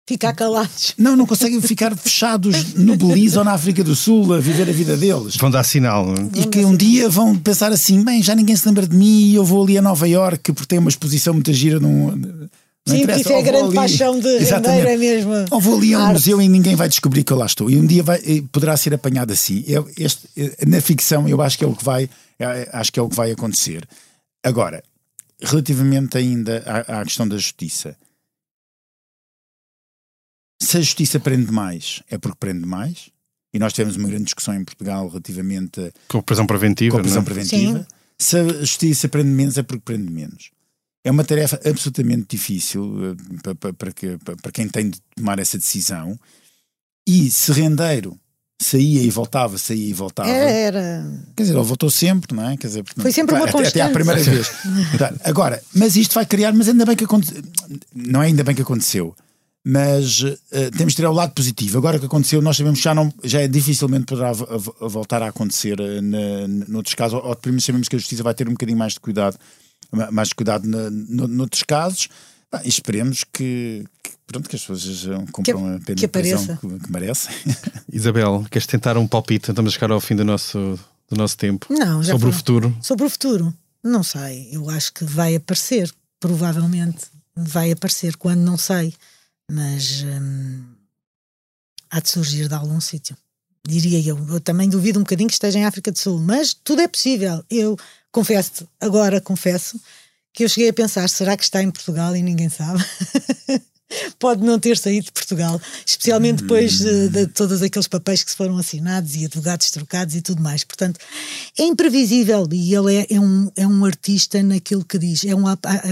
Ficar 0.08 0.34
calados. 0.34 0.94
Não, 1.00 1.16
não 1.16 1.26
conseguem 1.26 1.60
ficar 1.60 1.96
fechados 1.98 2.76
no 2.76 2.96
Belize 2.96 3.40
ou 3.40 3.44
na 3.44 3.54
África 3.54 3.84
do 3.84 3.96
Sul 3.96 4.36
a 4.36 4.40
viver 4.40 4.70
a 4.70 4.72
vida 4.72 4.96
deles. 4.96 5.36
Vão 5.36 5.50
dar 5.50 5.64
sinal. 5.64 6.06
Não? 6.06 6.30
É? 6.36 6.42
E 6.42 6.46
que 6.46 6.64
um 6.64 6.76
dia 6.76 7.10
vão 7.10 7.36
pensar 7.36 7.72
assim: 7.72 8.04
bem, 8.04 8.22
já 8.22 8.36
ninguém 8.36 8.56
se 8.56 8.68
lembra 8.68 8.86
de 8.86 8.96
mim 8.96 9.32
e 9.32 9.36
eu 9.36 9.44
vou 9.44 9.64
ali 9.64 9.80
a 9.80 9.82
Nova 9.82 10.08
York 10.08 10.54
porque 10.54 10.68
tem 10.68 10.78
uma 10.78 10.90
exposição 10.90 11.34
muito 11.34 11.52
gira 11.52 11.80
num. 11.80 12.16
Não 12.88 12.96
Sim, 12.96 13.04
isso 13.20 13.32
é 13.32 13.40
a 13.40 13.42
grande 13.42 13.66
ali, 13.66 13.76
paixão 13.76 14.20
de 14.20 14.38
Rendeiro, 14.38 14.88
é 14.88 14.96
mesmo. 14.96 15.32
Ou 15.50 15.60
vou 15.60 15.76
ali 15.76 15.96
a 15.96 15.98
um 15.98 16.02
arte. 16.04 16.14
museu 16.14 16.40
e 16.40 16.48
ninguém 16.48 16.76
vai 16.76 16.88
descobrir 16.88 17.24
que 17.24 17.34
eu 17.34 17.38
lá 17.38 17.48
estou. 17.48 17.68
E 17.68 17.78
um 17.78 17.86
dia 17.86 18.04
vai, 18.04 18.18
eh, 18.18 18.44
poderá 18.52 18.78
ser 18.78 18.94
apanhado 18.94 19.34
assim. 19.34 19.64
Eu, 19.66 19.90
este, 19.98 20.30
eh, 20.38 20.56
na 20.68 20.80
ficção, 20.80 21.28
eu 21.28 21.42
acho 21.42 21.58
que 21.58 21.64
é 21.64 21.68
o 21.68 21.74
que 21.74 21.84
vai, 21.84 22.08
é, 22.38 22.70
acho 22.74 22.92
que 22.92 23.00
é 23.00 23.02
o 23.02 23.10
que 23.10 23.16
vai 23.16 23.32
acontecer. 23.32 23.88
Agora, 24.44 24.84
relativamente 25.42 26.16
ainda 26.16 26.64
à, 26.64 27.00
à 27.02 27.04
questão 27.04 27.28
da 27.28 27.38
justiça, 27.38 27.98
se 30.76 30.80
a 30.80 30.82
justiça 30.82 31.20
prende 31.20 31.52
mais, 31.52 32.04
é 32.10 32.18
porque 32.18 32.38
prende 32.40 32.66
mais. 32.66 33.10
E 33.54 33.60
nós 33.60 33.72
tivemos 33.72 33.96
uma 33.96 34.10
grande 34.10 34.26
discussão 34.26 34.54
em 34.54 34.66
Portugal 34.66 35.08
relativamente 35.08 35.94
com 36.10 36.18
a 36.18 36.24
prisão 36.24 36.46
preventiva. 36.46 36.92
Com 36.92 37.00
a 37.00 37.02
prisão 37.02 37.22
é? 37.22 37.26
preventiva. 37.26 37.80
Sim. 37.80 37.86
Se 38.18 38.38
a 38.38 38.48
justiça 38.60 39.08
prende 39.08 39.30
menos, 39.30 39.58
é 39.58 39.64
porque 39.64 39.84
prende 39.86 40.12
menos. 40.12 40.52
É 41.06 41.12
uma 41.12 41.24
tarefa 41.24 41.60
absolutamente 41.66 42.26
difícil 42.30 43.16
para, 43.42 43.56
para, 43.56 43.74
para, 43.74 43.94
para 44.42 44.52
quem 44.52 44.68
tem 44.68 44.90
de 44.90 45.00
tomar 45.16 45.40
essa 45.40 45.58
decisão. 45.58 46.20
E 47.08 47.30
se 47.30 47.52
rendeiro 47.54 48.20
saía 48.62 49.02
e 49.02 49.10
voltava, 49.10 49.58
saía 49.58 49.90
e 49.90 49.94
voltava. 49.94 50.30
Era, 50.30 50.50
era. 50.50 51.24
Quer 51.36 51.44
dizer, 51.44 51.56
ele 51.56 51.64
voltou 51.64 51.90
sempre, 51.90 52.36
não 52.36 52.50
é? 52.50 52.58
Quer 52.58 52.68
dizer, 52.68 52.84
Foi 52.98 53.12
sempre 53.12 53.36
uma 53.36 53.48
constante. 53.48 53.80
Até, 53.80 53.82
até 53.82 53.90
à 53.90 53.94
primeira 53.94 54.22
vez. 54.22 54.52
Agora, 55.24 55.62
mas 55.74 55.96
isto 55.96 56.14
vai 56.16 56.26
criar, 56.26 56.52
mas 56.52 56.68
ainda 56.68 56.86
bem 56.86 56.96
que 56.96 57.06
aconteceu. 57.06 57.42
Não 57.94 58.22
é 58.22 58.26
ainda 58.26 58.44
bem 58.44 58.56
que 58.56 58.62
aconteceu 58.64 59.16
mas 59.68 60.22
uh, 60.22 60.38
temos 60.78 60.94
de 60.94 60.98
tirar 60.98 61.10
o 61.10 61.14
lado 61.14 61.34
positivo. 61.34 61.80
Agora 61.80 61.98
que 61.98 62.06
aconteceu, 62.06 62.40
nós 62.40 62.56
sabemos 62.56 62.78
que 62.78 62.84
já, 62.84 62.94
não, 62.94 63.12
já 63.24 63.42
é 63.42 63.48
dificilmente 63.48 64.06
poderá 64.06 64.32
voltar 64.32 65.24
a 65.24 65.30
acontecer 65.30 65.82
uh, 65.82 66.02
na, 66.04 66.48
noutros 66.68 66.94
casos, 66.94 67.16
ou, 67.16 67.26
ou 67.26 67.36
pelo 67.36 67.54
menos 67.54 67.66
sabemos 67.66 67.90
que 67.90 67.96
a 67.96 68.00
justiça 68.00 68.22
vai 68.22 68.36
ter 68.36 68.48
um 68.48 68.52
bocadinho 68.52 68.78
mais 68.78 68.94
de 68.94 69.00
cuidado, 69.00 69.40
mais 70.12 70.28
de 70.28 70.36
cuidado 70.36 70.68
na, 70.68 70.92
no, 70.92 71.28
noutros 71.28 71.64
casos. 71.64 72.10
Ah, 72.52 72.62
e 72.64 72.70
esperemos 72.70 73.24
que, 73.24 73.84
que, 74.04 74.12
pronto, 74.28 74.48
que 74.48 74.56
as 74.56 74.62
pessoas 74.62 75.08
cumpram 75.32 75.44
que, 75.44 75.52
a 75.52 75.80
pena 75.80 75.98
que, 75.98 76.08
prisão 76.08 76.58
que, 76.58 76.80
que 76.80 76.92
merecem. 76.92 77.34
Isabel, 77.92 78.46
queres 78.52 78.68
tentar 78.68 79.00
um 79.00 79.08
palpite? 79.08 79.50
Estamos 79.50 79.72
a 79.72 79.74
chegar 79.74 79.90
ao 79.90 80.00
fim 80.00 80.16
do 80.16 80.24
nosso, 80.24 80.80
do 81.10 81.18
nosso 81.18 81.36
tempo. 81.38 81.66
Não, 81.72 82.04
já 82.04 82.14
Sobre 82.14 82.28
foi. 82.28 82.30
o 82.30 82.34
futuro. 82.34 82.78
Sobre 82.84 83.06
o 83.08 83.10
futuro. 83.10 83.54
Não 83.84 84.04
sei. 84.04 84.48
Eu 84.52 84.70
acho 84.70 84.94
que 84.94 85.04
vai 85.04 85.36
aparecer. 85.36 85.92
Provavelmente 86.20 87.06
vai 87.36 87.72
aparecer. 87.72 88.16
Quando 88.16 88.42
não 88.42 88.58
sei 88.58 88.94
mas 89.50 90.04
hum, 90.04 90.64
há 91.90 92.00
de 92.00 92.10
surgir 92.10 92.48
de 92.48 92.54
algum 92.54 92.80
sítio. 92.80 93.16
Diria 93.68 94.00
eu. 94.08 94.18
Eu 94.30 94.40
também 94.40 94.70
duvido 94.70 95.00
um 95.00 95.04
bocadinho 95.04 95.28
que 95.28 95.34
esteja 95.34 95.58
em 95.58 95.66
África 95.66 95.92
do 95.92 95.98
Sul, 95.98 96.20
mas 96.20 96.54
tudo 96.54 96.82
é 96.82 96.88
possível. 96.88 97.44
Eu 97.50 97.76
confesso, 98.12 98.68
agora 98.80 99.20
confesso, 99.20 99.80
que 100.32 100.44
eu 100.44 100.50
cheguei 100.50 100.70
a 100.70 100.74
pensar: 100.74 101.10
será 101.10 101.36
que 101.36 101.44
está 101.44 101.64
em 101.64 101.72
Portugal 101.72 102.16
e 102.16 102.22
ninguém 102.22 102.50
sabe? 102.50 102.84
Pode 104.18 104.44
não 104.44 104.58
ter 104.60 104.78
saído 104.78 105.06
de 105.06 105.12
Portugal, 105.12 105.62
especialmente 105.86 106.42
depois 106.42 106.80
de, 106.80 107.10
de, 107.10 107.28
todos 107.28 107.62
aqueles 107.62 107.88
papéis 107.88 108.24
que 108.24 108.32
foram 108.32 108.58
assinados 108.58 109.16
e 109.16 109.26
advogados 109.26 109.70
trocados 109.70 110.16
e 110.16 110.22
tudo 110.22 110.42
mais. 110.42 110.64
Portanto, 110.64 111.00
é 111.58 111.64
imprevisível 111.64 112.48
e 112.52 112.74
ele 112.74 112.96
é, 112.96 113.08
é 113.12 113.20
um, 113.20 113.52
é 113.56 113.68
um 113.68 113.86
artista 113.86 114.42
naquilo 114.42 114.84
que 114.84 114.98
diz. 114.98 115.24
É 115.24 115.36
um, 115.36 115.48
é 115.48 115.52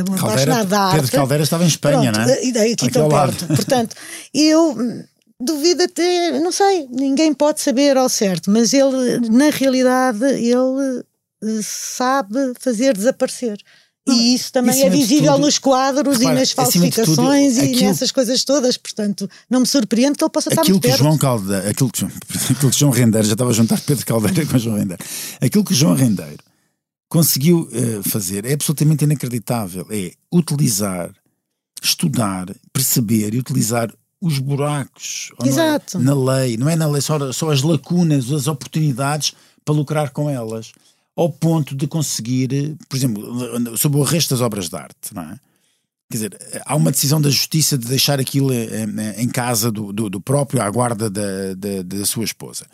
um 0.09 0.15
apaixonado 0.15 0.67
da 0.67 0.81
arte. 0.81 0.95
Pedro 0.95 1.11
Caldeira 1.11 1.43
estava 1.43 1.63
em 1.63 1.67
Espanha, 1.67 2.11
Pronto, 2.11 2.27
não 2.27 2.33
é? 2.33 2.45
E 2.45 2.51
daí 2.51 2.73
aqui 2.73 2.89
tão 2.89 3.07
perto. 3.07 3.45
Portanto, 3.55 3.95
eu 4.33 4.75
duvido 5.39 5.83
até, 5.83 6.39
não 6.39 6.51
sei, 6.51 6.87
ninguém 6.89 7.33
pode 7.33 7.61
saber 7.61 7.97
ao 7.97 8.09
certo, 8.09 8.49
mas 8.49 8.73
ele, 8.73 9.19
na 9.29 9.49
realidade, 9.49 10.23
ele 10.25 11.03
eh, 11.43 11.59
sabe 11.61 12.53
fazer 12.59 12.95
desaparecer. 12.95 13.57
E 14.05 14.35
isso 14.35 14.51
também 14.51 14.83
é 14.83 14.89
visível 14.89 15.37
nos 15.37 15.57
quadros 15.57 16.17
Repara, 16.17 16.35
e 16.35 16.39
nas 16.39 16.51
falsificações 16.51 17.55
tudo, 17.55 17.65
e 17.65 17.71
aquilo, 17.71 17.85
nessas 17.87 18.11
coisas 18.11 18.43
todas. 18.43 18.75
Portanto, 18.75 19.29
não 19.49 19.61
me 19.61 19.65
surpreende 19.65 20.17
que 20.17 20.23
ele 20.23 20.29
possa 20.31 20.49
estar 20.49 20.63
muito 20.63 20.81
que 20.81 20.97
João 20.97 21.17
Caldeira, 21.17 21.69
aquilo, 21.69 21.89
que, 21.89 22.03
aquilo 22.51 22.71
que 22.71 22.77
João 22.77 22.91
Rendeiro, 22.91 23.25
já 23.25 23.33
estava 23.33 23.49
a 23.49 23.53
juntar 23.53 23.79
Pedro 23.79 24.05
Caldeira 24.05 24.45
com 24.45 24.57
João 24.57 24.77
Rendeiro, 24.77 25.03
aquilo 25.41 25.63
que 25.63 25.73
João 25.73 25.95
Rendeiro 25.95 26.43
conseguiu 27.07 27.69
uh, 27.71 28.09
fazer 28.09 28.43
é 28.45 28.53
absolutamente 28.53 29.05
inacreditável. 29.05 29.87
É 29.89 30.11
utilizar, 30.33 31.11
estudar, 31.81 32.47
perceber 32.73 33.33
e 33.33 33.39
utilizar 33.39 33.89
os 34.19 34.39
buracos 34.39 35.31
é, 35.41 35.97
na 35.97 36.15
lei, 36.15 36.57
não 36.57 36.69
é 36.69 36.75
na 36.75 36.87
lei, 36.87 37.01
só, 37.01 37.31
só 37.31 37.51
as 37.51 37.61
lacunas, 37.61 38.31
as 38.31 38.47
oportunidades 38.47 39.33
para 39.63 39.75
lucrar 39.75 40.09
com 40.11 40.29
elas 40.29 40.71
ao 41.15 41.29
ponto 41.29 41.75
de 41.75 41.87
conseguir, 41.87 42.75
por 42.89 42.95
exemplo, 42.95 43.77
sobre 43.77 43.99
o 43.99 44.03
resto 44.03 44.31
das 44.31 44.41
obras 44.41 44.69
de 44.69 44.75
arte, 44.75 45.13
não 45.13 45.23
é? 45.23 45.39
Quer 46.09 46.17
dizer, 46.17 46.61
há 46.65 46.75
uma 46.75 46.91
decisão 46.91 47.19
da 47.19 47.29
justiça 47.29 47.77
de 47.77 47.87
deixar 47.87 48.19
aquilo 48.19 48.53
eh, 48.53 48.67
eh, 48.67 49.21
em 49.21 49.27
casa 49.27 49.71
do, 49.71 49.91
do, 49.91 50.09
do 50.09 50.21
próprio 50.21 50.61
à 50.61 50.69
guarda 50.69 51.09
da, 51.09 51.55
da, 51.55 51.81
da, 51.81 52.05
sua 52.05 52.23
esposa. 52.23 52.67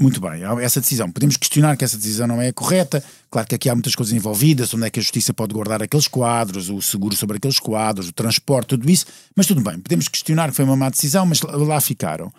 Muito 0.00 0.20
bem, 0.20 0.42
essa 0.62 0.80
decisão. 0.80 1.10
Podemos 1.10 1.36
questionar 1.36 1.76
que 1.76 1.84
essa 1.84 1.96
decisão 1.96 2.28
não 2.28 2.40
é 2.40 2.52
correta. 2.52 3.02
Claro 3.28 3.48
que 3.48 3.56
aqui 3.56 3.68
há 3.68 3.74
muitas 3.74 3.96
coisas 3.96 4.14
envolvidas, 4.14 4.72
onde 4.72 4.86
é 4.86 4.90
que 4.90 5.00
a 5.00 5.02
justiça 5.02 5.34
pode 5.34 5.52
guardar 5.52 5.82
aqueles 5.82 6.06
quadros, 6.06 6.70
o 6.70 6.80
seguro 6.80 7.16
sobre 7.16 7.38
aqueles 7.38 7.58
quadros, 7.58 8.08
o 8.08 8.12
transporte, 8.12 8.68
tudo 8.68 8.88
isso. 8.88 9.06
Mas 9.34 9.46
tudo 9.46 9.60
bem, 9.60 9.80
podemos 9.80 10.06
questionar 10.06 10.50
que 10.50 10.54
foi 10.54 10.64
uma 10.64 10.76
má 10.76 10.88
decisão, 10.88 11.26
mas 11.26 11.40
lá 11.42 11.80
ficaram. 11.80 12.32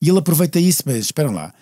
E 0.00 0.08
ele 0.08 0.18
aproveita 0.18 0.58
isso, 0.58 0.84
mas 0.86 0.96
esperam 0.96 1.32
lá 1.32 1.52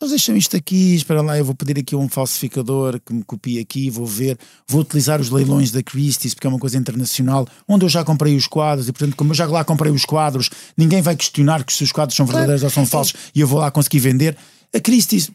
eles 0.00 0.10
deixam 0.10 0.34
isto 0.34 0.56
aqui, 0.56 0.94
espera 0.94 1.20
lá, 1.20 1.36
eu 1.36 1.44
vou 1.44 1.54
pedir 1.54 1.78
aqui 1.78 1.94
um 1.94 2.08
falsificador 2.08 2.98
que 3.04 3.12
me 3.12 3.22
copie 3.22 3.58
aqui, 3.58 3.90
vou 3.90 4.06
ver, 4.06 4.38
vou 4.66 4.80
utilizar 4.80 5.20
os 5.20 5.28
leilões 5.28 5.70
da 5.70 5.82
Christie's, 5.82 6.32
porque 6.32 6.46
é 6.46 6.50
uma 6.50 6.58
coisa 6.58 6.78
internacional, 6.78 7.46
onde 7.68 7.84
eu 7.84 7.88
já 7.88 8.02
comprei 8.02 8.34
os 8.34 8.46
quadros, 8.46 8.88
e 8.88 8.92
portanto, 8.92 9.14
como 9.14 9.32
eu 9.32 9.34
já 9.34 9.46
lá 9.46 9.62
comprei 9.62 9.92
os 9.92 10.06
quadros, 10.06 10.48
ninguém 10.74 11.02
vai 11.02 11.14
questionar 11.14 11.64
que 11.64 11.72
se 11.72 11.84
os 11.84 11.92
quadros 11.92 12.16
são 12.16 12.24
verdadeiros 12.24 12.62
ou 12.62 12.70
são 12.70 12.86
falsos, 12.86 13.14
e 13.34 13.40
eu 13.40 13.46
vou 13.46 13.58
lá 13.58 13.70
conseguir 13.70 13.98
vender. 13.98 14.36
A 14.74 14.80
Christie's, 14.80 15.30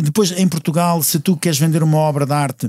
depois 0.00 0.30
em 0.30 0.46
Portugal, 0.46 1.02
se 1.02 1.18
tu 1.18 1.36
queres 1.36 1.58
vender 1.58 1.82
uma 1.82 1.98
obra 1.98 2.24
de 2.24 2.32
arte 2.32 2.68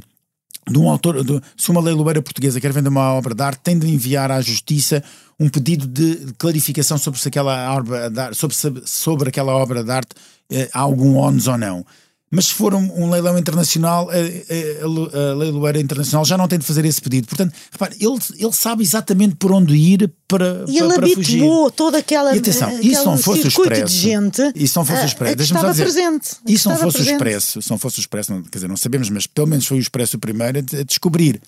de 0.68 0.80
um 0.80 0.90
autor, 0.90 1.24
de, 1.24 1.40
se 1.56 1.70
uma 1.70 1.80
leiloeira 1.80 2.22
portuguesa 2.24 2.60
quer 2.60 2.74
vender 2.74 2.90
uma 2.90 3.14
obra 3.14 3.36
de 3.36 3.44
arte, 3.44 3.60
tem 3.60 3.78
de 3.78 3.88
enviar 3.88 4.32
à 4.32 4.42
justiça 4.42 5.04
um 5.40 5.48
pedido 5.48 5.86
de 5.86 6.34
clarificação 6.38 6.98
sobre 6.98 7.20
se 7.20 7.28
aquela 7.28 7.76
obra 7.76 8.34
sobre, 8.34 8.56
sobre 8.86 9.30
aquela 9.30 9.54
obra 9.54 9.84
de 9.84 9.92
arte 9.92 10.16
eh, 10.52 10.70
há 10.74 10.80
algum 10.80 11.16
ónus 11.18 11.48
ou 11.48 11.58
não. 11.58 11.86
Mas 12.32 12.48
se 12.48 12.54
for 12.54 12.74
um, 12.74 13.04
um 13.04 13.10
leilão 13.10 13.38
internacional, 13.38 14.10
a, 14.10 14.14
a, 14.14 15.32
a, 15.32 15.36
leiloeira 15.36 15.80
internacional 15.80 16.26
já 16.26 16.38
não 16.38 16.48
tem 16.48 16.60
de 16.60 16.66
fazer 16.66 16.84
esse 16.84 17.00
pedido. 17.00 17.28
Portanto, 17.28 17.54
repare, 17.72 17.96
ele, 18.00 18.20
ele 18.38 18.52
sabe 18.52 18.84
exatamente 18.84 19.36
por 19.36 19.52
onde 19.52 19.74
ir 19.76 20.12
para, 20.28 20.66
e 20.68 20.80
para, 20.80 21.06
ele 21.06 21.16
fugir. 21.16 21.38
habituou 21.38 21.72
toda 21.72 22.00
aquela. 22.00 22.36
E 22.36 22.40
atenção, 22.40 22.78
isso 22.82 23.06
não 23.06 23.18
fosse 23.18 23.44
o 23.44 23.48
expresso. 23.48 23.86
De 23.86 24.02
gente, 24.02 24.42
isso 24.56 24.78
não 24.78 24.86
fosse 24.86 25.04
o 25.04 25.06
expresso. 25.06 25.36
Deixa-me 25.36 25.62
só 25.62 25.72
dizer. 25.72 25.84
Presente, 25.84 26.30
isso 26.48 26.68
não 26.70 26.78
fosse 26.78 26.98
presente. 26.98 27.14
o 27.14 27.16
expresso. 27.16 27.62
Se 27.62 27.70
não 27.70 27.78
fosse 27.78 28.00
o 28.00 28.02
expresso, 28.02 28.34
não, 28.34 28.44
quer 28.44 28.58
dizer, 28.58 28.68
não 28.68 28.78
sabemos, 28.78 29.10
mas 29.10 29.28
pelo 29.28 29.48
menos 29.48 29.66
foi 29.66 29.78
o 29.78 29.80
expresso 29.80 30.18
o 30.18 30.20
primeiro 30.20 30.60
a 30.60 30.84
descobrir 30.84 31.40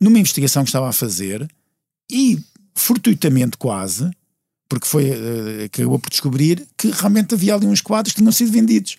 numa 0.00 0.18
investigação 0.18 0.62
que 0.62 0.70
estava 0.70 0.88
a 0.88 0.92
fazer 0.92 1.46
e 2.10 2.38
fortuitamente 2.74 3.56
quase, 3.58 4.08
porque 4.68 4.86
foi 4.86 5.10
uh, 5.10 5.64
acabou 5.64 5.98
por 5.98 6.10
descobrir 6.10 6.66
que 6.76 6.90
realmente 6.90 7.34
havia 7.34 7.54
ali 7.54 7.66
uns 7.66 7.80
quadros 7.80 8.12
que 8.12 8.20
tinham 8.20 8.32
sido 8.32 8.52
vendidos. 8.52 8.96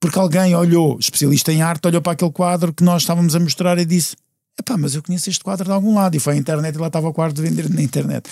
Porque 0.00 0.18
alguém 0.18 0.54
olhou, 0.54 0.98
especialista 0.98 1.52
em 1.52 1.60
arte, 1.60 1.86
olhou 1.86 2.00
para 2.00 2.12
aquele 2.12 2.30
quadro 2.32 2.72
que 2.72 2.82
nós 2.82 3.02
estávamos 3.02 3.34
a 3.34 3.40
mostrar 3.40 3.78
e 3.78 3.84
disse: 3.84 4.16
Epá, 4.58 4.76
mas 4.76 4.94
eu 4.94 5.02
conheço 5.02 5.28
este 5.28 5.44
quadro 5.44 5.66
de 5.66 5.72
algum 5.72 5.94
lado. 5.94 6.16
E 6.16 6.20
foi 6.20 6.34
à 6.34 6.36
internet 6.36 6.74
e 6.74 6.78
lá 6.78 6.86
estava 6.86 7.08
o 7.08 7.12
quadro 7.12 7.34
de 7.34 7.42
vender 7.42 7.68
na 7.68 7.82
internet. 7.82 8.28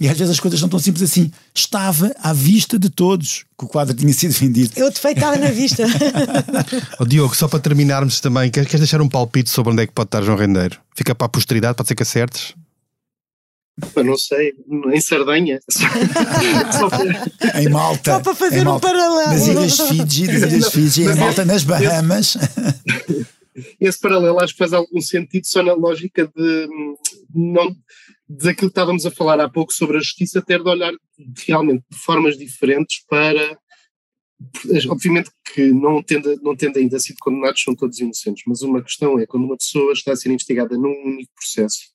E 0.00 0.08
às 0.08 0.18
vezes 0.18 0.32
as 0.32 0.40
coisas 0.40 0.60
não 0.60 0.68
tão 0.68 0.80
simples 0.80 1.08
assim. 1.08 1.30
Estava 1.54 2.12
à 2.20 2.32
vista 2.32 2.76
de 2.76 2.90
todos 2.90 3.44
que 3.56 3.64
o 3.64 3.68
quadro 3.68 3.94
tinha 3.94 4.12
sido 4.12 4.32
vendido. 4.32 4.72
Eu 4.74 4.90
defeito 4.90 5.18
estava 5.18 5.36
na 5.36 5.50
vista. 5.50 5.84
oh, 6.98 7.04
Diogo, 7.04 7.36
só 7.36 7.46
para 7.46 7.60
terminarmos 7.60 8.18
também, 8.18 8.50
queres 8.50 8.68
deixar 8.72 9.00
um 9.00 9.08
palpite 9.08 9.48
sobre 9.48 9.72
onde 9.72 9.82
é 9.82 9.86
que 9.86 9.92
pode 9.92 10.08
estar 10.08 10.22
João 10.22 10.36
Rendeiro? 10.36 10.76
Fica 10.96 11.14
para 11.14 11.26
a 11.26 11.28
posteridade, 11.28 11.76
pode 11.76 11.88
ser 11.88 11.94
que 11.94 12.02
acertes? 12.02 12.54
Eu 13.96 14.04
não 14.04 14.18
sei, 14.18 14.52
em 14.92 15.00
Sardenha. 15.00 15.58
em 17.58 17.68
Malta. 17.70 18.12
Só 18.12 18.20
para 18.20 18.34
fazer 18.34 18.68
um 18.68 18.78
paralelo. 18.78 19.30
Nas 19.30 19.46
Ilhas 19.46 19.80
Fiji, 19.80 20.26
nas 20.26 20.42
Ilhas 20.42 20.72
Fiji, 20.72 21.02
em 21.04 21.16
Malta, 21.16 21.44
nas 21.44 21.64
Bahamas. 21.64 22.36
Esse, 22.36 23.26
esse, 23.80 23.98
paralelo 23.98 24.40
acho 24.40 24.52
que 24.52 24.58
faz 24.58 24.74
algum 24.74 25.00
sentido 25.00 25.46
só 25.46 25.62
na 25.62 25.72
lógica 25.72 26.30
de 26.36 26.68
não 27.34 27.74
daquilo 28.28 28.70
que 28.70 28.72
estávamos 28.72 29.06
a 29.06 29.10
falar 29.10 29.40
há 29.40 29.48
pouco 29.48 29.72
sobre 29.72 29.96
a 29.96 30.00
justiça 30.00 30.42
ter 30.42 30.62
de 30.62 30.68
olhar 30.68 30.92
realmente 31.46 31.84
de 31.90 31.98
formas 31.98 32.36
diferentes 32.36 33.02
para 33.08 33.58
obviamente 34.88 35.30
que 35.54 35.72
não 35.72 36.02
tendo, 36.02 36.36
não 36.42 36.56
tendo 36.56 36.78
ainda 36.78 36.98
sido 36.98 37.16
condenados 37.20 37.62
são 37.62 37.76
todos 37.76 38.00
inocentes, 38.00 38.42
mas 38.46 38.62
uma 38.62 38.82
questão 38.82 39.18
é 39.18 39.26
quando 39.26 39.44
uma 39.44 39.56
pessoa 39.56 39.92
está 39.92 40.12
a 40.12 40.16
ser 40.16 40.30
investigada 40.30 40.76
num 40.76 40.94
único 41.04 41.30
processo 41.34 41.90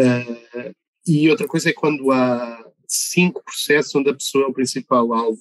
uh, 0.00 0.74
e 1.06 1.30
outra 1.30 1.46
coisa 1.46 1.70
é 1.70 1.72
quando 1.72 2.10
há 2.10 2.64
cinco 2.88 3.42
processos 3.44 3.94
onde 3.94 4.10
a 4.10 4.14
pessoa 4.14 4.44
é 4.44 4.48
o 4.48 4.52
principal 4.52 5.12
alvo, 5.12 5.40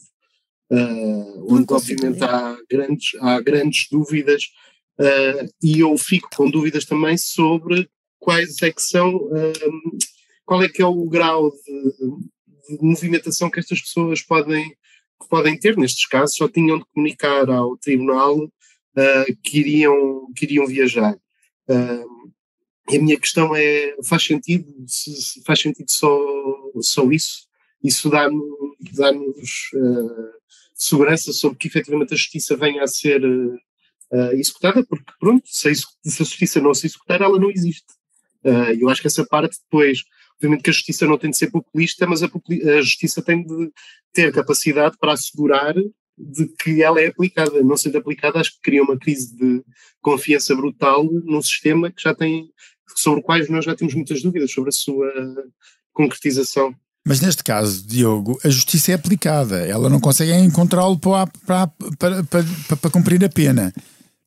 uh, 0.72 1.54
onde 1.54 1.74
obviamente 1.74 2.24
há 2.24 2.58
grandes, 2.70 3.16
há 3.22 3.40
grandes 3.42 3.88
dúvidas, 3.90 4.44
uh, 5.00 5.50
e 5.62 5.80
eu 5.80 5.98
fico 5.98 6.30
com 6.36 6.50
dúvidas 6.50 6.86
também 6.86 7.18
sobre 7.18 7.90
quais 8.20 8.62
é 8.62 8.72
que 8.72 8.82
são, 8.82 9.16
uh, 9.16 9.98
qual 10.46 10.62
é 10.64 10.70
que 10.70 10.82
é 10.82 10.86
o 10.86 11.06
grau 11.06 11.52
de, 11.52 12.78
de 12.78 12.84
movimentação 12.84 13.50
que 13.50 13.60
estas 13.60 13.82
pessoas 13.82 14.22
podem, 14.22 14.76
podem 15.30 15.58
ter. 15.58 15.78
Nestes 15.78 16.08
casos, 16.08 16.36
só 16.36 16.48
tinham 16.48 16.80
de 16.80 16.86
comunicar 16.94 17.50
ao 17.50 17.78
tribunal 17.78 18.38
que, 19.44 19.60
iriam, 19.60 20.32
que 20.34 20.46
iriam 20.46 20.66
viajar. 20.66 21.18
Uh, 21.68 22.15
e 22.90 22.98
a 22.98 23.02
minha 23.02 23.20
questão 23.20 23.56
é, 23.56 23.96
faz 24.04 24.24
sentido, 24.24 24.72
se, 24.88 25.44
faz 25.44 25.60
sentido 25.60 25.90
só, 25.90 26.18
só 26.82 27.10
isso? 27.10 27.48
Isso 27.84 28.10
dá-nos 28.10 28.42
dá 28.94 29.12
uh, 29.12 30.32
segurança 30.76 31.32
sobre 31.34 31.58
que 31.58 31.68
efetivamente 31.68 32.14
a 32.14 32.18
justiça 32.18 32.56
venha 32.56 32.84
a 32.84 32.88
ser 32.88 33.24
uh, 33.26 34.32
executada, 34.34 34.86
porque 34.86 35.12
pronto, 35.20 35.44
se 35.46 35.70
a, 35.70 35.74
se 35.74 35.84
a, 36.06 36.26
justiça 36.26 36.62
não 36.62 36.74
se 36.74 36.88
executar, 36.88 37.22
ela 37.22 37.40
não 37.40 37.50
existe. 37.50 37.92
Uh, 38.44 38.78
eu 38.80 38.90
acho 38.90 39.02
que 39.02 39.08
essa 39.08 39.26
parte 39.26 39.58
depois, 39.64 40.04
obviamente 40.36 40.64
que 40.64 40.70
a 40.70 40.74
justiça 40.74 41.08
não 41.08 41.18
tem 41.18 41.32
de 41.32 41.38
ser 41.38 41.50
populista, 41.50 42.06
mas 42.06 42.22
a, 42.22 42.28
a 42.28 42.82
justiça 42.82 43.22
tem 43.22 43.44
de 43.44 43.72
ter 44.14 44.32
capacidade 44.32 44.96
para 45.00 45.14
assegurar 45.14 45.74
de 46.18 46.48
que 46.60 46.82
ela 46.82 47.02
é 47.02 47.08
aplicada. 47.08 47.62
Não 47.64 47.78
sendo 47.78 47.98
aplicada, 47.98 48.40
acho 48.40 48.54
que 48.54 48.62
cria 48.62 48.84
uma 48.84 48.98
crise 48.98 49.36
de 49.36 49.64
confiança 50.02 50.56
brutal 50.56 51.04
num 51.04 51.42
sistema 51.42 51.92
que 51.92 52.02
já 52.02 52.14
tem 52.14 52.50
sobre 52.96 53.22
quais 53.22 53.50
nós 53.50 53.66
já 53.66 53.76
temos 53.76 53.94
muitas 53.94 54.22
dúvidas 54.22 54.52
sobre 54.52 54.70
a 54.70 54.74
sua 54.74 55.12
concretização. 55.94 56.76
Mas 57.08 57.22
neste 57.22 57.44
caso, 57.44 57.86
Diogo, 57.86 58.40
a 58.44 58.50
justiça 58.50 58.92
é 58.92 58.96
aplicada, 58.96 59.58
ela 59.66 59.90
não 59.90 60.00
consegue 60.00 60.34
encontrá-lo 60.34 60.98
para, 60.98 61.28
para, 61.46 61.68
para, 62.00 62.24
para, 62.24 62.78
para 62.78 62.90
cumprir 62.90 63.24
a 63.24 63.30
pena. 63.30 63.74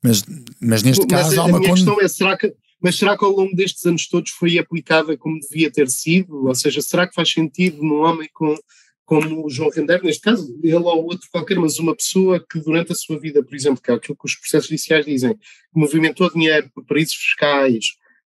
Mas, 0.03 0.23
mas 0.61 0.83
neste 0.83 1.05
mas 1.11 1.23
caso 1.23 1.41
a, 1.41 1.43
há 1.43 1.47
uma. 1.47 1.57
A 1.57 1.61
minha 1.61 1.75
questão 1.75 2.01
é: 2.01 2.07
será 2.07 2.37
que, 2.37 2.55
mas 2.81 2.97
será 2.97 3.19
que 3.19 3.25
ao 3.25 3.33
longo 3.33 3.55
destes 3.55 3.85
anos 3.85 4.07
todos 4.07 4.31
foi 4.31 4.59
aplicada 4.59 5.17
como 5.17 5.41
devia 5.41 5.71
ter 5.71 5.89
sido? 5.89 6.47
Ou 6.47 6.55
seja, 6.55 6.81
será 6.81 7.09
que 7.09 7.15
faz 7.15 7.33
sentido 7.33 7.83
num 7.83 8.03
homem 8.03 8.29
com, 8.33 8.57
como 9.05 9.45
o 9.45 9.51
João 9.51 9.71
Render, 9.71 10.03
neste 10.03 10.21
caso, 10.21 10.55
ele 10.63 10.77
ou 10.77 11.05
outro 11.05 11.27
qualquer, 11.33 11.59
mas 11.59 11.79
uma 11.79 11.97
pessoa 11.97 12.45
que 12.47 12.61
durante 12.61 12.93
a 12.93 12.95
sua 12.95 13.19
vida, 13.19 13.43
por 13.43 13.55
exemplo, 13.57 13.83
que 13.83 13.91
é 13.91 13.95
aquilo 13.95 14.17
que 14.17 14.27
os 14.27 14.37
processos 14.37 14.69
judiciais 14.69 15.07
dizem, 15.07 15.35
movimentou 15.75 16.31
dinheiro 16.31 16.71
por 16.75 16.85
paraísos 16.85 17.15
fiscais, 17.15 17.87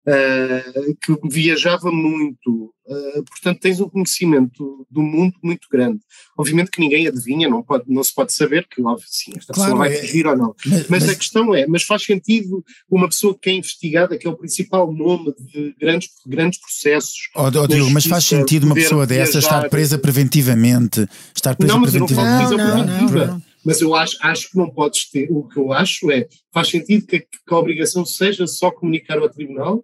uh, 0.07 0.95
que 1.01 1.29
viajava 1.29 1.91
muito, 1.91 2.73
uh, 2.87 3.23
portanto 3.23 3.59
tens 3.59 3.79
um 3.79 3.89
conhecimento 3.89 4.85
do 4.89 5.01
mundo 5.01 5.35
muito 5.43 5.67
grande. 5.71 5.99
Obviamente 6.37 6.71
que 6.71 6.79
ninguém 6.79 7.07
adivinha, 7.07 7.49
não, 7.49 7.61
pode, 7.61 7.85
não 7.87 8.03
se 8.03 8.13
pode 8.13 8.33
saber 8.33 8.67
que 8.67 8.81
óbvio, 8.81 9.05
sim, 9.07 9.31
esta 9.35 9.53
claro, 9.53 9.71
pessoa 9.71 9.87
vai 9.87 9.95
é, 9.95 10.01
fugir 10.01 10.27
ou 10.27 10.35
não. 10.35 10.55
Mas, 10.65 10.87
mas, 10.87 11.09
a 11.09 11.15
questão 11.15 11.55
é, 11.55 11.67
mas 11.67 11.83
faz 11.83 12.03
sentido 12.03 12.63
uma 12.89 13.07
pessoa 13.07 13.37
que 13.39 13.49
é 13.49 13.53
investigada, 13.53 14.17
que 14.17 14.27
é 14.27 14.29
o 14.29 14.37
principal 14.37 14.91
nome 14.91 15.33
de 15.39 15.75
grandes, 15.79 16.09
grandes 16.25 16.59
processos. 16.59 17.29
Oh, 17.35 17.43
oh 17.43 17.67
Diogo, 17.67 17.91
mas 17.91 18.05
faz 18.05 18.25
sentido 18.25 18.65
uma 18.65 18.75
pessoa 18.75 19.05
dessa 19.05 19.39
estar 19.39 19.69
presa 19.69 19.97
preventivamente? 19.97 21.07
Estar 21.35 21.55
presa 21.55 21.73
não, 21.73 21.81
mas 21.81 21.91
preventivamente? 21.91 22.51
Eu 22.51 22.57
não, 22.57 22.77
não, 22.77 22.85
não, 22.85 23.27
não, 23.27 23.41
mas 23.63 23.79
eu 23.79 23.93
acho, 23.95 24.17
acho 24.21 24.49
que 24.49 24.57
não 24.57 24.69
podes 24.69 25.09
ter. 25.09 25.27
O 25.29 25.47
que 25.47 25.57
eu 25.57 25.71
acho 25.71 26.11
é 26.11 26.27
faz 26.51 26.69
sentido 26.69 27.05
que, 27.05 27.19
que 27.19 27.53
a 27.53 27.57
obrigação 27.57 28.05
seja 28.05 28.47
só 28.47 28.71
comunicar 28.71 29.19
ao 29.19 29.29
tribunal 29.29 29.83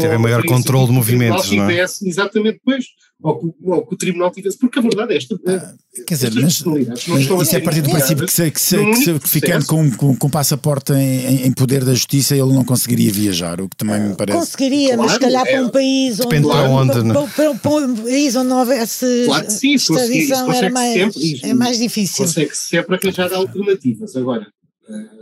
Teve 0.00 0.18
maior 0.18 0.44
controle 0.44 0.86
de 0.86 0.92
movimentos, 0.92 1.50
não 1.52 1.68
é? 1.68 1.82
Exatamente 1.82 2.60
depois, 2.64 2.84
ou 3.20 3.38
que, 3.38 3.54
ou 3.62 3.86
que, 3.86 3.94
o 3.94 3.96
tribunal 3.96 4.30
tivesse, 4.30 4.56
porque 4.58 4.78
a 4.78 4.82
verdade 4.82 5.14
é 5.14 5.16
esta. 5.16 5.38
Ah, 5.46 5.74
quer 6.06 6.14
dizer, 6.14 6.32
mas, 6.34 6.62
mas 6.62 7.42
isso 7.42 7.56
é 7.56 7.58
a 7.58 7.62
partir 7.62 7.82
do 7.82 7.90
princípio 7.90 8.26
que, 8.26 8.32
se, 8.32 8.50
que, 8.50 8.60
se, 8.60 8.76
que, 8.76 8.96
se, 8.96 9.18
que 9.18 9.28
ficando 9.28 9.66
com, 9.66 9.90
com, 9.90 10.16
com 10.16 10.30
passapaporte 10.30 10.92
em, 10.92 11.46
em, 11.46 11.52
poder 11.52 11.84
da 11.84 11.94
justiça, 11.94 12.36
ele 12.36 12.52
não 12.52 12.64
conseguiria 12.64 13.10
viajar, 13.10 13.60
o 13.60 13.68
que 13.68 13.76
também 13.76 14.00
me 14.00 14.14
parece. 14.14 14.38
Conseguiria, 14.38 14.94
claro, 14.94 15.02
mas 15.02 15.12
se 15.12 15.18
calhar 15.18 15.46
é, 15.46 15.50
para 15.52 15.62
um 15.64 15.68
país 15.68 16.20
onde, 16.20 16.40
para, 16.42 16.70
onde 16.70 16.92
para, 16.92 17.02
para, 17.02 17.28
para, 17.28 17.54
para, 17.54 17.70
um 17.78 17.96
país 17.96 18.36
onde 18.36 18.48
não 18.48 18.58
houvesse 18.60 19.24
claro 19.26 19.50
sim, 19.50 19.74
extradição 19.74 20.52
era 20.52 20.70
mais, 20.70 20.92
sempre, 20.94 21.40
é 21.42 21.54
mais 21.54 21.78
difícil. 21.78 22.24
Consegue 22.24 22.56
sempre 22.56 22.96
arranjar 22.96 23.32
alternativas. 23.32 24.14
Agora. 24.14 24.46
Uh, 24.88 25.17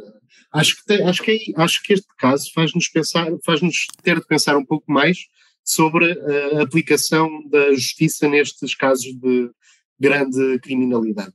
acho 0.56 0.76
que, 0.76 0.84
tem, 0.86 1.02
acho 1.06 1.22
que, 1.22 1.30
é, 1.30 1.62
acho 1.62 1.82
que 1.82 1.92
este 1.92 2.06
caso 2.18 2.50
faz-nos 2.54 2.88
pensar, 2.88 3.28
faz-nos 3.44 3.86
ter 4.02 4.18
de 4.18 4.26
pensar 4.26 4.56
um 4.56 4.64
pouco 4.64 4.90
mais 4.90 5.18
sobre 5.64 6.12
a 6.56 6.62
aplicação 6.62 7.28
da 7.50 7.72
justiça 7.72 8.28
nestes 8.28 8.74
casos 8.74 9.04
de 9.04 9.50
grande 9.98 10.58
criminalidade. 10.60 11.32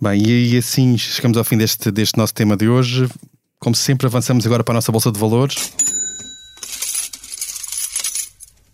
Bem, 0.00 0.22
e, 0.26 0.56
assim 0.56 0.96
chegamos 0.96 1.36
ao 1.36 1.44
fim 1.44 1.56
deste, 1.56 1.90
deste 1.90 2.16
nosso 2.16 2.34
tema 2.34 2.56
de 2.56 2.68
hoje. 2.68 3.08
Como 3.58 3.74
sempre, 3.74 4.06
avançamos 4.06 4.46
agora 4.46 4.64
para 4.64 4.72
a 4.72 4.76
nossa 4.76 4.92
Bolsa 4.92 5.12
de 5.12 5.18
Valores. 5.18 5.72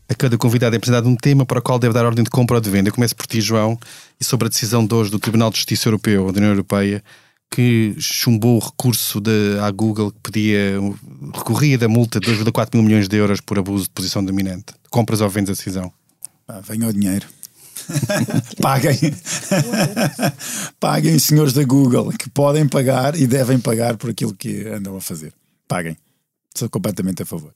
A 0.09 0.15
cada 0.15 0.37
convidado 0.37 0.77
é 0.77 0.79
apresentado 0.79 1.09
um 1.09 1.17
tema 1.17 1.47
para 1.47 1.59
o 1.59 1.63
qual 1.63 1.79
deve 1.79 1.95
dar 1.95 2.05
ordem 2.05 2.23
de 2.23 2.31
compra 2.31 2.57
ou 2.57 2.61
de 2.61 2.71
venda. 2.71 2.91
Eu 2.91 2.95
começo 2.95 3.17
por 3.17 3.27
ti, 3.27 3.41
João, 3.41 3.79
e 4.21 4.25
sobre 4.25 4.47
a 4.47 4.51
decisão 4.51 4.87
de 4.87 4.95
hoje 4.95 5.11
do 5.11 5.19
Tribunal 5.19 5.51
de 5.51 5.57
Justiça 5.57 5.89
Europeu, 5.89 6.31
da 6.31 6.39
União 6.39 6.53
Europeia, 6.53 7.03
que 7.51 7.95
chumbou 7.99 8.57
o 8.57 8.65
recurso 8.65 9.21
de, 9.21 9.59
à 9.61 9.71
Google 9.71 10.11
que 10.11 10.31
pedia, 10.31 10.81
recorria 11.33 11.79
da 11.79 11.89
multa 11.89 12.19
de 12.19 12.29
2,4 12.29 12.75
mil 12.75 12.83
milhões 12.83 13.09
de 13.09 13.17
euros 13.17 13.41
por 13.41 13.59
abuso 13.59 13.85
de 13.85 13.91
posição 13.91 14.25
dominante. 14.25 14.75
Compras 14.91 15.21
ou 15.21 15.29
vendes 15.29 15.51
a 15.51 15.53
decisão? 15.53 15.93
Ah, 16.49 16.61
venha 16.61 16.89
o 16.89 16.93
dinheiro. 16.93 17.27
Paguem. 18.61 18.99
Paguem, 20.81 21.19
senhores 21.19 21.53
da 21.53 21.65
Google, 21.65 22.11
que 22.13 22.29
podem 22.31 22.69
pagar 22.69 23.15
e 23.15 23.27
devem 23.27 23.59
pagar 23.59 23.97
por 23.97 24.11
aquilo 24.11 24.35
que 24.35 24.67
andam 24.69 24.97
a 24.97 25.01
fazer. 25.01 25.33
Paguem. 25.69 25.97
Sou 26.55 26.69
completamente 26.69 27.23
a 27.23 27.27
favor. 27.27 27.53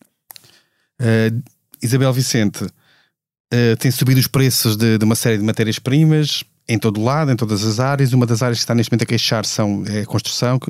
Uh, 1.00 1.42
Isabel 1.82 2.12
Vicente, 2.12 2.64
uh, 2.64 3.76
tem 3.78 3.90
subido 3.90 4.20
os 4.20 4.26
preços 4.26 4.76
de, 4.76 4.98
de 4.98 5.04
uma 5.04 5.14
série 5.14 5.38
de 5.38 5.44
matérias-primas 5.44 6.44
em 6.68 6.78
todo 6.78 7.02
lado, 7.02 7.32
em 7.32 7.36
todas 7.36 7.64
as 7.64 7.80
áreas. 7.80 8.12
Uma 8.12 8.26
das 8.26 8.42
áreas 8.42 8.58
que 8.58 8.62
está 8.62 8.74
neste 8.74 8.92
momento 8.92 9.04
a 9.04 9.06
queixar 9.06 9.46
são, 9.46 9.84
é 9.86 10.00
a 10.02 10.06
construção, 10.06 10.60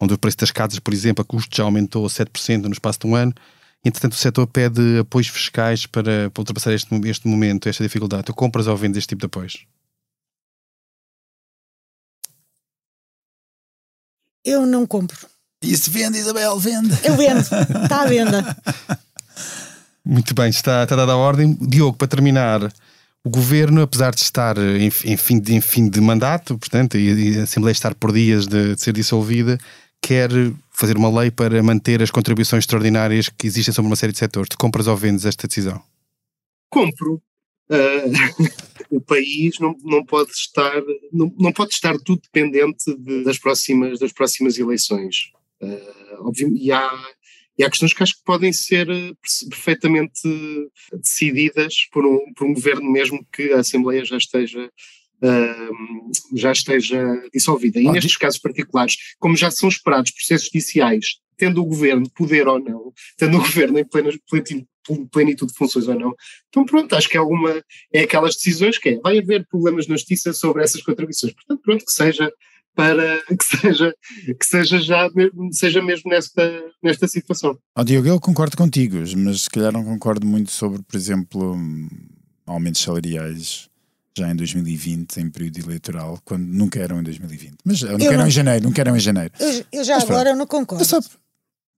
onde 0.00 0.12
o 0.12 0.18
preço 0.18 0.38
das 0.38 0.50
casas, 0.50 0.78
por 0.80 0.92
exemplo, 0.92 1.22
a 1.22 1.24
custo 1.24 1.56
já 1.56 1.62
aumentou 1.62 2.04
7% 2.06 2.64
no 2.64 2.72
espaço 2.72 2.98
de 3.00 3.06
um 3.06 3.14
ano. 3.14 3.32
Entretanto, 3.84 4.12
o 4.12 4.16
setor 4.16 4.46
pede 4.46 4.98
apoios 4.98 5.28
fiscais 5.28 5.86
para, 5.86 6.30
para 6.30 6.40
ultrapassar 6.40 6.72
este, 6.72 6.88
este 7.08 7.28
momento, 7.28 7.68
esta 7.68 7.84
dificuldade. 7.84 8.24
Tu 8.24 8.34
compras 8.34 8.66
ou 8.66 8.76
vendes 8.76 8.98
este 8.98 9.10
tipo 9.10 9.20
de 9.20 9.26
apoios? 9.26 9.66
Eu 14.44 14.66
não 14.66 14.86
compro. 14.86 15.26
Isso 15.62 15.90
vende, 15.90 16.18
Isabel, 16.18 16.58
vende. 16.58 16.94
Eu 17.02 17.16
vendo, 17.16 17.40
está 17.40 18.02
à 18.02 18.06
venda. 18.06 18.56
Muito 20.04 20.34
bem, 20.34 20.50
está, 20.50 20.82
está 20.82 20.96
dada 20.96 21.12
a 21.12 21.16
ordem. 21.16 21.54
Diogo, 21.54 21.96
para 21.96 22.08
terminar, 22.08 22.70
o 23.24 23.30
governo, 23.30 23.80
apesar 23.80 24.14
de 24.14 24.20
estar 24.20 24.58
em, 24.58 24.86
em 24.86 25.16
fim, 25.16 25.40
de, 25.40 25.54
em 25.54 25.60
fim 25.60 25.88
de 25.88 26.00
mandato, 26.00 26.58
portanto, 26.58 26.98
e, 26.98 27.32
e 27.32 27.38
a 27.38 27.44
Assembleia 27.44 27.72
estar 27.72 27.94
por 27.94 28.12
dias 28.12 28.46
de, 28.46 28.74
de 28.74 28.80
ser 28.80 28.92
dissolvida, 28.92 29.58
quer 30.02 30.28
fazer 30.70 30.98
uma 30.98 31.08
lei 31.20 31.30
para 31.30 31.62
manter 31.62 32.02
as 32.02 32.10
contribuições 32.10 32.64
extraordinárias 32.64 33.30
que 33.30 33.46
existem 33.46 33.72
sobre 33.72 33.86
uma 33.86 33.96
série 33.96 34.12
de 34.12 34.18
setores. 34.18 34.50
Tu 34.50 34.58
compras 34.58 34.86
ou 34.86 34.96
vendes 34.96 35.24
esta 35.24 35.48
decisão? 35.48 35.82
Compro. 36.68 37.22
Uh, 37.70 38.12
o 38.90 39.00
país 39.00 39.58
não, 39.58 39.74
não 39.82 40.04
pode 40.04 40.30
estar 40.32 40.82
não, 41.10 41.34
não 41.38 41.50
pode 41.50 41.72
estar 41.72 41.96
tudo 42.04 42.20
dependente 42.20 42.94
de, 42.94 43.24
das 43.24 43.38
próximas 43.38 43.98
das 43.98 44.12
próximas 44.12 44.58
eleições 44.58 45.32
uh, 45.62 46.04
obviamente, 46.26 46.62
e 46.62 46.70
há 46.70 46.92
e 47.58 47.64
há 47.64 47.70
questões 47.70 47.92
que 47.92 48.02
acho 48.02 48.16
que 48.16 48.24
podem 48.24 48.52
ser 48.52 48.86
perfeitamente 49.48 50.20
decididas 50.92 51.74
por 51.92 52.04
um, 52.04 52.32
por 52.34 52.46
um 52.46 52.54
governo 52.54 52.90
mesmo 52.90 53.24
que 53.32 53.52
a 53.52 53.60
Assembleia 53.60 54.04
já 54.04 54.16
esteja 54.16 54.70
Uh, 55.22 56.10
já 56.36 56.52
esteja 56.52 57.00
dissolvida. 57.32 57.80
E 57.80 57.90
nestes 57.90 58.16
casos 58.16 58.38
particulares, 58.38 58.96
como 59.18 59.34
já 59.34 59.50
são 59.50 59.70
esperados 59.70 60.10
processos 60.10 60.48
judiciais, 60.48 61.18
tendo 61.36 61.62
o 61.62 61.64
governo 61.64 62.10
poder 62.10 62.46
ou 62.46 62.58
não, 62.58 62.92
tendo 63.16 63.38
o 63.38 63.40
governo 63.42 63.78
em 63.78 63.84
plena 63.84 64.10
plenitude 65.10 65.52
de 65.52 65.56
funções 65.56 65.88
ou 65.88 65.98
não, 65.98 66.14
então 66.48 66.66
pronto, 66.66 66.94
acho 66.94 67.08
que 67.08 67.16
é 67.16 67.20
alguma, 67.20 67.64
é 67.90 68.00
aquelas 68.00 68.34
decisões 68.34 68.76
que 68.76 68.90
é, 68.90 69.00
vai 69.00 69.18
haver 69.18 69.46
problemas 69.46 69.86
na 69.86 69.96
justiça 69.96 70.32
sobre 70.34 70.62
essas 70.62 70.82
contribuições, 70.82 71.32
portanto 71.32 71.62
pronto, 71.62 71.84
que 71.86 71.92
seja 71.92 72.30
para 72.74 73.22
que 73.26 73.44
seja, 73.44 73.94
que 74.38 74.46
seja 74.46 74.78
já 74.80 75.08
seja 75.52 75.82
mesmo 75.82 76.10
nesta, 76.10 76.62
nesta 76.82 77.06
situação. 77.06 77.56
Oh, 77.76 77.84
Diogo, 77.84 78.08
eu 78.08 78.20
concordo 78.20 78.56
contigo, 78.56 78.96
mas 79.16 79.42
se 79.42 79.50
calhar 79.50 79.72
não 79.72 79.84
concordo 79.84 80.26
muito 80.26 80.50
sobre, 80.50 80.82
por 80.82 80.96
exemplo, 80.96 81.56
aumentos 82.46 82.82
salariais 82.82 83.68
já 84.16 84.30
em 84.30 84.36
2020, 84.36 85.16
em 85.16 85.30
período 85.30 85.58
eleitoral, 85.58 86.18
quando 86.24 86.44
nunca 86.44 86.78
eram 86.78 87.00
em 87.00 87.02
2020. 87.02 87.54
Mas 87.64 87.82
nunca 87.82 88.04
eram 88.04 88.18
não, 88.18 88.26
em 88.28 88.30
janeiro, 88.30 88.64
nunca 88.64 88.80
eram 88.80 88.96
em 88.96 89.00
janeiro. 89.00 89.34
Eu, 89.40 89.64
eu 89.72 89.84
já 89.84 89.96
mas, 89.96 90.04
agora 90.04 90.24
pronto, 90.24 90.38
não 90.38 90.46
concordo. 90.46 90.84
Só, 90.84 91.00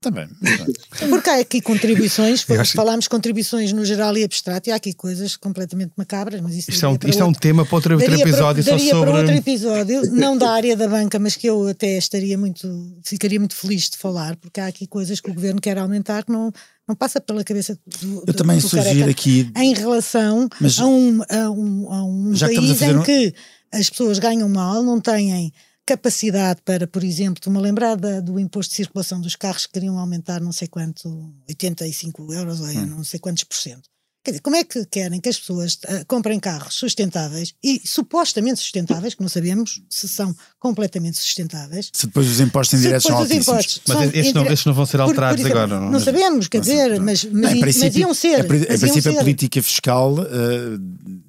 também. 0.06 0.28
Porque 1.10 1.30
há 1.30 1.40
aqui 1.40 1.60
contribuições, 1.60 2.48
acho... 2.48 2.72
falámos 2.74 3.08
contribuições 3.08 3.72
no 3.72 3.84
geral 3.84 4.16
e 4.16 4.24
abstrato, 4.24 4.68
e 4.68 4.72
há 4.72 4.76
aqui 4.76 4.92
coisas 4.92 5.36
completamente 5.36 5.92
macabras, 5.96 6.40
mas 6.40 6.54
isso 6.54 6.70
isto, 6.70 6.86
é 6.86 6.88
um, 6.88 6.98
isto 7.06 7.22
é 7.22 7.24
um 7.24 7.32
tema 7.32 7.66
para 7.66 7.74
outro, 7.74 7.94
outro 7.94 8.14
episódio 8.14 8.64
para, 8.64 8.78
só 8.78 8.84
sobre. 8.84 9.10
para 9.10 9.20
outro 9.20 9.34
episódio, 9.34 10.02
não 10.12 10.38
da 10.38 10.50
área 10.50 10.76
da 10.76 10.88
banca, 10.88 11.18
mas 11.18 11.34
que 11.34 11.48
eu 11.48 11.68
até 11.68 11.98
estaria 11.98 12.38
muito, 12.38 12.96
ficaria 13.04 13.38
muito 13.38 13.56
feliz 13.56 13.90
de 13.90 13.98
falar, 13.98 14.36
porque 14.36 14.60
há 14.60 14.66
aqui 14.66 14.86
coisas 14.86 15.20
que 15.20 15.30
o 15.30 15.34
governo 15.34 15.60
quer 15.60 15.76
aumentar 15.78 16.24
que 16.24 16.32
não, 16.32 16.52
não 16.88 16.94
passa 16.94 17.20
pela 17.20 17.42
cabeça 17.42 17.78
do, 18.00 18.24
Eu 18.26 18.34
também 18.34 18.58
do 18.58 18.68
sugiro 18.68 19.10
aqui. 19.10 19.50
Em 19.56 19.74
relação 19.74 20.48
mas, 20.60 20.78
a 20.78 20.86
um, 20.86 21.20
a 21.28 21.50
um, 21.50 21.92
a 21.92 22.04
um 22.04 22.32
país 22.38 22.82
em 22.82 22.96
um... 22.96 23.02
que 23.02 23.34
as 23.72 23.90
pessoas 23.90 24.18
ganham 24.18 24.48
mal, 24.48 24.82
não 24.82 25.00
têm 25.00 25.52
capacidade 25.86 26.60
para, 26.62 26.86
por 26.86 27.04
exemplo, 27.04 27.38
estou-me 27.38 27.58
a 27.58 27.62
lembrar 27.62 27.96
da, 27.96 28.20
do 28.20 28.40
imposto 28.40 28.70
de 28.72 28.76
circulação 28.76 29.20
dos 29.20 29.36
carros 29.36 29.66
que 29.66 29.72
queriam 29.74 29.98
aumentar 29.98 30.40
não 30.40 30.52
sei 30.52 30.66
quanto, 30.66 31.32
85 31.48 32.32
euros 32.34 32.60
ou 32.60 32.66
hum. 32.66 32.86
não 32.86 33.04
sei 33.04 33.20
quantos 33.20 33.44
por 33.44 33.56
cento. 33.56 33.88
Quer 34.26 34.32
dizer, 34.32 34.42
como 34.42 34.56
é 34.56 34.64
que 34.64 34.84
querem 34.86 35.20
que 35.20 35.28
as 35.28 35.38
pessoas 35.38 35.74
uh, 35.74 36.04
comprem 36.08 36.40
carros 36.40 36.74
sustentáveis 36.74 37.54
e 37.62 37.80
supostamente 37.84 38.58
sustentáveis, 38.58 39.14
que 39.14 39.22
não 39.22 39.28
sabemos 39.28 39.80
se 39.88 40.08
são 40.08 40.34
completamente 40.58 41.16
sustentáveis? 41.16 41.90
Se 41.92 42.06
depois 42.06 42.28
os 42.28 42.40
impostos 42.40 42.80
indiretos 42.80 43.06
são 43.06 43.16
altíssimos. 43.16 43.80
Mas 43.86 44.12
estes 44.12 44.32
não, 44.34 44.44
estes 44.46 44.64
não 44.66 44.74
vão 44.74 44.84
ser 44.84 45.00
alterados 45.00 45.40
por, 45.40 45.48
por 45.48 45.56
agora, 45.56 45.80
não? 45.80 45.92
Não 45.92 46.00
sabemos, 46.00 46.48
quer 46.48 46.58
dizer, 46.58 47.00
mas, 47.00 47.22
mas, 47.24 47.32
não, 47.32 47.60
mas, 47.60 47.76
mas 47.76 47.94
iam 47.94 48.12
ser. 48.12 48.44
Em 48.44 48.78
princípio, 48.78 49.12
a 49.12 49.14
política 49.20 49.62
fiscal 49.62 50.14
uh, 50.14 50.26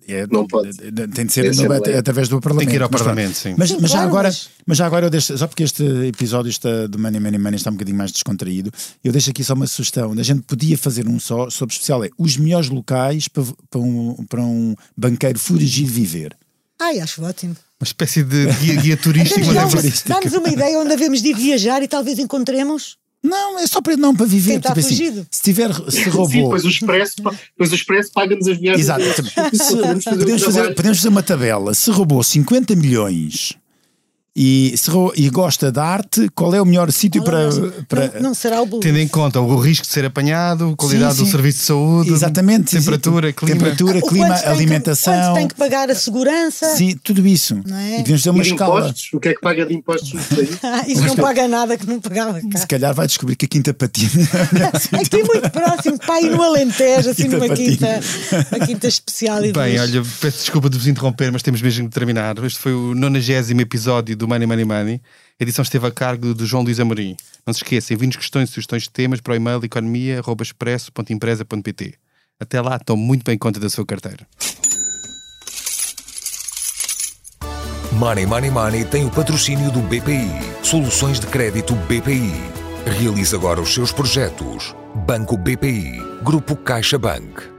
é, 0.07 0.25
não 0.25 0.47
pode. 0.47 0.73
tem 1.13 1.25
de 1.27 1.33
ser 1.33 1.53
no, 1.53 1.71
através 1.73 2.29
do 2.29 2.41
Parlamento. 2.41 2.65
Tem 2.65 2.69
que 2.71 2.75
ir 2.77 2.81
ao 2.81 2.89
Parlamento, 2.89 3.35
sim. 3.35 3.53
Mas, 3.55 3.73
mas, 3.73 3.91
já 3.91 4.01
agora, 4.01 4.33
mas 4.65 4.77
já 4.77 4.87
agora 4.87 5.05
eu 5.05 5.09
deixo, 5.11 5.37
só 5.37 5.45
porque 5.45 5.61
este 5.61 5.83
episódio 6.07 6.49
está, 6.49 6.87
do 6.87 6.97
Money 6.97 7.19
Money 7.19 7.37
Money 7.37 7.57
está 7.57 7.69
um 7.69 7.73
bocadinho 7.73 7.97
mais 7.97 8.11
descontraído, 8.11 8.71
eu 9.03 9.11
deixo 9.11 9.29
aqui 9.29 9.43
só 9.43 9.53
uma 9.53 9.67
sugestão. 9.67 10.13
A 10.13 10.23
gente 10.23 10.41
podia 10.41 10.75
fazer 10.77 11.07
um 11.07 11.19
só 11.19 11.49
sobre 11.51 11.73
especial, 11.73 12.03
é 12.03 12.09
os 12.17 12.37
melhores 12.37 12.69
locais 12.69 12.86
para, 13.31 13.43
para, 13.69 13.79
um, 13.79 14.25
para 14.27 14.41
um 14.41 14.75
banqueiro 14.95 15.37
fugir 15.37 15.85
de 15.85 15.91
viver. 15.91 16.35
Ai, 16.79 16.99
acho 16.99 17.23
ótimo. 17.23 17.55
Uma 17.79 17.85
espécie 17.85 18.23
de 18.23 18.45
guia, 18.53 18.75
guia 18.81 18.97
turística. 18.97 19.41
Dá-nos 20.07 20.33
uma 20.33 20.49
ideia 20.49 20.79
onde 20.79 20.89
devemos 20.89 21.21
de 21.21 21.29
ir 21.29 21.35
viajar 21.35 21.83
e 21.83 21.87
talvez 21.87 22.17
encontremos. 22.17 22.97
Não, 23.23 23.59
é 23.59 23.67
só 23.67 23.81
para, 23.81 23.97
não, 23.97 24.15
para 24.15 24.25
viver. 24.25 24.59
Tipo 24.61 24.79
assim, 24.79 25.25
se 25.29 25.41
tiver 25.41 25.73
se 25.89 26.09
roubou. 26.09 26.29
Sim, 26.29 26.43
depois 26.43 26.65
o 26.65 26.69
Expresso, 26.69 27.15
depois 27.17 27.71
o 27.71 27.75
expresso 27.75 28.11
paga-nos 28.11 28.47
as 28.47 28.57
viagens. 28.57 28.85
Exato. 28.85 29.03
podemos, 30.09 30.43
fazer, 30.43 30.75
podemos 30.75 30.97
fazer 30.97 31.09
uma 31.09 31.23
tabela. 31.23 31.73
Se 31.73 31.91
roubou 31.91 32.23
50 32.23 32.75
milhões 32.75 33.53
e, 34.39 34.77
se, 34.77 34.91
e 35.15 35.29
gosta 35.31 35.71
de 35.71 35.79
arte, 35.79 36.29
qual 36.35 36.53
é 36.53 36.61
o 36.61 36.65
melhor 36.65 36.91
sítio 36.91 37.23
para, 37.23 37.49
para. 37.87 38.11
Não, 38.13 38.21
não, 38.21 38.33
será 38.35 38.61
o 38.61 38.67
Blues. 38.67 38.83
Tendo 38.83 38.99
em 38.99 39.07
conta 39.07 39.41
o 39.41 39.57
risco 39.57 39.87
de 39.87 39.91
ser 39.91 40.05
apanhado, 40.05 40.75
qualidade 40.77 41.15
sim, 41.15 41.19
sim. 41.19 41.25
do 41.25 41.31
serviço 41.31 41.57
de 41.57 41.65
saúde, 41.65 42.11
Exatamente, 42.11 42.77
temperatura, 42.77 43.33
clima, 43.33 43.55
temperatura, 43.55 43.99
clima 43.99 44.35
alimentação. 44.45 45.11
Que, 45.11 45.19
quanto 45.19 45.35
tem 45.37 45.47
que 45.47 45.55
pagar 45.55 45.89
a 45.89 45.95
segurança. 45.95 46.67
Sim, 46.75 46.95
tudo 47.03 47.25
isso. 47.25 47.59
É? 47.67 47.99
E 47.99 48.03
devemos 48.03 48.21
ter 48.21 48.29
uma 48.29 48.43
e 48.43 48.47
escala. 48.47 48.79
Impostos? 48.81 49.09
O 49.11 49.19
que 49.19 49.29
é 49.29 49.33
que 49.33 49.41
paga 49.41 49.65
de 49.65 49.73
impostos 49.73 50.13
Isso 50.87 51.01
não 51.07 51.15
paga 51.15 51.47
nada 51.47 51.75
que 51.75 51.87
não 51.87 51.99
pagava 51.99 52.39
cá. 52.39 52.59
Se 52.59 52.67
calhar 52.67 52.93
vai 52.93 53.07
descobrir 53.07 53.35
que 53.35 53.45
a 53.45 53.49
Quinta 53.49 53.73
Patina. 53.73 54.11
Aqui 55.01 55.23
muito 55.23 55.49
próximo, 55.49 55.97
pai, 56.05 56.21
no 56.29 56.43
Alentejo, 56.43 57.09
assim 57.09 57.27
numa 57.27 57.49
quinta, 57.49 57.99
uma 58.51 58.67
quinta 58.67 58.87
especial. 58.87 59.43
E 59.43 59.51
Bem, 59.51 59.79
olha, 59.79 60.03
peço 60.21 60.37
desculpa 60.41 60.69
de 60.69 60.77
vos 60.77 60.85
interromper, 60.85 61.31
mas 61.31 61.41
temos 61.41 61.59
mesmo 61.59 61.85
de 61.85 61.93
terminar. 61.93 62.37
Este 62.43 62.59
foi 62.59 62.73
o 62.73 62.93
90 62.93 63.59
episódio 63.59 64.15
do 64.15 64.26
Money 64.27 64.45
Money 64.45 64.65
Money. 64.65 65.01
A 65.39 65.43
edição 65.43 65.63
esteve 65.63 65.87
a 65.87 65.91
cargo 65.91 66.33
de 66.33 66.45
João 66.45 66.63
Luís 66.63 66.77
Amorim. 66.79 67.15
Não 67.45 67.53
se 67.53 67.63
esqueçam, 67.63 67.93
enviem-nos 67.95 68.17
questões 68.17 68.49
e 68.49 68.51
sugestões 68.51 68.83
de 68.83 68.89
temas 68.89 69.21
para 69.21 69.33
o 69.33 69.35
e-mail 69.35 69.63
economia.expresso.empresa.pt. 69.63 71.93
Até 72.39 72.61
lá, 72.61 72.77
tome 72.77 73.01
muito 73.03 73.23
bem 73.23 73.35
conta 73.37 73.59
da 73.59 73.67
sua 73.69 73.85
carteira. 73.85 74.27
Money 77.93 78.25
Money 78.27 78.51
Money 78.51 78.85
tem 78.85 79.05
o 79.05 79.09
patrocínio 79.09 79.71
do 79.71 79.81
BPI. 79.81 80.29
Soluções 80.61 81.19
de 81.19 81.25
crédito 81.27 81.73
BPI. 81.73 82.31
Realize 82.99 83.35
agora 83.35 83.59
os 83.59 83.73
seus 83.73 83.91
projetos. 83.91 84.75
Banco 85.05 85.35
BPI. 85.35 85.99
Grupo 86.23 86.55
CaixaBank. 86.55 87.56